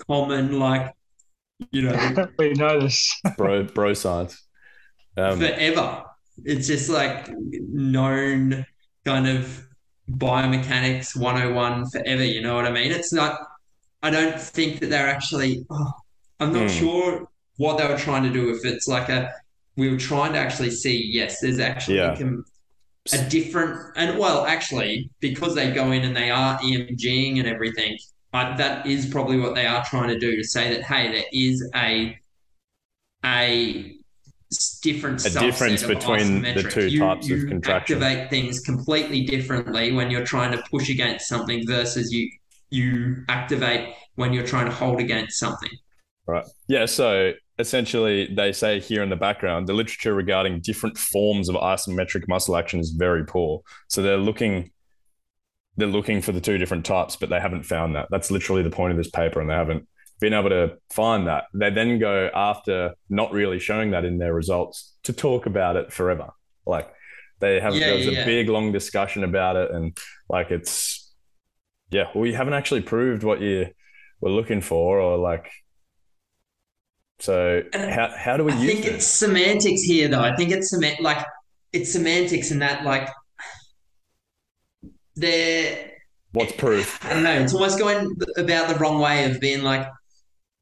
common, 0.07 0.59
like 0.59 0.93
you 1.71 1.81
know, 1.83 2.27
we 2.39 2.53
know 2.53 2.79
this. 2.79 3.19
bro, 3.37 3.63
bro 3.63 3.93
science. 3.93 4.41
Um, 5.17 5.39
forever. 5.39 6.03
It's 6.45 6.67
just 6.67 6.89
like 6.89 7.29
known 7.69 8.65
kind 9.03 9.27
of 9.27 9.67
biomechanics 10.09 11.15
101 11.19 11.89
forever. 11.89 12.23
You 12.23 12.41
know 12.41 12.55
what 12.55 12.65
I 12.65 12.71
mean? 12.71 12.91
It's 12.91 13.11
not, 13.11 13.39
I 14.01 14.09
don't 14.09 14.39
think 14.39 14.79
that 14.79 14.89
they're 14.89 15.07
actually, 15.09 15.65
oh, 15.69 15.91
I'm 16.39 16.53
not 16.53 16.69
Hmm. 16.71 16.77
sure 16.77 17.29
what 17.57 17.77
they 17.77 17.85
were 17.87 17.97
trying 17.97 18.23
to 18.23 18.29
do. 18.29 18.49
If 18.55 18.65
it's 18.65 18.87
like 18.87 19.09
a, 19.09 19.33
we 19.75 19.89
were 19.89 19.97
trying 19.97 20.33
to 20.33 20.39
actually 20.39 20.71
see, 20.71 21.09
yes, 21.11 21.39
there's 21.41 21.59
actually 21.59 21.97
Yeah. 21.97 22.15
com- 22.17 22.45
a 23.13 23.17
different, 23.29 23.77
and 23.95 24.17
well, 24.17 24.45
actually, 24.45 25.09
because 25.19 25.55
they 25.55 25.71
go 25.71 25.91
in 25.91 26.03
and 26.03 26.15
they 26.15 26.29
are 26.29 26.59
EMGing 26.59 27.39
and 27.39 27.47
everything, 27.47 27.97
uh, 28.33 28.55
that 28.57 28.85
is 28.85 29.05
probably 29.07 29.37
what 29.39 29.55
they 29.55 29.65
are 29.65 29.83
trying 29.85 30.09
to 30.09 30.19
do 30.19 30.35
to 30.35 30.43
say 30.43 30.73
that, 30.73 30.83
hey, 30.83 31.11
there 31.11 31.23
is 31.33 31.67
a, 31.75 32.17
a 33.25 33.95
different 34.81 35.25
A 35.25 35.29
difference 35.31 35.83
between 35.83 36.41
the 36.43 36.63
two 36.63 36.87
you, 36.87 36.99
types 36.99 37.25
of 37.29 37.39
you 37.39 37.47
contraction. 37.47 38.01
activate 38.01 38.29
things 38.29 38.59
completely 38.61 39.23
differently 39.25 39.91
when 39.91 40.09
you're 40.11 40.25
trying 40.25 40.51
to 40.51 40.63
push 40.71 40.89
against 40.89 41.27
something 41.27 41.65
versus 41.67 42.11
you 42.11 42.29
you 42.71 43.23
activate 43.29 43.95
when 44.15 44.31
you're 44.31 44.45
trying 44.45 44.65
to 44.65 44.71
hold 44.71 44.99
against 44.99 45.39
something. 45.39 45.71
Right. 46.29 46.45
Yeah. 46.67 46.85
So 46.85 47.33
essentially, 47.57 48.33
they 48.35 48.51
say 48.51 48.79
here 48.79 49.01
in 49.01 49.09
the 49.09 49.15
background, 49.15 49.67
the 49.67 49.73
literature 49.73 50.13
regarding 50.13 50.61
different 50.61 50.97
forms 50.97 51.49
of 51.49 51.55
isometric 51.55 52.27
muscle 52.27 52.55
action 52.55 52.79
is 52.79 52.91
very 52.91 53.25
poor. 53.25 53.61
So 53.87 54.03
they're 54.03 54.17
looking, 54.17 54.71
they're 55.75 55.87
looking 55.87 56.21
for 56.21 56.31
the 56.31 56.41
two 56.41 56.59
different 56.59 56.85
types, 56.85 57.15
but 57.15 57.29
they 57.29 57.39
haven't 57.39 57.63
found 57.63 57.95
that. 57.95 58.07
That's 58.11 58.29
literally 58.29 58.61
the 58.61 58.69
point 58.69 58.91
of 58.91 58.97
this 58.97 59.09
paper, 59.09 59.41
and 59.41 59.49
they 59.49 59.55
haven't 59.55 59.87
been 60.19 60.33
able 60.33 60.49
to 60.49 60.77
find 60.91 61.27
that. 61.27 61.45
They 61.53 61.71
then 61.71 61.97
go 61.97 62.29
after 62.33 62.93
not 63.09 63.31
really 63.31 63.59
showing 63.59 63.91
that 63.91 64.05
in 64.05 64.19
their 64.19 64.33
results 64.33 64.95
to 65.03 65.13
talk 65.13 65.47
about 65.47 65.77
it 65.77 65.91
forever. 65.91 66.29
Like 66.65 66.93
they 67.39 67.59
have 67.59 67.73
Yeah, 67.73 67.87
there 67.87 67.95
was 67.95 68.05
yeah, 68.05 68.11
a 68.11 68.15
yeah. 68.15 68.25
big 68.25 68.49
long 68.49 68.71
discussion 68.71 69.23
about 69.23 69.55
it, 69.55 69.71
and 69.71 69.97
like 70.29 70.51
it's 70.51 71.11
yeah, 71.89 72.09
well, 72.13 72.27
you 72.27 72.35
haven't 72.35 72.53
actually 72.53 72.81
proved 72.81 73.23
what 73.23 73.41
you 73.41 73.67
were 74.21 74.29
looking 74.29 74.61
for, 74.61 74.99
or 74.99 75.17
like 75.17 75.49
so 77.19 77.63
And 77.73 77.91
how, 77.91 78.09
how 78.17 78.37
do 78.37 78.43
we 78.45 78.53
use 78.53 78.61
it? 78.61 78.61
I 78.61 78.63
use 78.63 78.73
think 78.73 78.85
it? 78.85 78.93
it's 78.95 79.05
semantics 79.07 79.81
here, 79.81 80.07
though. 80.07 80.21
I 80.21 80.35
think 80.35 80.51
it's 80.51 80.69
semant 80.73 81.01
like 81.01 81.25
it's 81.73 81.91
semantics 81.91 82.51
in 82.51 82.59
that 82.59 82.83
like 82.85 83.09
they're 85.15 85.91
What's 86.31 86.51
proof? 86.53 86.99
I 87.01 87.13
don't 87.13 87.23
know. 87.23 87.33
It's 87.39 87.53
almost 87.53 87.79
going 87.79 88.15
about 88.37 88.69
the 88.69 88.75
wrong 88.75 88.99
way 88.99 89.29
of 89.29 89.39
being 89.39 89.63
like, 89.63 89.87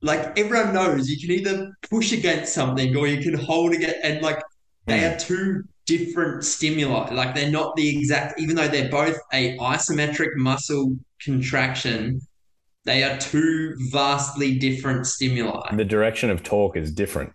like 0.01 0.37
everyone 0.39 0.73
knows 0.73 1.09
you 1.09 1.19
can 1.19 1.31
either 1.35 1.71
push 1.89 2.13
against 2.13 2.53
something 2.53 2.95
or 2.95 3.07
you 3.07 3.21
can 3.21 3.33
hold 3.39 3.73
against, 3.73 3.97
and 4.03 4.21
like 4.21 4.41
they 4.87 5.01
Mm. 5.01 5.15
are 5.15 5.19
two 5.19 5.63
different 5.85 6.43
stimuli. 6.45 7.13
Like 7.13 7.35
they're 7.35 7.51
not 7.51 7.75
the 7.75 7.97
exact, 7.97 8.39
even 8.39 8.55
though 8.55 8.67
they're 8.69 8.89
both 8.89 9.17
a 9.33 9.57
isometric 9.59 10.29
muscle 10.37 10.97
contraction, 11.21 12.21
they 12.87 13.03
are 13.03 13.17
two 13.17 13.75
vastly 13.91 14.57
different 14.57 15.05
stimuli. 15.05 15.75
The 15.75 15.83
direction 15.83 16.29
of 16.29 16.41
talk 16.41 16.77
is 16.77 16.91
different. 16.91 17.33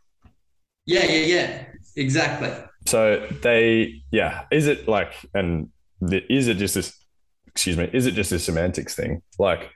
Yeah, 0.87 1.05
yeah, 1.05 1.27
yeah. 1.27 1.65
Exactly. 1.95 2.51
So 2.87 3.29
they, 3.43 4.03
yeah, 4.11 4.47
is 4.51 4.67
it 4.67 4.89
like, 4.89 5.13
and 5.35 5.69
the, 6.01 6.25
is 6.33 6.49
it 6.49 6.57
just 6.57 6.75
this, 6.75 6.99
excuse 7.47 7.77
me, 7.77 7.89
is 7.93 8.07
it 8.07 8.13
just 8.13 8.33
a 8.33 8.39
semantics 8.39 8.95
thing? 8.95 9.21
Like 9.39 9.71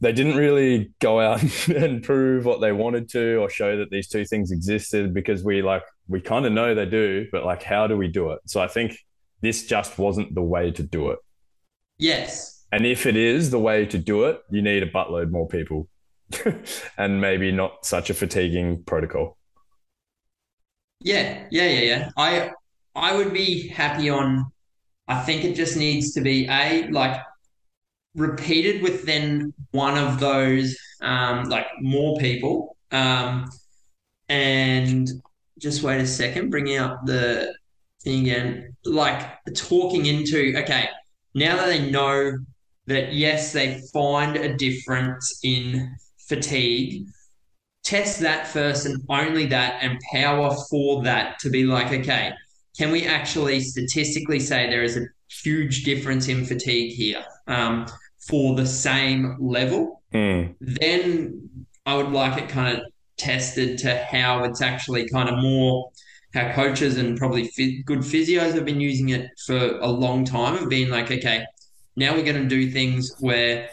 they 0.00 0.12
didn't 0.12 0.36
really 0.36 0.94
go 0.98 1.20
out 1.20 1.42
and 1.68 2.02
prove 2.02 2.46
what 2.46 2.62
they 2.62 2.72
wanted 2.72 3.10
to 3.10 3.36
or 3.36 3.50
show 3.50 3.76
that 3.76 3.90
these 3.90 4.08
two 4.08 4.24
things 4.24 4.50
existed 4.50 5.12
because 5.12 5.44
we 5.44 5.60
like, 5.60 5.82
we 6.08 6.22
kind 6.22 6.46
of 6.46 6.52
know 6.52 6.74
they 6.74 6.86
do, 6.86 7.26
but 7.30 7.44
like, 7.44 7.62
how 7.62 7.86
do 7.86 7.98
we 7.98 8.08
do 8.08 8.30
it? 8.30 8.40
So 8.46 8.62
I 8.62 8.68
think 8.68 8.96
this 9.42 9.66
just 9.66 9.98
wasn't 9.98 10.34
the 10.34 10.42
way 10.42 10.70
to 10.70 10.82
do 10.82 11.10
it. 11.10 11.18
Yes. 11.98 12.53
And 12.74 12.84
if 12.84 13.06
it 13.06 13.14
is 13.14 13.50
the 13.50 13.58
way 13.60 13.86
to 13.86 13.98
do 13.98 14.24
it, 14.24 14.40
you 14.50 14.60
need 14.60 14.82
a 14.82 14.90
buttload 14.90 15.30
more 15.30 15.46
people 15.46 15.88
and 16.98 17.20
maybe 17.20 17.52
not 17.52 17.86
such 17.86 18.10
a 18.10 18.14
fatiguing 18.14 18.82
protocol. 18.82 19.38
Yeah, 20.98 21.46
yeah, 21.52 21.68
yeah, 21.68 21.80
yeah. 21.82 22.10
I 22.16 22.50
I 22.96 23.14
would 23.14 23.32
be 23.32 23.68
happy 23.68 24.10
on 24.10 24.46
I 25.06 25.20
think 25.20 25.44
it 25.44 25.54
just 25.54 25.76
needs 25.76 26.14
to 26.14 26.20
be 26.20 26.48
a 26.48 26.88
like 26.88 27.16
repeated 28.16 28.82
with 28.82 29.06
then 29.06 29.54
one 29.70 29.96
of 29.96 30.18
those 30.18 30.76
um 31.00 31.44
like 31.44 31.66
more 31.80 32.18
people. 32.18 32.76
Um 32.90 33.48
and 34.28 35.08
just 35.60 35.84
wait 35.84 36.00
a 36.00 36.08
second, 36.08 36.50
bringing 36.50 36.78
up 36.78 37.06
the 37.06 37.54
thing 38.02 38.22
again, 38.22 38.76
like 38.84 39.22
talking 39.54 40.06
into 40.06 40.54
okay, 40.56 40.88
now 41.34 41.54
that 41.54 41.66
they 41.66 41.88
know 41.88 42.32
that 42.86 43.12
yes, 43.12 43.52
they 43.52 43.80
find 43.92 44.36
a 44.36 44.56
difference 44.56 45.40
in 45.42 45.94
fatigue, 46.28 47.06
test 47.82 48.20
that 48.20 48.46
first 48.46 48.86
and 48.86 49.02
only 49.08 49.46
that 49.46 49.78
and 49.82 49.98
power 50.12 50.54
for 50.70 51.02
that 51.04 51.38
to 51.40 51.50
be 51.50 51.64
like, 51.64 51.92
okay, 51.92 52.32
can 52.76 52.90
we 52.90 53.06
actually 53.06 53.60
statistically 53.60 54.40
say 54.40 54.68
there 54.68 54.82
is 54.82 54.96
a 54.96 55.06
huge 55.42 55.84
difference 55.84 56.28
in 56.28 56.44
fatigue 56.44 56.92
here 56.92 57.24
um, 57.46 57.86
for 58.28 58.54
the 58.54 58.66
same 58.66 59.36
level? 59.40 60.02
Mm, 60.12 60.54
Then 60.60 61.48
I 61.86 61.96
would 61.96 62.10
like 62.10 62.42
it 62.42 62.48
kind 62.48 62.76
of 62.76 62.84
tested 63.16 63.78
to 63.78 63.96
how 64.10 64.44
it's 64.44 64.60
actually 64.60 65.08
kind 65.08 65.28
of 65.28 65.38
more 65.38 65.90
how 66.34 66.52
coaches 66.52 66.98
and 66.98 67.16
probably 67.16 67.48
good 67.86 68.00
physios 68.00 68.54
have 68.54 68.64
been 68.64 68.80
using 68.80 69.10
it 69.10 69.30
for 69.46 69.78
a 69.78 69.86
long 69.86 70.24
time 70.24 70.60
of 70.60 70.68
being 70.68 70.90
like, 70.90 71.10
okay, 71.10 71.44
now 71.96 72.14
we're 72.14 72.24
going 72.24 72.42
to 72.42 72.48
do 72.48 72.70
things 72.70 73.14
where 73.20 73.68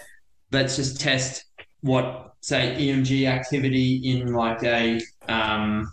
let's 0.52 0.76
just 0.76 1.00
test 1.02 1.46
what 1.82 2.34
say 2.42 2.76
EMG 2.80 3.26
activity 3.28 4.02
in 4.04 4.34
like 4.34 4.64
a 4.64 5.00
um, 5.28 5.92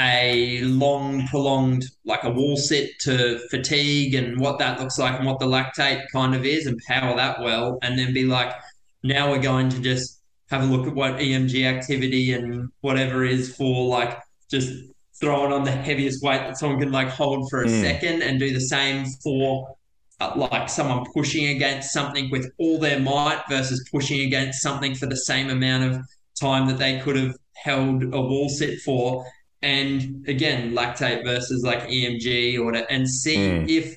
a 0.00 0.60
long 0.62 1.26
prolonged 1.26 1.84
like 2.04 2.22
a 2.22 2.30
wall 2.30 2.56
sit 2.56 2.90
to 3.00 3.38
fatigue 3.50 4.14
and 4.14 4.38
what 4.38 4.58
that 4.58 4.78
looks 4.78 4.98
like 4.98 5.16
and 5.18 5.26
what 5.26 5.40
the 5.40 5.46
lactate 5.46 6.04
kind 6.12 6.34
of 6.34 6.44
is 6.44 6.66
and 6.66 6.80
power 6.86 7.16
that 7.16 7.40
well 7.40 7.78
and 7.82 7.98
then 7.98 8.12
be 8.12 8.24
like 8.24 8.52
now 9.02 9.30
we're 9.30 9.42
going 9.42 9.68
to 9.68 9.80
just 9.80 10.20
have 10.50 10.62
a 10.62 10.66
look 10.66 10.86
at 10.86 10.94
what 10.94 11.14
EMG 11.14 11.64
activity 11.64 12.32
and 12.32 12.70
whatever 12.80 13.24
is 13.24 13.54
for 13.56 13.86
like 13.88 14.16
just 14.50 14.72
throwing 15.20 15.52
on 15.52 15.64
the 15.64 15.70
heaviest 15.72 16.22
weight 16.22 16.38
that 16.38 16.56
someone 16.56 16.78
can 16.80 16.92
like 16.92 17.08
hold 17.08 17.50
for 17.50 17.62
a 17.62 17.66
Mm. 17.66 17.80
second 17.82 18.22
and 18.22 18.38
do 18.38 18.52
the 18.52 18.60
same 18.60 19.04
for 19.22 19.76
like 20.20 20.68
someone 20.68 21.04
pushing 21.14 21.48
against 21.48 21.92
something 21.92 22.30
with 22.30 22.50
all 22.58 22.78
their 22.78 22.98
might 22.98 23.42
versus 23.48 23.88
pushing 23.90 24.20
against 24.26 24.62
something 24.62 24.94
for 24.94 25.06
the 25.06 25.16
same 25.16 25.48
amount 25.48 25.84
of 25.84 26.00
time 26.40 26.66
that 26.66 26.78
they 26.78 26.98
could 27.00 27.16
have 27.16 27.36
held 27.54 28.02
a 28.02 28.20
wall 28.20 28.48
sit 28.48 28.80
for. 28.80 29.24
And 29.62 30.24
again, 30.28 30.72
lactate 30.72 31.24
versus 31.24 31.62
like 31.64 31.88
EMG 31.88 32.56
or 32.56 32.64
whatever, 32.64 32.86
and 32.90 33.08
see 33.08 33.36
Mm. 33.36 33.68
if 33.68 33.94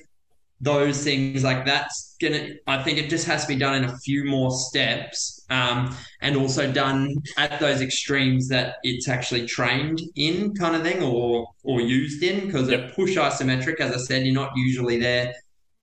those 0.60 1.02
things 1.02 1.42
like 1.42 1.64
that's 1.66 2.16
gonna. 2.20 2.50
I 2.68 2.82
think 2.84 2.98
it 2.98 3.10
just 3.10 3.26
has 3.26 3.42
to 3.42 3.48
be 3.48 3.56
done 3.56 3.74
in 3.74 3.84
a 3.84 3.98
few 3.98 4.24
more 4.24 4.50
steps, 4.52 5.44
um, 5.50 5.96
and 6.20 6.36
also 6.36 6.70
done 6.72 7.16
at 7.36 7.58
those 7.58 7.80
extremes 7.80 8.48
that 8.48 8.76
it's 8.84 9.08
actually 9.08 9.46
trained 9.46 10.00
in, 10.14 10.54
kind 10.54 10.76
of 10.76 10.82
thing, 10.82 11.02
or 11.02 11.48
or 11.64 11.80
used 11.80 12.22
in. 12.22 12.46
Because 12.46 12.68
Yep. 12.68 12.90
a 12.90 12.94
push 12.94 13.16
isometric, 13.16 13.80
as 13.80 13.92
I 13.92 13.98
said, 13.98 14.24
you're 14.24 14.34
not 14.34 14.50
usually 14.56 14.98
there 15.00 15.32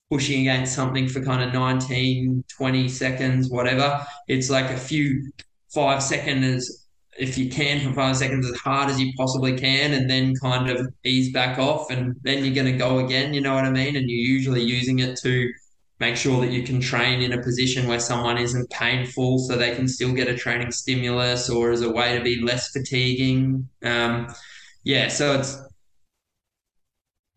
pushing 0.09 0.41
against 0.41 0.73
something 0.73 1.07
for 1.07 1.21
kind 1.23 1.43
of 1.43 1.53
19, 1.53 2.43
20 2.49 2.89
seconds, 2.89 3.49
whatever. 3.49 4.03
It's 4.27 4.49
like 4.49 4.69
a 4.71 4.77
few 4.77 5.31
five 5.69 6.01
seconds, 6.01 6.87
if 7.17 7.37
you 7.37 7.49
can, 7.49 7.79
for 7.87 7.93
five 7.93 8.17
seconds 8.17 8.49
as 8.49 8.57
hard 8.57 8.89
as 8.89 8.99
you 8.99 9.13
possibly 9.15 9.57
can, 9.57 9.93
and 9.93 10.09
then 10.09 10.33
kind 10.35 10.69
of 10.69 10.91
ease 11.03 11.31
back 11.31 11.59
off. 11.59 11.91
And 11.91 12.15
then 12.23 12.43
you're 12.43 12.55
going 12.55 12.71
to 12.71 12.77
go 12.77 12.99
again, 12.99 13.33
you 13.33 13.41
know 13.41 13.53
what 13.53 13.65
I 13.65 13.69
mean? 13.71 13.95
And 13.95 14.09
you're 14.09 14.27
usually 14.35 14.63
using 14.63 14.99
it 14.99 15.17
to 15.19 15.51
make 15.99 16.15
sure 16.15 16.39
that 16.41 16.51
you 16.51 16.63
can 16.63 16.79
train 16.79 17.21
in 17.21 17.33
a 17.33 17.43
position 17.43 17.87
where 17.87 17.99
someone 17.99 18.37
isn't 18.37 18.69
painful 18.69 19.37
so 19.39 19.55
they 19.55 19.75
can 19.75 19.87
still 19.87 20.13
get 20.13 20.29
a 20.29 20.35
training 20.35 20.71
stimulus 20.71 21.49
or 21.49 21.71
as 21.71 21.81
a 21.81 21.89
way 21.89 22.17
to 22.17 22.23
be 22.23 22.41
less 22.41 22.69
fatiguing. 22.69 23.67
Um, 23.83 24.33
yeah, 24.83 25.09
so 25.09 25.37
it's 25.37 25.61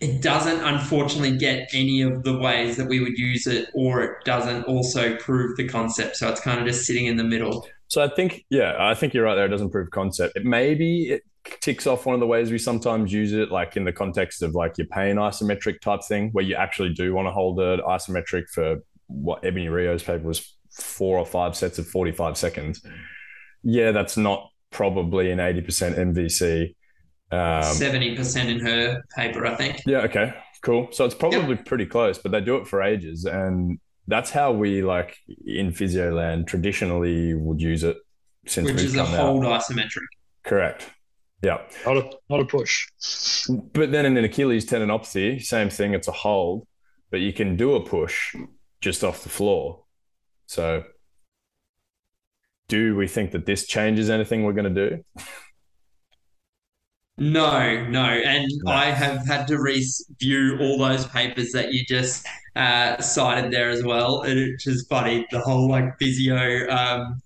it 0.03 0.20
doesn't 0.20 0.61
unfortunately 0.64 1.36
get 1.38 1.68
any 1.72 2.03
of 2.03 2.24
the 2.24 2.36
ways 2.36 2.76
that 2.76 2.88
we 2.88 2.98
would 2.98 3.16
use 3.16 3.46
it, 3.46 3.68
or 3.72 4.03
it 4.03 4.24
doesn't 4.24 4.64
also 4.64 5.16
prove 5.16 5.57
the 5.57 5.68
concept. 5.68 6.16
So 6.16 6.28
it's 6.28 6.40
kind 6.40 6.59
of 6.59 6.66
just 6.66 6.84
sitting 6.84 7.07
in 7.07 7.16
the 7.16 7.22
middle. 7.22 7.68
So 7.86 8.03
I 8.03 8.09
think, 8.09 8.44
yeah, 8.50 8.74
I 8.80 8.94
think 8.94 9.14
you're 9.14 9.24
right 9.24 9.36
there. 9.36 9.46
It 9.46 9.50
doesn't 9.50 9.70
prove 9.70 9.90
concept. 9.92 10.36
It 10.36 10.44
maybe 10.44 11.11
it 11.11 11.22
ticks 11.61 11.86
off 11.86 12.05
one 12.05 12.14
of 12.14 12.20
the 12.20 12.26
ways 12.26 12.50
we 12.50 12.59
sometimes 12.59 13.12
use 13.12 13.32
it, 13.32 13.53
like 13.53 13.76
in 13.76 13.84
the 13.84 13.92
context 13.92 14.42
of 14.42 14.57
like 14.57 14.76
your 14.76 14.88
pain 14.88 15.16
isometric 15.16 15.80
type 15.80 16.03
thing, 16.03 16.30
where 16.32 16.44
you 16.44 16.57
actually 16.57 16.92
do 16.92 17.14
want 17.14 17.28
to 17.28 17.32
hold 17.32 17.61
it 17.61 17.78
isometric 17.84 18.48
for 18.53 18.78
what 19.07 19.44
Ebonie 19.44 19.68
Rio's 19.68 20.03
paper 20.03 20.26
was 20.26 20.53
four 20.72 21.16
or 21.16 21.26
five 21.26 21.55
sets 21.55 21.78
of 21.78 21.86
45 21.86 22.36
seconds. 22.36 22.84
Yeah, 23.62 23.92
that's 23.92 24.16
not 24.16 24.48
probably 24.72 25.30
an 25.30 25.38
80% 25.38 25.96
MVC. 25.96 26.74
Um, 27.33 27.62
Seventy 27.62 28.14
percent 28.14 28.51
in 28.51 28.61
her 28.61 29.03
paper, 29.16 29.47
I 29.47 29.55
think. 29.57 29.80
Yeah. 29.87 30.01
Okay. 30.01 30.35
Cool. 30.62 30.89
So 30.93 31.05
it's 31.05 31.14
probably 31.14 31.57
yep. 31.57 31.66
pretty 31.66 31.87
close, 31.87 32.18
but 32.18 32.30
they 32.30 32.41
do 32.41 32.57
it 32.57 32.68
for 32.68 32.83
ages, 32.83 33.24
and 33.24 33.80
that's 34.07 34.30
how 34.30 34.53
we 34.53 34.83
like 34.83 35.16
in 35.47 35.72
physio 35.72 36.14
land 36.14 36.47
traditionally 36.47 37.35
would 37.35 37.61
use 37.61 37.83
it 37.83 37.97
since 38.47 38.66
we 38.66 38.72
know 38.72 38.76
which 38.76 38.85
is 38.85 38.97
a 38.97 39.05
hold 39.05 39.45
out. 39.45 39.62
isometric. 39.62 40.05
Correct. 40.45 40.91
Yeah. 41.43 41.59
Not 41.85 41.97
a 41.97 42.11
not 42.28 42.41
a 42.41 42.45
push. 42.45 42.87
But 43.49 43.91
then 43.91 44.07
in 44.07 44.16
an 44.16 44.24
Achilles 44.24 44.66
tendinopathy, 44.66 45.43
same 45.43 45.70
thing. 45.70 45.95
It's 45.95 46.09
a 46.09 46.12
hold, 46.12 46.66
but 47.11 47.20
you 47.20 47.33
can 47.33 47.57
do 47.57 47.74
a 47.74 47.85
push 47.85 48.35
just 48.80 49.03
off 49.03 49.22
the 49.22 49.28
floor. 49.28 49.85
So, 50.47 50.85
do 52.68 52.95
we 52.95 53.09
think 53.09 53.33
that 53.33 53.47
this 53.47 53.66
changes 53.66 54.11
anything 54.11 54.45
we're 54.45 54.53
going 54.53 54.72
to 54.74 54.89
do? 54.89 55.05
No, 57.19 57.87
no. 57.87 58.05
And 58.05 58.51
no. 58.65 58.73
I 58.73 58.87
have 58.87 59.27
had 59.27 59.47
to 59.49 59.61
review 59.61 60.59
all 60.61 60.79
those 60.79 61.07
papers 61.07 61.53
that 61.53 61.73
you 61.73 61.85
just 61.87 62.27
uh, 62.57 63.01
cited 63.01 63.53
there 63.53 63.71
as 63.71 63.85
well. 63.85 64.23
It's 64.23 64.65
just 64.65 64.89
funny. 64.89 65.27
The 65.31 65.41
whole 65.41 65.69
like 65.69 65.99
physio 65.99 66.69
um, 66.71 67.23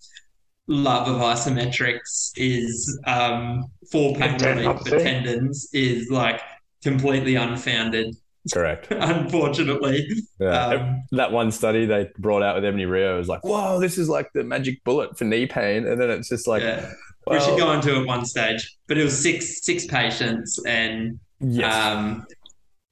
love 0.66 1.08
of 1.08 1.20
isometrics 1.20 2.32
is 2.36 2.98
um, 3.06 3.64
for 3.90 4.14
pain 4.16 4.36
relief 4.42 4.80
for 4.80 4.98
tendons 4.98 5.68
is 5.72 6.10
like 6.10 6.40
completely 6.82 7.36
unfounded. 7.36 8.16
Correct. 8.52 8.88
Unfortunately. 8.90 10.06
Yeah. 10.38 10.66
Um, 10.66 11.02
that 11.12 11.32
one 11.32 11.50
study 11.50 11.86
they 11.86 12.10
brought 12.18 12.42
out 12.42 12.56
with 12.56 12.64
Ebonie 12.64 12.86
Rio 12.86 13.18
was 13.18 13.28
like, 13.28 13.44
whoa, 13.44 13.80
this 13.80 13.98
is 13.98 14.08
like 14.08 14.32
the 14.32 14.44
magic 14.44 14.84
bullet 14.84 15.18
for 15.18 15.24
knee 15.24 15.46
pain. 15.46 15.86
And 15.86 16.00
then 16.00 16.10
it's 16.10 16.28
just 16.28 16.46
like, 16.46 16.62
yeah. 16.62 16.92
Well, 17.26 17.38
we 17.38 17.44
should 17.44 17.58
go 17.58 17.72
into 17.72 18.00
it 18.00 18.06
one 18.06 18.24
stage, 18.24 18.76
but 18.86 18.96
it 18.98 19.04
was 19.04 19.20
six 19.20 19.64
six 19.64 19.84
patients, 19.86 20.64
and 20.64 21.18
yes. 21.40 21.74
um, 21.74 22.24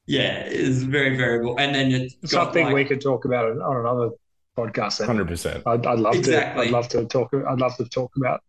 yeah, 0.07 0.47
it 0.47 0.66
was 0.66 0.82
very 0.82 1.16
variable. 1.16 1.59
And 1.59 1.74
then 1.74 1.93
it's 1.93 2.16
something 2.30 2.66
like, 2.66 2.74
we 2.74 2.85
could 2.85 3.01
talk 3.01 3.24
about 3.24 3.51
it 3.51 3.59
on 3.59 3.76
another 3.76 4.11
podcast. 4.57 5.05
Hundred 5.07 5.28
percent. 5.28 5.62
I'd, 5.66 5.87
I'd 5.87 6.01
love 6.01 6.16
exactly. 6.16 6.64
to. 6.64 6.68
I'd 6.68 6.72
love 6.72 6.89
to 6.89 7.05
talk. 7.07 7.32
I'd 7.32 7.61
love 7.61 7.76
to 7.76 7.85
talk 7.85 8.11
about. 8.16 8.43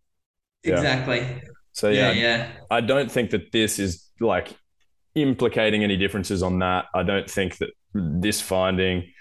Exactly. 0.64 1.18
Yeah. 1.18 1.40
So 1.72 1.90
yeah, 1.90 2.10
yeah, 2.10 2.20
yeah, 2.20 2.52
I 2.70 2.80
don't 2.80 3.10
think 3.10 3.30
that 3.30 3.52
this 3.52 3.78
is 3.78 4.10
like 4.18 4.56
implicating 5.14 5.84
any 5.84 5.96
differences 5.96 6.42
on 6.42 6.58
that. 6.60 6.86
I 6.94 7.02
don't 7.02 7.30
think 7.30 7.58
that 7.58 7.70
this 7.94 8.40
finding 8.40 9.12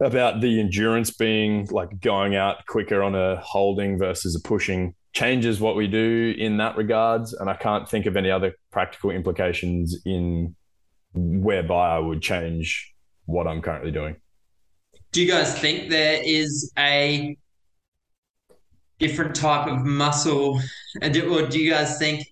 about 0.00 0.40
the 0.40 0.60
endurance 0.60 1.10
being 1.10 1.66
like 1.70 2.00
going 2.00 2.34
out 2.34 2.66
quicker 2.66 3.02
on 3.02 3.14
a 3.14 3.36
holding 3.36 3.98
versus 3.98 4.34
a 4.36 4.40
pushing 4.40 4.94
changes 5.14 5.60
what 5.60 5.76
we 5.76 5.86
do 5.86 6.34
in 6.36 6.58
that 6.58 6.76
regards. 6.76 7.32
And 7.32 7.48
I 7.48 7.54
can't 7.54 7.88
think 7.88 8.06
of 8.06 8.16
any 8.16 8.30
other 8.30 8.54
practical 8.70 9.10
implications 9.10 9.96
in 10.04 10.54
whereby 11.14 11.96
I 11.96 11.98
would 11.98 12.20
change 12.20 12.92
what 13.24 13.46
I'm 13.46 13.62
currently 13.62 13.92
doing. 13.92 14.16
Do 15.12 15.22
you 15.22 15.28
guys 15.28 15.56
think 15.58 15.88
there 15.88 16.20
is 16.24 16.72
a 16.76 17.36
different 18.98 19.34
type 19.34 19.68
of 19.68 19.84
muscle, 19.84 20.60
and 21.00 21.14
do, 21.14 21.38
or 21.38 21.46
do 21.46 21.60
you 21.60 21.70
guys 21.70 21.98
think 21.98 22.26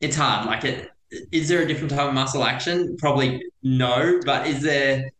it's 0.00 0.16
hard? 0.16 0.46
Like, 0.46 0.64
it 0.64 0.90
is 1.32 1.48
there 1.48 1.62
a 1.62 1.66
different 1.66 1.90
type 1.90 2.08
of 2.08 2.14
muscle 2.14 2.44
action? 2.44 2.96
Probably 2.98 3.42
no, 3.62 4.20
but 4.26 4.46
is 4.46 4.60
there 4.60 5.10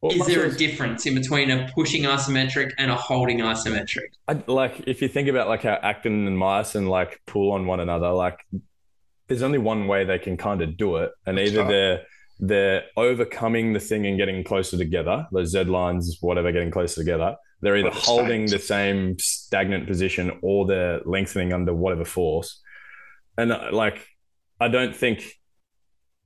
what 0.00 0.14
is 0.14 0.26
there 0.26 0.44
a 0.44 0.54
difference 0.54 1.06
in 1.06 1.14
between 1.14 1.50
a 1.50 1.70
pushing 1.74 2.02
isometric 2.02 2.72
and 2.78 2.90
a 2.90 2.96
holding 2.96 3.38
isometric? 3.38 4.08
I, 4.28 4.42
like 4.46 4.84
if 4.86 5.00
you 5.02 5.08
think 5.08 5.28
about 5.28 5.48
like 5.48 5.62
how 5.62 5.78
actin 5.82 6.26
and 6.26 6.36
myosin 6.36 6.88
like 6.88 7.20
pull 7.26 7.52
on 7.52 7.66
one 7.66 7.80
another, 7.80 8.10
like 8.10 8.38
there's 9.28 9.42
only 9.42 9.58
one 9.58 9.86
way 9.86 10.04
they 10.04 10.18
can 10.18 10.36
kind 10.36 10.62
of 10.62 10.76
do 10.76 10.96
it, 10.96 11.12
and 11.26 11.38
either 11.38 11.66
they're 11.66 12.02
they're 12.38 12.82
overcoming 12.96 13.72
the 13.72 13.80
thing 13.80 14.06
and 14.06 14.18
getting 14.18 14.44
closer 14.44 14.76
together, 14.76 15.26
those 15.32 15.50
Z 15.50 15.64
lines, 15.64 16.18
whatever, 16.20 16.52
getting 16.52 16.70
closer 16.70 17.00
together. 17.00 17.36
They're 17.62 17.78
either 17.78 17.90
holding 17.90 18.46
the 18.46 18.58
same 18.58 19.18
stagnant 19.18 19.86
position 19.86 20.38
or 20.42 20.66
they're 20.66 21.00
lengthening 21.06 21.54
under 21.54 21.72
whatever 21.74 22.04
force. 22.04 22.60
And 23.38 23.50
uh, 23.50 23.70
like, 23.72 24.06
I 24.60 24.68
don't 24.68 24.94
think 24.94 25.32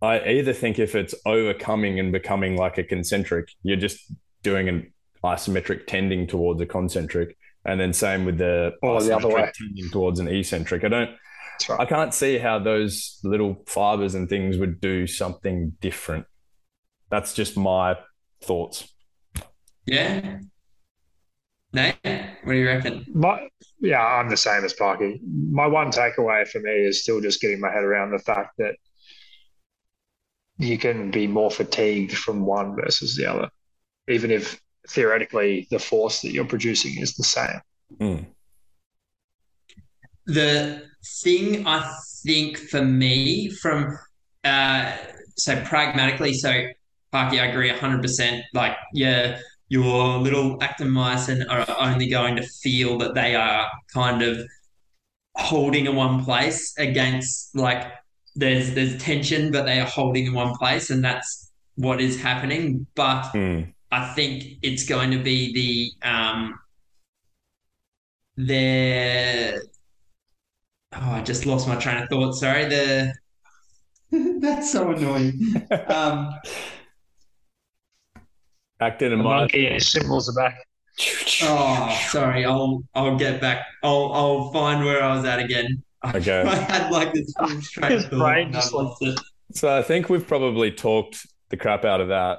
I 0.02 0.30
either 0.30 0.52
think 0.52 0.78
if 0.78 0.94
it's 0.94 1.14
overcoming 1.26 2.00
and 2.00 2.10
becoming 2.10 2.56
like 2.56 2.78
a 2.78 2.84
concentric, 2.84 3.48
you're 3.62 3.76
just 3.76 4.00
doing 4.42 4.68
an 4.68 4.92
isometric 5.22 5.86
tending 5.86 6.26
towards 6.26 6.60
a 6.60 6.66
concentric, 6.66 7.36
and 7.66 7.78
then 7.78 7.92
same 7.92 8.24
with 8.24 8.38
the 8.38 8.72
oh, 8.82 9.00
the 9.00 9.14
other 9.14 9.28
way 9.28 9.50
tending 9.54 9.90
towards 9.90 10.18
an 10.20 10.28
eccentric. 10.28 10.84
I 10.84 10.88
don't. 10.88 11.10
Right. 11.68 11.80
I 11.80 11.84
can't 11.84 12.14
see 12.14 12.38
how 12.38 12.58
those 12.58 13.20
little 13.22 13.62
fibers 13.66 14.14
and 14.14 14.30
things 14.30 14.56
would 14.56 14.80
do 14.80 15.06
something 15.06 15.76
different. 15.80 16.24
That's 17.10 17.34
just 17.34 17.56
my 17.56 17.96
thoughts. 18.42 18.88
Yeah. 19.84 20.38
Nate, 21.72 21.96
what 22.02 22.52
do 22.52 22.58
you 22.58 22.66
reckon? 22.66 23.04
My, 23.12 23.46
yeah, 23.78 24.04
I'm 24.04 24.30
the 24.30 24.36
same 24.36 24.64
as 24.64 24.72
Parky. 24.72 25.20
My 25.50 25.66
one 25.66 25.90
takeaway 25.90 26.48
for 26.48 26.60
me 26.60 26.70
is 26.70 27.02
still 27.02 27.20
just 27.20 27.40
getting 27.40 27.60
my 27.60 27.70
head 27.70 27.84
around 27.84 28.10
the 28.10 28.18
fact 28.18 28.54
that 28.58 28.74
you 30.60 30.76
can 30.76 31.10
be 31.10 31.26
more 31.26 31.50
fatigued 31.50 32.16
from 32.16 32.44
one 32.44 32.76
versus 32.76 33.16
the 33.16 33.26
other, 33.26 33.50
even 34.08 34.30
if 34.30 34.60
theoretically 34.88 35.66
the 35.70 35.78
force 35.78 36.20
that 36.20 36.32
you're 36.32 36.44
producing 36.44 37.00
is 37.00 37.14
the 37.14 37.24
same. 37.24 37.60
Mm. 37.98 38.26
The 40.26 40.82
thing 41.24 41.66
I 41.66 41.90
think 42.22 42.58
for 42.58 42.84
me, 42.84 43.48
from 43.48 43.98
uh, 44.44 44.96
so 45.36 45.60
pragmatically, 45.64 46.34
so 46.34 46.66
Parky, 47.10 47.40
I 47.40 47.46
agree 47.46 47.70
100%. 47.70 48.42
Like, 48.52 48.76
yeah, 48.92 49.38
your 49.68 50.18
little 50.18 50.62
actin-myosin 50.62 51.46
are 51.48 51.66
only 51.80 52.08
going 52.08 52.36
to 52.36 52.42
feel 52.42 52.98
that 52.98 53.14
they 53.14 53.34
are 53.34 53.70
kind 53.92 54.22
of 54.22 54.38
holding 55.36 55.86
in 55.86 55.96
one 55.96 56.22
place 56.24 56.74
against 56.78 57.56
like 57.56 57.90
there's 58.36 58.74
there's 58.74 58.96
tension, 58.98 59.50
but 59.52 59.64
they 59.64 59.80
are 59.80 59.86
holding 59.86 60.26
in 60.26 60.34
one 60.34 60.56
place, 60.56 60.90
and 60.90 61.04
that's 61.04 61.50
what 61.76 62.00
is 62.00 62.20
happening. 62.20 62.86
But 62.94 63.22
mm. 63.32 63.72
I 63.90 64.12
think 64.14 64.58
it's 64.62 64.84
going 64.84 65.10
to 65.10 65.18
be 65.18 65.92
the 66.02 66.08
um, 66.08 66.58
the 68.36 69.60
oh, 70.94 71.10
I 71.10 71.22
just 71.22 71.46
lost 71.46 71.68
my 71.68 71.76
train 71.76 72.02
of 72.02 72.08
thought. 72.08 72.32
Sorry, 72.32 72.66
the 72.66 73.12
that's 74.40 74.72
so 74.72 74.90
annoying. 74.90 75.66
um, 75.88 76.34
Actin 78.80 79.12
and 79.12 79.22
monkey 79.22 79.66
and 79.66 79.74
his 79.74 79.90
cymbals 79.90 80.28
are 80.28 80.34
back. 80.34 80.58
Oh, 81.42 81.98
sorry. 82.08 82.44
I'll 82.44 82.82
I'll 82.94 83.16
get 83.16 83.40
back. 83.40 83.66
I'll 83.82 84.12
I'll 84.12 84.52
find 84.52 84.84
where 84.84 85.02
I 85.02 85.14
was 85.14 85.24
at 85.24 85.38
again. 85.38 85.82
Okay. 86.04 86.42
I 86.46 86.54
had 86.54 86.90
like 86.90 87.12
this 87.12 87.34
His 87.88 88.06
brain 88.06 88.52
just 88.52 88.72
lost 88.72 89.02
it. 89.02 89.18
So 89.52 89.76
I 89.76 89.82
think 89.82 90.08
we've 90.08 90.26
probably 90.26 90.70
talked 90.70 91.26
the 91.50 91.56
crap 91.56 91.84
out 91.84 92.00
of 92.00 92.08
that. 92.08 92.38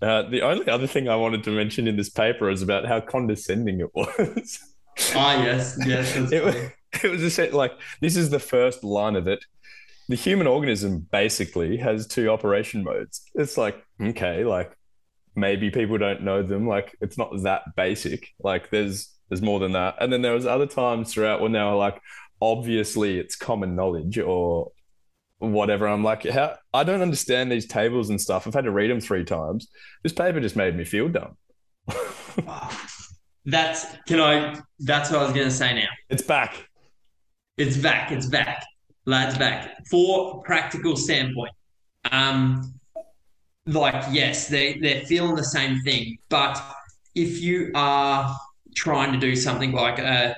Uh, 0.00 0.28
the 0.28 0.42
only 0.42 0.68
other 0.68 0.86
thing 0.86 1.08
I 1.08 1.16
wanted 1.16 1.42
to 1.44 1.50
mention 1.50 1.88
in 1.88 1.96
this 1.96 2.08
paper 2.08 2.48
is 2.50 2.62
about 2.62 2.86
how 2.86 3.00
condescending 3.00 3.80
it 3.80 3.90
was. 3.94 4.60
ah, 5.14 5.42
yes, 5.42 5.78
yes. 5.84 6.16
It 6.32 6.44
was, 6.44 6.54
it 7.04 7.10
was 7.10 7.20
just 7.20 7.52
like 7.52 7.72
this 8.00 8.16
is 8.16 8.30
the 8.30 8.38
first 8.38 8.84
line 8.84 9.16
of 9.16 9.26
it. 9.26 9.44
The 10.08 10.16
human 10.16 10.46
organism 10.46 11.06
basically 11.10 11.76
has 11.78 12.06
two 12.06 12.30
operation 12.30 12.84
modes. 12.84 13.22
It's 13.34 13.58
like 13.58 13.84
okay, 14.00 14.44
like 14.44 14.72
maybe 15.34 15.70
people 15.70 15.98
don't 15.98 16.22
know 16.22 16.42
them. 16.42 16.66
Like 16.66 16.96
it's 17.00 17.18
not 17.18 17.30
that 17.42 17.62
basic. 17.76 18.28
Like 18.40 18.70
there's 18.70 19.10
there's 19.28 19.42
more 19.42 19.60
than 19.60 19.72
that. 19.72 19.96
And 20.00 20.12
then 20.12 20.22
there 20.22 20.34
was 20.34 20.46
other 20.46 20.66
times 20.66 21.12
throughout 21.12 21.40
when 21.40 21.52
they 21.52 21.58
were 21.58 21.74
like, 21.74 22.00
obviously 22.40 23.18
it's 23.18 23.36
common 23.36 23.74
knowledge 23.74 24.18
or 24.18 24.70
whatever. 25.38 25.86
I'm 25.86 26.04
like, 26.04 26.24
how 26.24 26.56
I 26.72 26.84
don't 26.84 27.02
understand 27.02 27.50
these 27.50 27.66
tables 27.66 28.10
and 28.10 28.20
stuff. 28.20 28.46
I've 28.46 28.54
had 28.54 28.64
to 28.64 28.70
read 28.70 28.90
them 28.90 29.00
three 29.00 29.24
times. 29.24 29.68
This 30.02 30.12
paper 30.12 30.40
just 30.40 30.56
made 30.56 30.76
me 30.76 30.84
feel 30.84 31.08
dumb. 31.08 31.36
that's 33.44 33.86
can 34.06 34.20
I 34.20 34.60
that's 34.80 35.10
what 35.10 35.20
I 35.20 35.24
was 35.24 35.32
gonna 35.32 35.50
say 35.50 35.74
now. 35.74 35.88
It's 36.10 36.22
back. 36.22 36.68
It's 37.56 37.76
back, 37.76 38.12
it's 38.12 38.26
back. 38.26 38.64
Lads 39.06 39.38
back. 39.38 39.86
For 39.90 40.42
practical 40.42 40.96
standpoint, 40.96 41.52
um, 42.12 42.74
like 43.66 44.04
yes, 44.10 44.48
they 44.48 44.78
they're 44.78 45.04
feeling 45.06 45.34
the 45.34 45.44
same 45.44 45.80
thing, 45.80 46.18
but 46.28 46.62
if 47.14 47.40
you 47.40 47.72
are 47.74 48.36
trying 48.76 49.12
to 49.12 49.18
do 49.18 49.34
something 49.34 49.72
like 49.72 49.98
a 49.98 50.36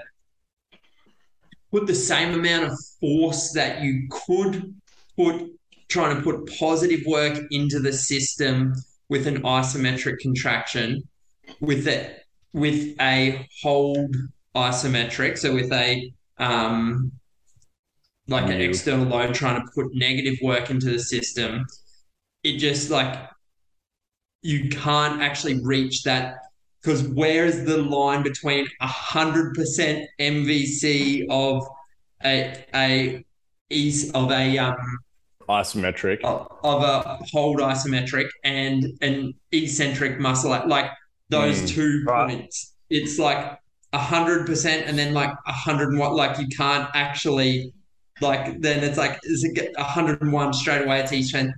put 1.70 1.86
the 1.86 1.94
same 1.94 2.34
amount 2.34 2.64
of 2.64 2.78
force 3.00 3.52
that 3.52 3.82
you 3.82 4.08
could 4.10 4.74
put 5.16 5.50
trying 5.88 6.16
to 6.16 6.22
put 6.22 6.48
positive 6.58 7.00
work 7.06 7.38
into 7.50 7.80
the 7.80 7.92
system 7.92 8.72
with 9.08 9.26
an 9.26 9.42
isometric 9.42 10.18
contraction 10.18 11.02
with 11.60 11.88
it 11.88 12.24
with 12.52 12.94
a 13.00 13.46
hold 13.62 14.14
isometric 14.56 15.36
so 15.38 15.54
with 15.54 15.72
a 15.72 16.12
um, 16.38 17.12
like 18.28 18.44
an 18.44 18.60
external 18.60 19.06
load 19.06 19.34
trying 19.34 19.60
to 19.60 19.66
put 19.74 19.94
negative 19.94 20.38
work 20.42 20.70
into 20.70 20.86
the 20.86 20.98
system 20.98 21.64
it 22.42 22.56
just 22.58 22.90
like 22.90 23.28
you 24.42 24.68
can't 24.70 25.20
actually 25.20 25.60
reach 25.62 26.02
that 26.04 26.36
because 26.82 27.02
where 27.08 27.44
is 27.46 27.64
the 27.64 27.78
line 27.78 28.22
between 28.22 28.66
100% 28.80 30.06
MVC 30.18 31.26
of 31.30 31.66
a 32.24 32.64
a 32.74 33.24
is 33.70 34.10
of 34.12 34.30
a 34.30 34.58
um 34.58 34.76
isometric 35.48 36.20
of, 36.22 36.46
of 36.62 36.82
a 36.82 37.18
hold 37.32 37.58
isometric 37.58 38.28
and 38.44 38.86
an 39.00 39.32
eccentric 39.52 40.20
muscle 40.20 40.50
like 40.68 40.90
those 41.28 41.60
Mm. 41.62 41.68
two 41.68 42.04
Right. 42.06 42.28
points 42.30 42.74
it's 42.90 43.18
like 43.18 43.58
100% 43.92 44.84
and 44.86 44.98
then 44.98 45.14
like 45.14 45.30
100 45.46 45.90
and 45.90 45.98
what 45.98 46.14
like 46.14 46.38
you 46.38 46.46
can't 46.48 46.88
actually 46.94 47.72
like 48.20 48.60
then 48.60 48.84
it's 48.84 48.98
like 48.98 49.18
is 49.24 49.42
it 49.44 49.54
get 49.54 49.72
101 49.76 50.52
straight 50.52 50.84
away 50.84 51.00
it's 51.00 51.10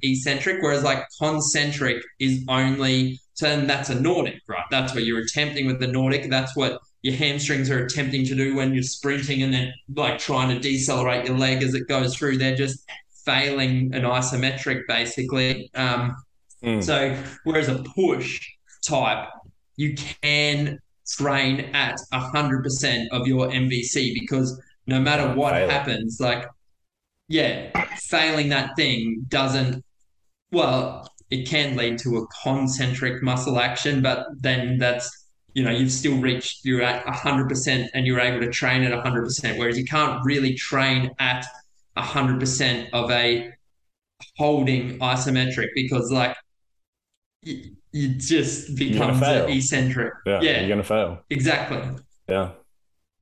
eccentric 0.03 0.63
whereas 0.63 0.83
like 0.85 1.05
concentric 1.21 2.03
is 2.21 2.45
only 2.49 3.19
so 3.35 3.47
then 3.49 3.67
that's 3.67 3.91
a 3.91 4.01
nordic 4.01 4.41
right? 4.49 4.65
That's 4.71 4.95
what 4.95 5.05
you're 5.05 5.21
attempting 5.21 5.67
with 5.67 5.81
the 5.81 5.87
nordic. 5.87 6.29
That's 6.31 6.55
what 6.57 6.79
your 7.03 7.15
hamstrings 7.17 7.71
are 7.71 7.85
attempting 7.85 8.25
to 8.27 8.35
do 8.35 8.55
when 8.55 8.73
you're 8.75 8.83
sprinting 8.83 9.43
and 9.43 9.53
then 9.53 9.73
like 9.95 10.19
trying 10.19 10.49
to 10.51 10.59
decelerate 10.59 11.27
your 11.27 11.37
leg 11.37 11.63
as 11.63 11.75
it 11.75 11.89
goes 11.89 12.15
through. 12.17 12.39
They're 12.39 12.57
just 12.57 12.85
failing 13.25 13.95
an 13.95 14.03
isometric 14.03 14.83
basically. 14.89 15.71
Um, 15.75 16.15
Mm. 16.63 16.81
so 16.81 17.17
whereas 17.43 17.67
a 17.67 17.83
push 17.97 18.41
type 18.87 19.27
you 19.75 19.97
can 20.23 20.79
train 21.09 21.61
at 21.75 21.97
100% 22.13 23.09
of 23.11 23.27
your 23.27 23.49
MVC 23.49 24.15
because 24.15 24.61
no 24.87 25.01
matter 25.01 25.35
what 25.35 25.55
fail 25.55 25.69
happens, 25.69 26.19
like, 26.21 26.47
yeah, 27.29 27.71
failing 27.97 28.49
that 28.51 28.77
thing 28.77 29.25
doesn't, 29.29 29.85
well, 30.53 31.09
it 31.33 31.49
can 31.49 31.77
lead 31.77 31.99
to 32.05 32.19
a 32.19 32.27
concentric 32.45 33.23
muscle 33.23 33.59
action, 33.59 34.03
but 34.03 34.27
then 34.41 34.79
that's, 34.79 35.09
you 35.55 35.63
know, 35.65 35.71
you've 35.71 35.91
still 35.93 36.19
reached, 36.19 36.65
you're 36.65 36.83
at 36.83 37.05
100% 37.07 37.89
and 37.95 38.07
you're 38.07 38.21
able 38.21 38.41
to 38.41 38.51
train 38.51 38.83
at 38.83 38.93
100%, 38.93 39.59
whereas 39.59 39.79
you 39.79 39.85
can't 39.85 40.23
really 40.25 40.55
train 40.55 41.11
at 41.19 41.45
100% 41.97 42.89
of 42.93 43.11
a 43.11 43.51
holding 44.37 44.99
isometric 44.99 45.69
because, 45.75 46.11
like, 46.13 46.37
you, 47.43 47.77
you 47.93 48.09
just 48.15 48.69
You're 48.79 48.91
becomes 48.93 49.21
eccentric. 49.23 50.13
yeah, 50.27 50.41
yeah. 50.43 50.61
you're 50.61 50.69
gonna 50.69 50.85
fail 50.85 51.19
Exactly. 51.31 51.81
yeah 52.29 52.51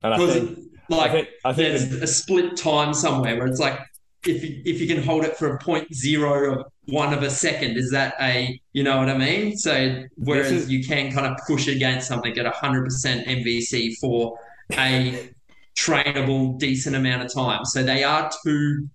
and 0.03 0.13
I 0.13 0.17
think 0.17 0.59
like 0.89 1.09
I 1.09 1.13
think 1.13 1.27
I 1.43 1.53
think 1.53 1.69
there's 1.69 1.89
the- 1.89 2.03
a 2.03 2.07
split 2.07 2.55
time 2.55 2.93
somewhere 2.93 3.35
where 3.37 3.47
it's 3.47 3.59
like 3.59 3.79
if 4.25 4.43
you, 4.43 4.61
if 4.65 4.79
you 4.79 4.87
can 4.87 5.01
hold 5.03 5.25
it 5.25 5.35
for 5.37 5.55
a 5.55 5.57
point 5.59 5.93
zero 5.93 6.59
of 6.59 6.65
one 6.85 7.13
of 7.13 7.23
a 7.23 7.29
second, 7.29 7.77
is 7.77 7.91
that 7.91 8.13
a 8.19 8.59
you 8.73 8.83
know 8.83 8.97
what 8.97 9.09
I 9.09 9.17
mean? 9.17 9.57
So 9.57 10.03
whereas 10.15 10.51
is- 10.51 10.69
you 10.69 10.83
can 10.83 11.11
kind 11.11 11.25
of 11.27 11.37
push 11.47 11.67
against 11.67 12.07
something 12.07 12.37
at 12.37 12.45
hundred 12.53 12.85
percent 12.85 13.27
MVC 13.27 13.95
for 13.99 14.37
a 14.73 15.31
trainable 15.77 16.57
decent 16.59 16.95
amount 16.95 17.23
of 17.23 17.33
time. 17.33 17.65
So 17.65 17.83
they 17.83 18.03
are 18.03 18.29
two 18.45 18.87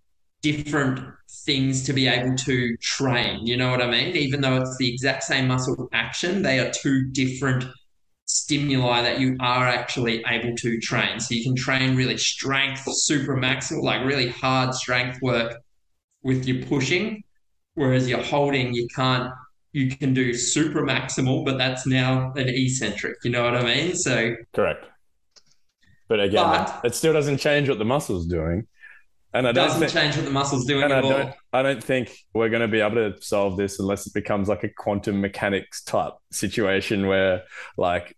different 0.42 1.00
things 1.44 1.84
to 1.84 1.92
be 1.92 2.06
able 2.06 2.36
to 2.36 2.76
train. 2.78 3.46
You 3.46 3.56
know 3.56 3.70
what 3.70 3.82
I 3.82 3.90
mean? 3.90 4.14
Even 4.16 4.40
though 4.40 4.56
it's 4.56 4.76
the 4.78 4.92
exact 4.92 5.24
same 5.24 5.48
muscle 5.48 5.88
action, 5.92 6.42
they 6.42 6.60
are 6.60 6.70
two 6.70 7.06
different 7.10 7.64
stimuli 8.42 9.02
that 9.02 9.20
you 9.20 9.36
are 9.40 9.66
actually 9.66 10.22
able 10.26 10.54
to 10.56 10.78
train. 10.80 11.20
So 11.20 11.34
you 11.34 11.42
can 11.42 11.54
train 11.54 11.96
really 11.96 12.18
strength, 12.18 12.82
super 12.92 13.36
maximal, 13.36 13.82
like 13.82 14.04
really 14.04 14.28
hard 14.28 14.74
strength 14.74 15.20
work 15.22 15.56
with 16.22 16.46
your 16.46 16.64
pushing, 16.66 17.22
whereas 17.74 18.08
you're 18.08 18.22
holding, 18.22 18.74
you 18.74 18.86
can't. 18.94 19.32
You 19.72 19.94
can 19.94 20.14
do 20.14 20.32
super 20.32 20.82
maximal, 20.82 21.44
but 21.44 21.58
that's 21.58 21.86
now 21.86 22.32
an 22.32 22.48
eccentric. 22.48 23.16
You 23.24 23.30
know 23.30 23.44
what 23.44 23.54
I 23.56 23.62
mean? 23.62 23.94
So 23.94 24.34
correct 24.54 24.86
but 26.08 26.20
again 26.20 26.44
But- 26.44 26.80
it 26.84 26.94
still 26.94 27.12
doesn't 27.12 27.38
change 27.38 27.68
what 27.68 27.78
the 27.78 27.84
muscle's 27.84 28.26
doing 28.26 28.66
and 29.34 29.46
I 29.46 29.50
it 29.50 29.52
doesn't 29.54 29.80
think 29.80 29.92
change 29.92 30.16
what 30.16 30.24
the 30.24 30.30
muscle's 30.30 30.64
doing 30.64 30.84
and 30.84 30.92
I 30.92 31.00
all. 31.00 31.10
don't, 31.10 31.34
I 31.52 31.62
don't 31.62 31.82
think 31.82 32.16
we're 32.32 32.48
going 32.48 32.62
to 32.62 32.68
be 32.68 32.80
able 32.80 32.94
to 32.94 33.20
solve 33.20 33.56
this 33.56 33.78
unless 33.78 34.06
it 34.06 34.14
becomes 34.14 34.48
like 34.48 34.64
a 34.64 34.68
quantum 34.68 35.20
mechanics 35.20 35.82
type 35.82 36.12
situation 36.30 37.06
where, 37.06 37.42
like, 37.76 38.16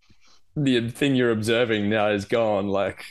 the 0.63 0.89
thing 0.89 1.15
you're 1.15 1.31
observing 1.31 1.89
now 1.89 2.09
is 2.09 2.25
gone. 2.25 2.67
Like, 2.67 3.03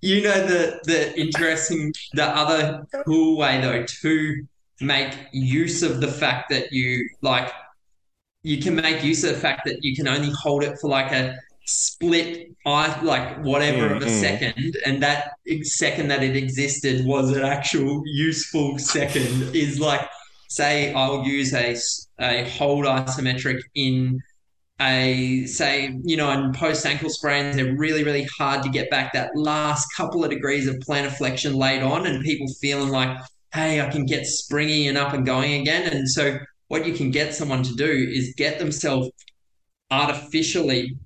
You 0.00 0.22
know 0.22 0.46
the 0.46 0.80
the 0.84 1.18
interesting, 1.20 1.92
the 2.12 2.24
other 2.24 2.86
cool 3.04 3.36
way 3.36 3.60
though 3.60 3.84
to 4.02 4.46
make 4.80 5.14
use 5.32 5.82
of 5.82 6.00
the 6.00 6.08
fact 6.08 6.50
that 6.50 6.72
you 6.72 7.08
like, 7.22 7.50
you 8.42 8.58
can 8.62 8.74
make 8.76 9.02
use 9.04 9.24
of 9.24 9.34
the 9.34 9.40
fact 9.40 9.62
that 9.66 9.78
you 9.82 9.94
can 9.96 10.08
only 10.08 10.30
hold 10.32 10.62
it 10.64 10.78
for 10.80 10.88
like 10.90 11.12
a 11.12 11.36
split, 11.66 12.48
I 12.66 13.00
like 13.02 13.38
whatever 13.42 13.90
of 13.94 14.02
a 14.02 14.06
Mm, 14.06 14.10
mm. 14.10 14.10
second, 14.10 14.76
and 14.86 15.02
that 15.02 15.32
second 15.64 16.08
that 16.08 16.22
it 16.22 16.36
existed 16.36 17.06
was 17.06 17.30
an 17.36 17.44
actual 17.44 18.02
useful 18.06 18.78
second. 18.78 19.54
Is 19.54 19.80
like, 19.80 20.08
say, 20.48 20.92
I'll 20.94 21.24
use 21.24 21.52
a, 21.54 21.76
a 22.20 22.48
hold 22.50 22.86
isometric 22.86 23.60
in 23.74 24.20
a 24.80 25.44
say 25.46 25.98
you 26.04 26.16
know 26.16 26.30
in 26.30 26.52
post 26.52 26.86
ankle 26.86 27.10
sprains 27.10 27.56
they're 27.56 27.74
really 27.76 28.04
really 28.04 28.28
hard 28.38 28.62
to 28.62 28.68
get 28.68 28.88
back 28.90 29.12
that 29.12 29.34
last 29.34 29.88
couple 29.96 30.22
of 30.22 30.30
degrees 30.30 30.68
of 30.68 30.76
plantar 30.76 31.10
flexion 31.10 31.52
laid 31.54 31.82
on 31.82 32.06
and 32.06 32.22
people 32.22 32.46
feeling 32.60 32.90
like 32.90 33.18
hey 33.52 33.80
i 33.80 33.88
can 33.88 34.06
get 34.06 34.24
springy 34.26 34.88
and 34.88 34.98
up 34.98 35.12
and 35.12 35.24
going 35.26 35.60
again. 35.60 35.88
And 35.92 36.08
so 36.08 36.38
what 36.68 36.86
you 36.86 36.92
can 36.92 37.10
get 37.10 37.34
someone 37.34 37.62
to 37.62 37.74
do 37.74 37.90
is 37.90 38.34
get 38.36 38.58
themselves 38.58 39.10
artificially 39.90 40.96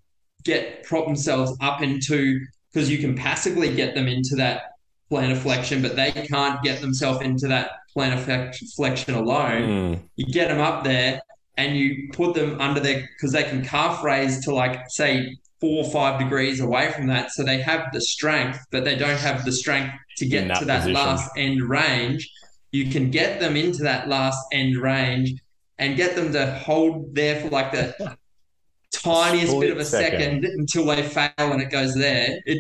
get 0.45 0.83
prop 0.83 1.07
themselves 1.07 1.57
up 1.61 1.83
into 1.83 2.41
because 2.73 2.91
you 2.91 2.99
can 2.99 3.15
passively 3.15 3.73
get 3.73 3.95
them 3.95 4.09
into 4.09 4.35
that 4.35 4.63
plantar 5.09 5.39
flexion 5.39 5.81
but 5.83 5.95
they 5.95 6.11
can't 6.11 6.61
get 6.63 6.81
themselves 6.81 7.21
into 7.21 7.47
that 7.47 7.71
plantar 7.97 8.53
flexion 8.75 9.15
alone. 9.15 9.63
Mm, 9.63 10.03
you 10.17 10.27
get 10.33 10.49
them 10.49 10.61
up 10.61 10.83
there 10.83 11.21
and 11.63 11.77
you 11.77 12.09
put 12.13 12.35
them 12.35 12.61
under 12.61 12.81
their 12.81 13.09
because 13.17 13.33
they 13.33 13.45
can 13.45 13.65
calf 13.65 14.03
raise 14.03 14.45
to 14.45 14.55
like 14.55 14.81
say 14.89 15.37
four 15.61 15.85
or 15.85 15.91
five 15.91 16.19
degrees 16.19 16.61
away 16.61 16.91
from 16.91 17.07
that 17.07 17.31
so 17.31 17.45
they 17.45 17.61
have 17.61 17.87
the 17.93 18.01
strength 18.01 18.59
but 18.73 18.85
they 18.85 18.97
don't 18.97 19.19
have 19.19 19.45
the 19.45 19.53
strength 19.53 19.95
to 20.17 20.27
get 20.27 20.49
that 20.49 20.59
to 20.59 20.65
that 20.65 20.81
position. 20.81 20.95
last 20.95 21.31
end 21.37 21.63
range 21.63 22.29
you 22.73 22.91
can 22.91 23.11
get 23.11 23.39
them 23.39 23.57
into 23.57 23.83
that 23.85 24.09
last 24.09 24.45
end 24.53 24.77
range 24.77 25.33
and 25.79 25.97
get 25.97 26.17
them 26.17 26.33
to 26.33 26.53
hold 26.59 27.15
there 27.15 27.41
for 27.41 27.51
like 27.51 27.71
the 27.71 28.17
tiniest 28.93 29.59
bit 29.59 29.71
of 29.71 29.79
a 29.79 29.85
second. 29.85 30.43
second. 30.43 30.45
until 30.45 30.85
they 30.87 31.03
fail 31.03 31.31
and 31.39 31.63
it 31.63 31.71
goes 31.71 31.95
there 31.95 32.41
it 32.45 32.59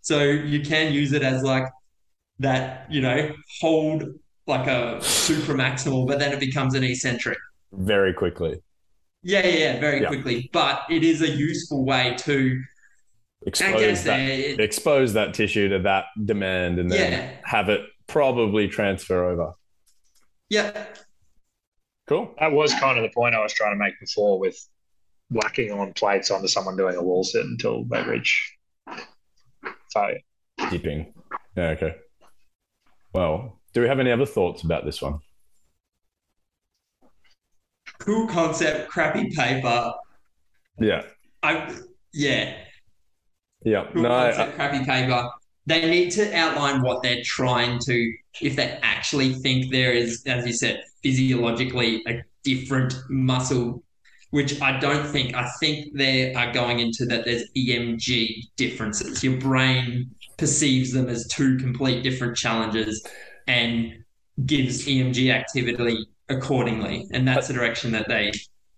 so 0.00 0.22
you 0.22 0.60
can 0.62 0.92
use 0.92 1.12
it 1.12 1.22
as 1.22 1.42
like 1.42 1.64
that 2.38 2.90
you 2.90 3.02
know 3.02 3.30
hold 3.60 4.04
like 4.46 4.66
a 4.66 5.02
super 5.02 5.52
maximal 5.52 6.06
but 6.06 6.18
then 6.18 6.32
it 6.32 6.40
becomes 6.40 6.74
an 6.74 6.82
eccentric 6.82 7.38
very 7.72 8.12
quickly. 8.14 8.62
yeah, 9.22 9.44
yeah, 9.46 9.58
yeah, 9.74 9.80
very 9.80 10.00
Yeah. 10.02 10.08
quickly. 10.08 10.48
But 10.52 10.82
it 10.90 11.02
is 11.04 11.22
a 11.22 11.28
useful 11.28 11.84
way 11.84 12.14
to 12.20 12.62
Expose 13.46 13.80
guess 13.80 14.04
that, 14.04 14.16
there. 14.16 14.30
It, 14.30 14.60
expose 14.60 15.12
that 15.14 15.34
tissue 15.34 15.68
to 15.68 15.78
that 15.80 16.06
demand 16.24 16.78
and 16.78 16.90
then 16.90 17.12
Yeah. 17.12 17.36
have 17.44 17.68
it 17.68 17.82
probably 18.06 18.68
transfer 18.68 19.24
over. 19.30 19.52
yeah, 20.50 20.86
Cool. 22.06 22.34
That 22.40 22.52
was 22.52 22.72
kind 22.74 22.96
of 22.98 23.02
the 23.02 23.10
point 23.14 23.34
I 23.34 23.42
was 23.42 23.52
trying 23.52 23.72
to 23.74 23.78
make 23.78 24.00
before 24.00 24.38
with 24.38 24.56
whacking 25.30 25.70
on 25.72 25.92
plates 25.92 26.30
onto 26.30 26.48
someone 26.48 26.74
doing 26.74 26.96
a 26.96 27.02
wall 27.02 27.22
sit 27.22 27.44
until 27.44 27.84
they 27.84 28.02
reach 28.02 28.56
failure. 29.92 30.20
Dipping. 30.70 31.12
Yeah, 31.54 31.68
okay. 31.70 31.96
Well, 33.12 33.60
do 33.74 33.82
we 33.82 33.88
have 33.88 33.98
any 34.00 34.10
other 34.10 34.24
thoughts 34.24 34.62
about 34.62 34.86
this 34.86 35.02
one? 35.02 35.18
Cool 38.08 38.26
concept, 38.26 38.88
crappy 38.88 39.28
paper. 39.30 39.92
Yeah. 40.80 41.02
I 41.42 41.74
yeah, 42.14 42.56
Yeah. 43.64 43.84
cool 43.92 44.02
No, 44.02 44.10
I, 44.10 44.32
concept, 44.32 44.56
crappy 44.56 44.84
paper. 44.84 45.28
They 45.66 45.90
need 45.90 46.10
to 46.12 46.34
outline 46.34 46.80
what 46.80 47.02
they're 47.02 47.22
trying 47.22 47.78
to, 47.80 48.12
if 48.40 48.56
they're 48.56 48.78
actually 48.82 49.34
think 49.34 49.70
there 49.70 49.92
is, 49.92 50.22
as 50.26 50.46
you 50.46 50.54
said, 50.54 50.82
physiologically 51.02 52.02
a 52.08 52.22
different 52.42 52.94
muscle, 53.10 53.82
which 54.30 54.58
I 54.62 54.80
don't 54.80 55.06
think. 55.06 55.34
I 55.34 55.46
think 55.60 55.94
they 55.94 56.32
are 56.34 56.50
going 56.50 56.78
into 56.78 57.04
that 57.06 57.26
there's 57.26 57.44
EMG 57.54 58.48
differences. 58.56 59.22
Your 59.22 59.36
brain 59.38 60.10
perceives 60.38 60.92
them 60.92 61.10
as 61.10 61.26
two 61.26 61.58
complete 61.58 62.02
different 62.02 62.38
challenges 62.38 63.06
and 63.46 64.02
gives 64.46 64.86
EMG 64.86 65.30
activity 65.30 66.06
accordingly. 66.28 67.06
And 67.12 67.26
that's 67.26 67.48
the 67.48 67.54
direction 67.54 67.92
that 67.92 68.08
they 68.08 68.32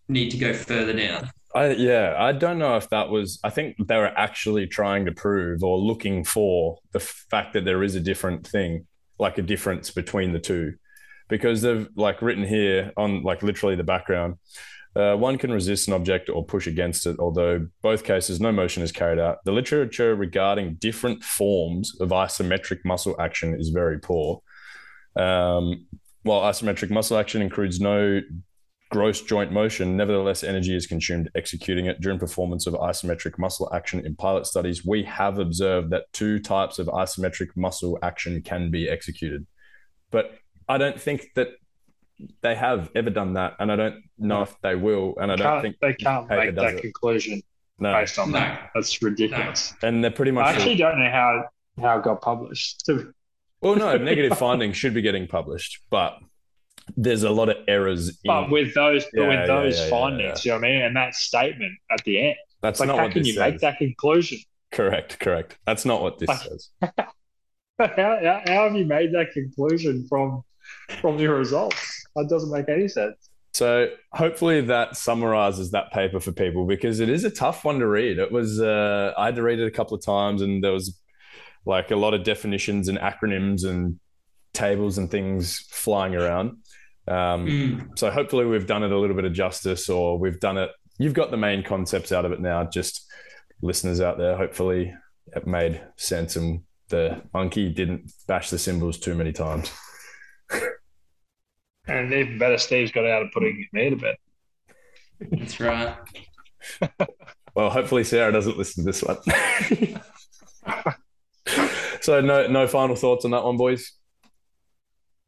need 0.08 0.30
to 0.30 0.38
go 0.38 0.52
further 0.52 0.92
down. 0.92 1.30
I 1.54 1.70
yeah, 1.70 2.14
I 2.16 2.32
don't 2.32 2.58
know 2.58 2.76
if 2.76 2.88
that 2.90 3.10
was. 3.10 3.40
I 3.42 3.50
think 3.50 3.76
they 3.88 3.96
were 3.96 4.12
actually 4.16 4.66
trying 4.66 5.06
to 5.06 5.12
prove 5.12 5.64
or 5.64 5.78
looking 5.78 6.22
for 6.22 6.78
the 6.92 7.00
fact 7.00 7.54
that 7.54 7.64
there 7.64 7.82
is 7.82 7.96
a 7.96 8.00
different 8.00 8.46
thing, 8.46 8.86
like 9.18 9.36
a 9.38 9.42
difference 9.42 9.90
between 9.90 10.32
the 10.32 10.38
two, 10.38 10.74
because 11.28 11.62
they've 11.62 11.88
like 11.96 12.22
written 12.22 12.44
here 12.44 12.92
on 12.96 13.22
like 13.22 13.42
literally 13.42 13.74
the 13.74 13.84
background. 13.84 14.36
Uh, 14.94 15.14
one 15.14 15.38
can 15.38 15.52
resist 15.52 15.86
an 15.86 15.94
object 15.94 16.28
or 16.28 16.44
push 16.44 16.66
against 16.66 17.06
it, 17.06 17.16
although 17.20 17.66
both 17.80 18.02
cases 18.02 18.40
no 18.40 18.50
motion 18.50 18.82
is 18.82 18.90
carried 18.90 19.20
out. 19.20 19.38
The 19.44 19.52
literature 19.52 20.16
regarding 20.16 20.74
different 20.74 21.22
forms 21.22 21.96
of 22.00 22.08
isometric 22.08 22.84
muscle 22.84 23.14
action 23.20 23.54
is 23.54 23.68
very 23.68 24.00
poor. 24.00 24.42
Um, 25.16 25.86
while 26.22 26.40
isometric 26.42 26.90
muscle 26.90 27.16
action 27.16 27.42
includes 27.42 27.80
no 27.80 28.20
gross 28.90 29.20
joint 29.22 29.52
motion, 29.52 29.96
nevertheless, 29.96 30.42
energy 30.42 30.74
is 30.74 30.86
consumed 30.86 31.30
executing 31.34 31.86
it. 31.86 32.00
During 32.00 32.18
performance 32.18 32.66
of 32.66 32.74
isometric 32.74 33.38
muscle 33.38 33.72
action 33.72 34.04
in 34.04 34.16
pilot 34.16 34.46
studies, 34.46 34.84
we 34.84 35.04
have 35.04 35.38
observed 35.38 35.90
that 35.90 36.04
two 36.12 36.40
types 36.40 36.78
of 36.78 36.88
isometric 36.88 37.48
muscle 37.56 37.98
action 38.02 38.42
can 38.42 38.70
be 38.70 38.88
executed. 38.88 39.46
But 40.10 40.32
I 40.68 40.76
don't 40.78 41.00
think 41.00 41.26
that 41.36 41.48
they 42.42 42.54
have 42.54 42.90
ever 42.94 43.10
done 43.10 43.34
that, 43.34 43.54
and 43.60 43.70
I 43.72 43.76
don't 43.76 44.02
know 44.18 44.42
if 44.42 44.54
they 44.60 44.74
will. 44.74 45.14
And 45.20 45.32
I 45.32 45.36
don't 45.36 45.46
Can't- 45.46 45.62
think 45.62 45.76
they 45.80 45.94
can't 45.94 46.28
paper 46.28 46.46
make 46.46 46.54
that 46.56 46.74
it. 46.74 46.82
conclusion 46.82 47.40
no. 47.78 47.92
based 47.92 48.18
on 48.18 48.32
No. 48.32 48.40
that. 48.40 48.70
That's 48.74 49.00
ridiculous. 49.00 49.72
And 49.82 50.02
they're 50.04 50.10
pretty 50.10 50.32
much 50.32 50.46
I 50.46 50.52
actually 50.52 50.76
don't 50.76 50.98
know 50.98 51.10
how 51.10 51.44
how 51.80 51.98
it 51.98 52.04
got 52.04 52.20
published. 52.20 52.84
So, 52.84 53.10
well, 53.60 53.76
no. 53.76 53.96
Negative 53.96 54.36
findings 54.46 54.76
should 54.76 54.94
be 54.94 55.02
getting 55.02 55.26
published, 55.26 55.80
but 55.90 56.18
there's 56.96 57.22
a 57.22 57.30
lot 57.30 57.48
of 57.48 57.56
errors. 57.68 58.18
but 58.24 58.44
in, 58.44 58.50
with 58.50 58.74
those, 58.74 59.04
Yeah, 59.12 59.28
with 59.28 59.46
those 59.46 59.78
yeah, 59.78 59.84
yeah, 59.84 59.90
findings, 59.90 60.44
you 60.44 60.50
know 60.52 60.58
what 60.58 60.64
I 60.66 60.68
mean, 60.70 60.82
and 60.82 60.96
that 60.96 61.14
statement 61.14 61.72
at 61.90 62.02
the 62.04 62.20
end, 62.28 62.36
that's 62.62 62.80
like, 62.80 62.88
not 62.88 62.96
how 62.98 63.04
what 63.04 63.12
can 63.12 63.24
you 63.24 63.32
says. 63.34 63.52
make 63.52 63.60
that 63.60 63.78
conclusion? 63.78 64.38
Correct, 64.72 65.18
correct. 65.20 65.58
That's 65.66 65.84
not 65.84 66.02
what 66.02 66.18
this 66.18 66.28
Like- 66.28 66.38
says. 66.40 66.68
How, 67.78 67.86
how, 67.96 68.42
how 68.46 68.64
have 68.68 68.76
you 68.76 68.84
made 68.84 69.10
that 69.14 69.32
conclusion 69.32 70.06
from 70.06 70.42
from 71.00 71.18
your 71.18 71.34
results? 71.36 72.04
That 72.14 72.28
doesn't 72.28 72.50
make 72.50 72.68
any 72.68 72.88
sense. 72.88 73.30
So 73.54 73.88
hopefully 74.12 74.60
that 74.60 74.98
summarizes 74.98 75.70
that 75.70 75.90
paper 75.90 76.20
for 76.20 76.30
people 76.32 76.66
because 76.66 77.00
it 77.00 77.08
is 77.08 77.24
a 77.24 77.30
tough 77.30 77.64
one 77.64 77.78
to 77.78 77.86
read. 77.86 78.18
It 78.18 78.30
was 78.30 78.60
uh, 78.60 79.14
I 79.16 79.24
had 79.26 79.36
to 79.36 79.42
read 79.42 79.60
it 79.60 79.66
a 79.66 79.70
couple 79.70 79.96
of 79.96 80.04
times 80.04 80.42
and 80.42 80.62
there 80.62 80.72
was 80.72 80.99
like 81.70 81.90
a 81.90 81.96
lot 81.96 82.12
of 82.14 82.24
definitions 82.24 82.88
and 82.88 82.98
acronyms 82.98 83.64
and 83.64 83.98
tables 84.52 84.98
and 84.98 85.10
things 85.10 85.60
flying 85.70 86.14
around. 86.14 86.48
Um, 87.08 87.46
Mm. 87.46 87.98
So 87.98 88.10
hopefully 88.10 88.44
we've 88.44 88.66
done 88.66 88.82
it 88.82 88.92
a 88.92 88.98
little 88.98 89.16
bit 89.16 89.24
of 89.24 89.32
justice 89.32 89.88
or 89.88 90.18
we've 90.18 90.40
done 90.40 90.58
it. 90.58 90.70
You've 90.98 91.14
got 91.14 91.30
the 91.30 91.36
main 91.36 91.62
concepts 91.62 92.12
out 92.12 92.24
of 92.24 92.32
it 92.32 92.40
now. 92.40 92.64
Just 92.64 93.06
listeners 93.62 94.00
out 94.00 94.18
there, 94.18 94.36
hopefully 94.36 94.92
it 95.36 95.46
made 95.46 95.80
sense 95.96 96.36
and 96.36 96.62
the 96.88 97.22
monkey 97.32 97.68
didn't 97.72 98.12
bash 98.26 98.50
the 98.50 98.58
cymbals 98.58 98.98
too 98.98 99.14
many 99.14 99.32
times. 99.32 99.70
And 101.86 102.12
even 102.12 102.38
better, 102.38 102.58
Steve's 102.58 102.92
got 102.92 103.04
out 103.04 103.22
of 103.22 103.32
putting 103.32 103.66
me 103.72 103.90
to 103.90 103.96
bed. 103.96 104.16
That's 105.32 105.58
right. 105.58 105.96
Well, 107.54 107.68
hopefully 107.68 108.04
Sarah 108.04 108.30
doesn't 108.32 108.56
listen 108.56 108.84
to 108.84 108.90
this 108.92 109.02
one. 109.02 109.18
so 112.00 112.20
no 112.20 112.46
no 112.46 112.66
final 112.66 112.96
thoughts 112.96 113.24
on 113.24 113.30
that 113.32 113.44
one, 113.44 113.56
boys. 113.56 113.92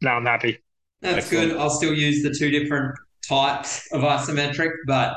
No, 0.00 0.10
I'm 0.10 0.26
happy. 0.26 0.58
That's 1.00 1.26
Excellent. 1.26 1.52
good. 1.52 1.60
I'll 1.60 1.70
still 1.70 1.94
use 1.94 2.22
the 2.22 2.34
two 2.34 2.50
different 2.50 2.96
types 3.26 3.88
of 3.92 4.02
isometric, 4.02 4.70
but 4.86 5.16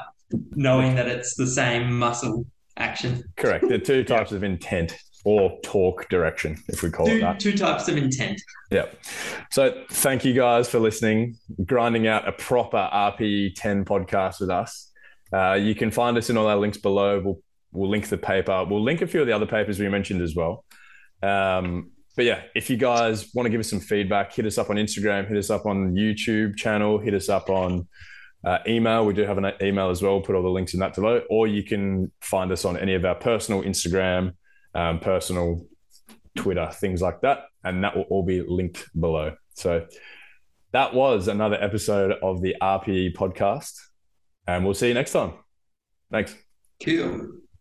knowing 0.51 0.95
that 0.95 1.07
it's 1.07 1.35
the 1.35 1.47
same 1.47 1.97
muscle 1.97 2.45
action. 2.77 3.23
Correct. 3.37 3.67
The 3.67 3.79
two 3.79 4.03
types 4.03 4.31
of 4.31 4.43
intent 4.43 4.95
or 5.23 5.59
torque 5.63 6.07
direction, 6.09 6.55
if 6.67 6.83
we 6.83 6.91
call 6.91 7.09
it 7.09 7.19
that. 7.19 7.39
two 7.39 7.57
types 7.57 7.87
of 7.87 7.97
intent. 7.97 8.39
Yep. 8.69 8.97
So 9.51 9.83
thank 9.89 10.23
you 10.23 10.33
guys 10.33 10.69
for 10.69 10.79
listening, 10.79 11.37
grinding 11.65 12.07
out 12.07 12.27
a 12.27 12.31
proper 12.31 12.89
RPE 12.93 13.55
10 13.55 13.85
podcast 13.85 14.39
with 14.39 14.51
us. 14.51 14.91
Uh, 15.33 15.53
you 15.53 15.73
can 15.73 15.89
find 15.89 16.15
us 16.17 16.29
in 16.29 16.37
all 16.37 16.47
our 16.47 16.57
links 16.57 16.77
below. 16.77 17.19
We'll 17.19 17.39
we'll 17.71 17.89
link 17.89 18.07
the 18.07 18.17
paper. 18.17 18.65
We'll 18.69 18.83
link 18.83 19.01
a 19.01 19.07
few 19.07 19.19
of 19.21 19.27
the 19.27 19.33
other 19.33 19.47
papers 19.47 19.79
we 19.79 19.89
mentioned 19.89 20.21
as 20.21 20.35
well. 20.35 20.63
Um, 21.25 21.91
but 22.15 22.25
yeah, 22.25 22.43
if 22.55 22.69
you 22.69 22.77
guys 22.77 23.33
want 23.33 23.45
to 23.45 23.49
give 23.49 23.59
us 23.59 23.69
some 23.69 23.79
feedback, 23.79 24.33
hit 24.33 24.45
us 24.45 24.57
up 24.57 24.69
on 24.69 24.77
Instagram, 24.77 25.27
hit 25.27 25.37
us 25.37 25.49
up 25.49 25.65
on 25.65 25.93
YouTube 25.93 26.55
channel, 26.55 26.97
hit 26.97 27.13
us 27.13 27.27
up 27.27 27.49
on 27.49 27.87
uh, 28.45 28.59
email. 28.67 29.05
We 29.05 29.13
do 29.13 29.23
have 29.23 29.37
an 29.37 29.51
email 29.61 29.89
as 29.89 30.01
well. 30.01 30.13
We'll 30.13 30.21
put 30.21 30.35
all 30.35 30.43
the 30.43 30.49
links 30.49 30.73
in 30.73 30.79
that 30.79 30.95
below. 30.95 31.23
Or 31.29 31.47
you 31.47 31.63
can 31.63 32.11
find 32.21 32.51
us 32.51 32.63
on 32.63 32.77
any 32.77 32.93
of 32.93 33.03
our 33.03 33.15
personal 33.15 33.63
Instagram, 33.63 34.33
um, 34.73 34.99
personal 34.99 35.65
Twitter, 36.35 36.69
things 36.71 37.01
like 37.01 37.21
that. 37.21 37.45
And 37.63 37.83
that 37.83 37.97
will 37.97 38.03
all 38.03 38.23
be 38.23 38.41
linked 38.41 38.87
below. 38.99 39.35
So 39.55 39.85
that 40.71 40.93
was 40.93 41.27
another 41.27 41.57
episode 41.61 42.13
of 42.21 42.41
the 42.41 42.55
RPE 42.61 43.15
podcast. 43.15 43.73
And 44.47 44.63
we'll 44.63 44.73
see 44.73 44.89
you 44.89 44.93
next 44.93 45.11
time. 45.11 45.33
Thanks. 46.11 46.35
Cool. 46.83 47.44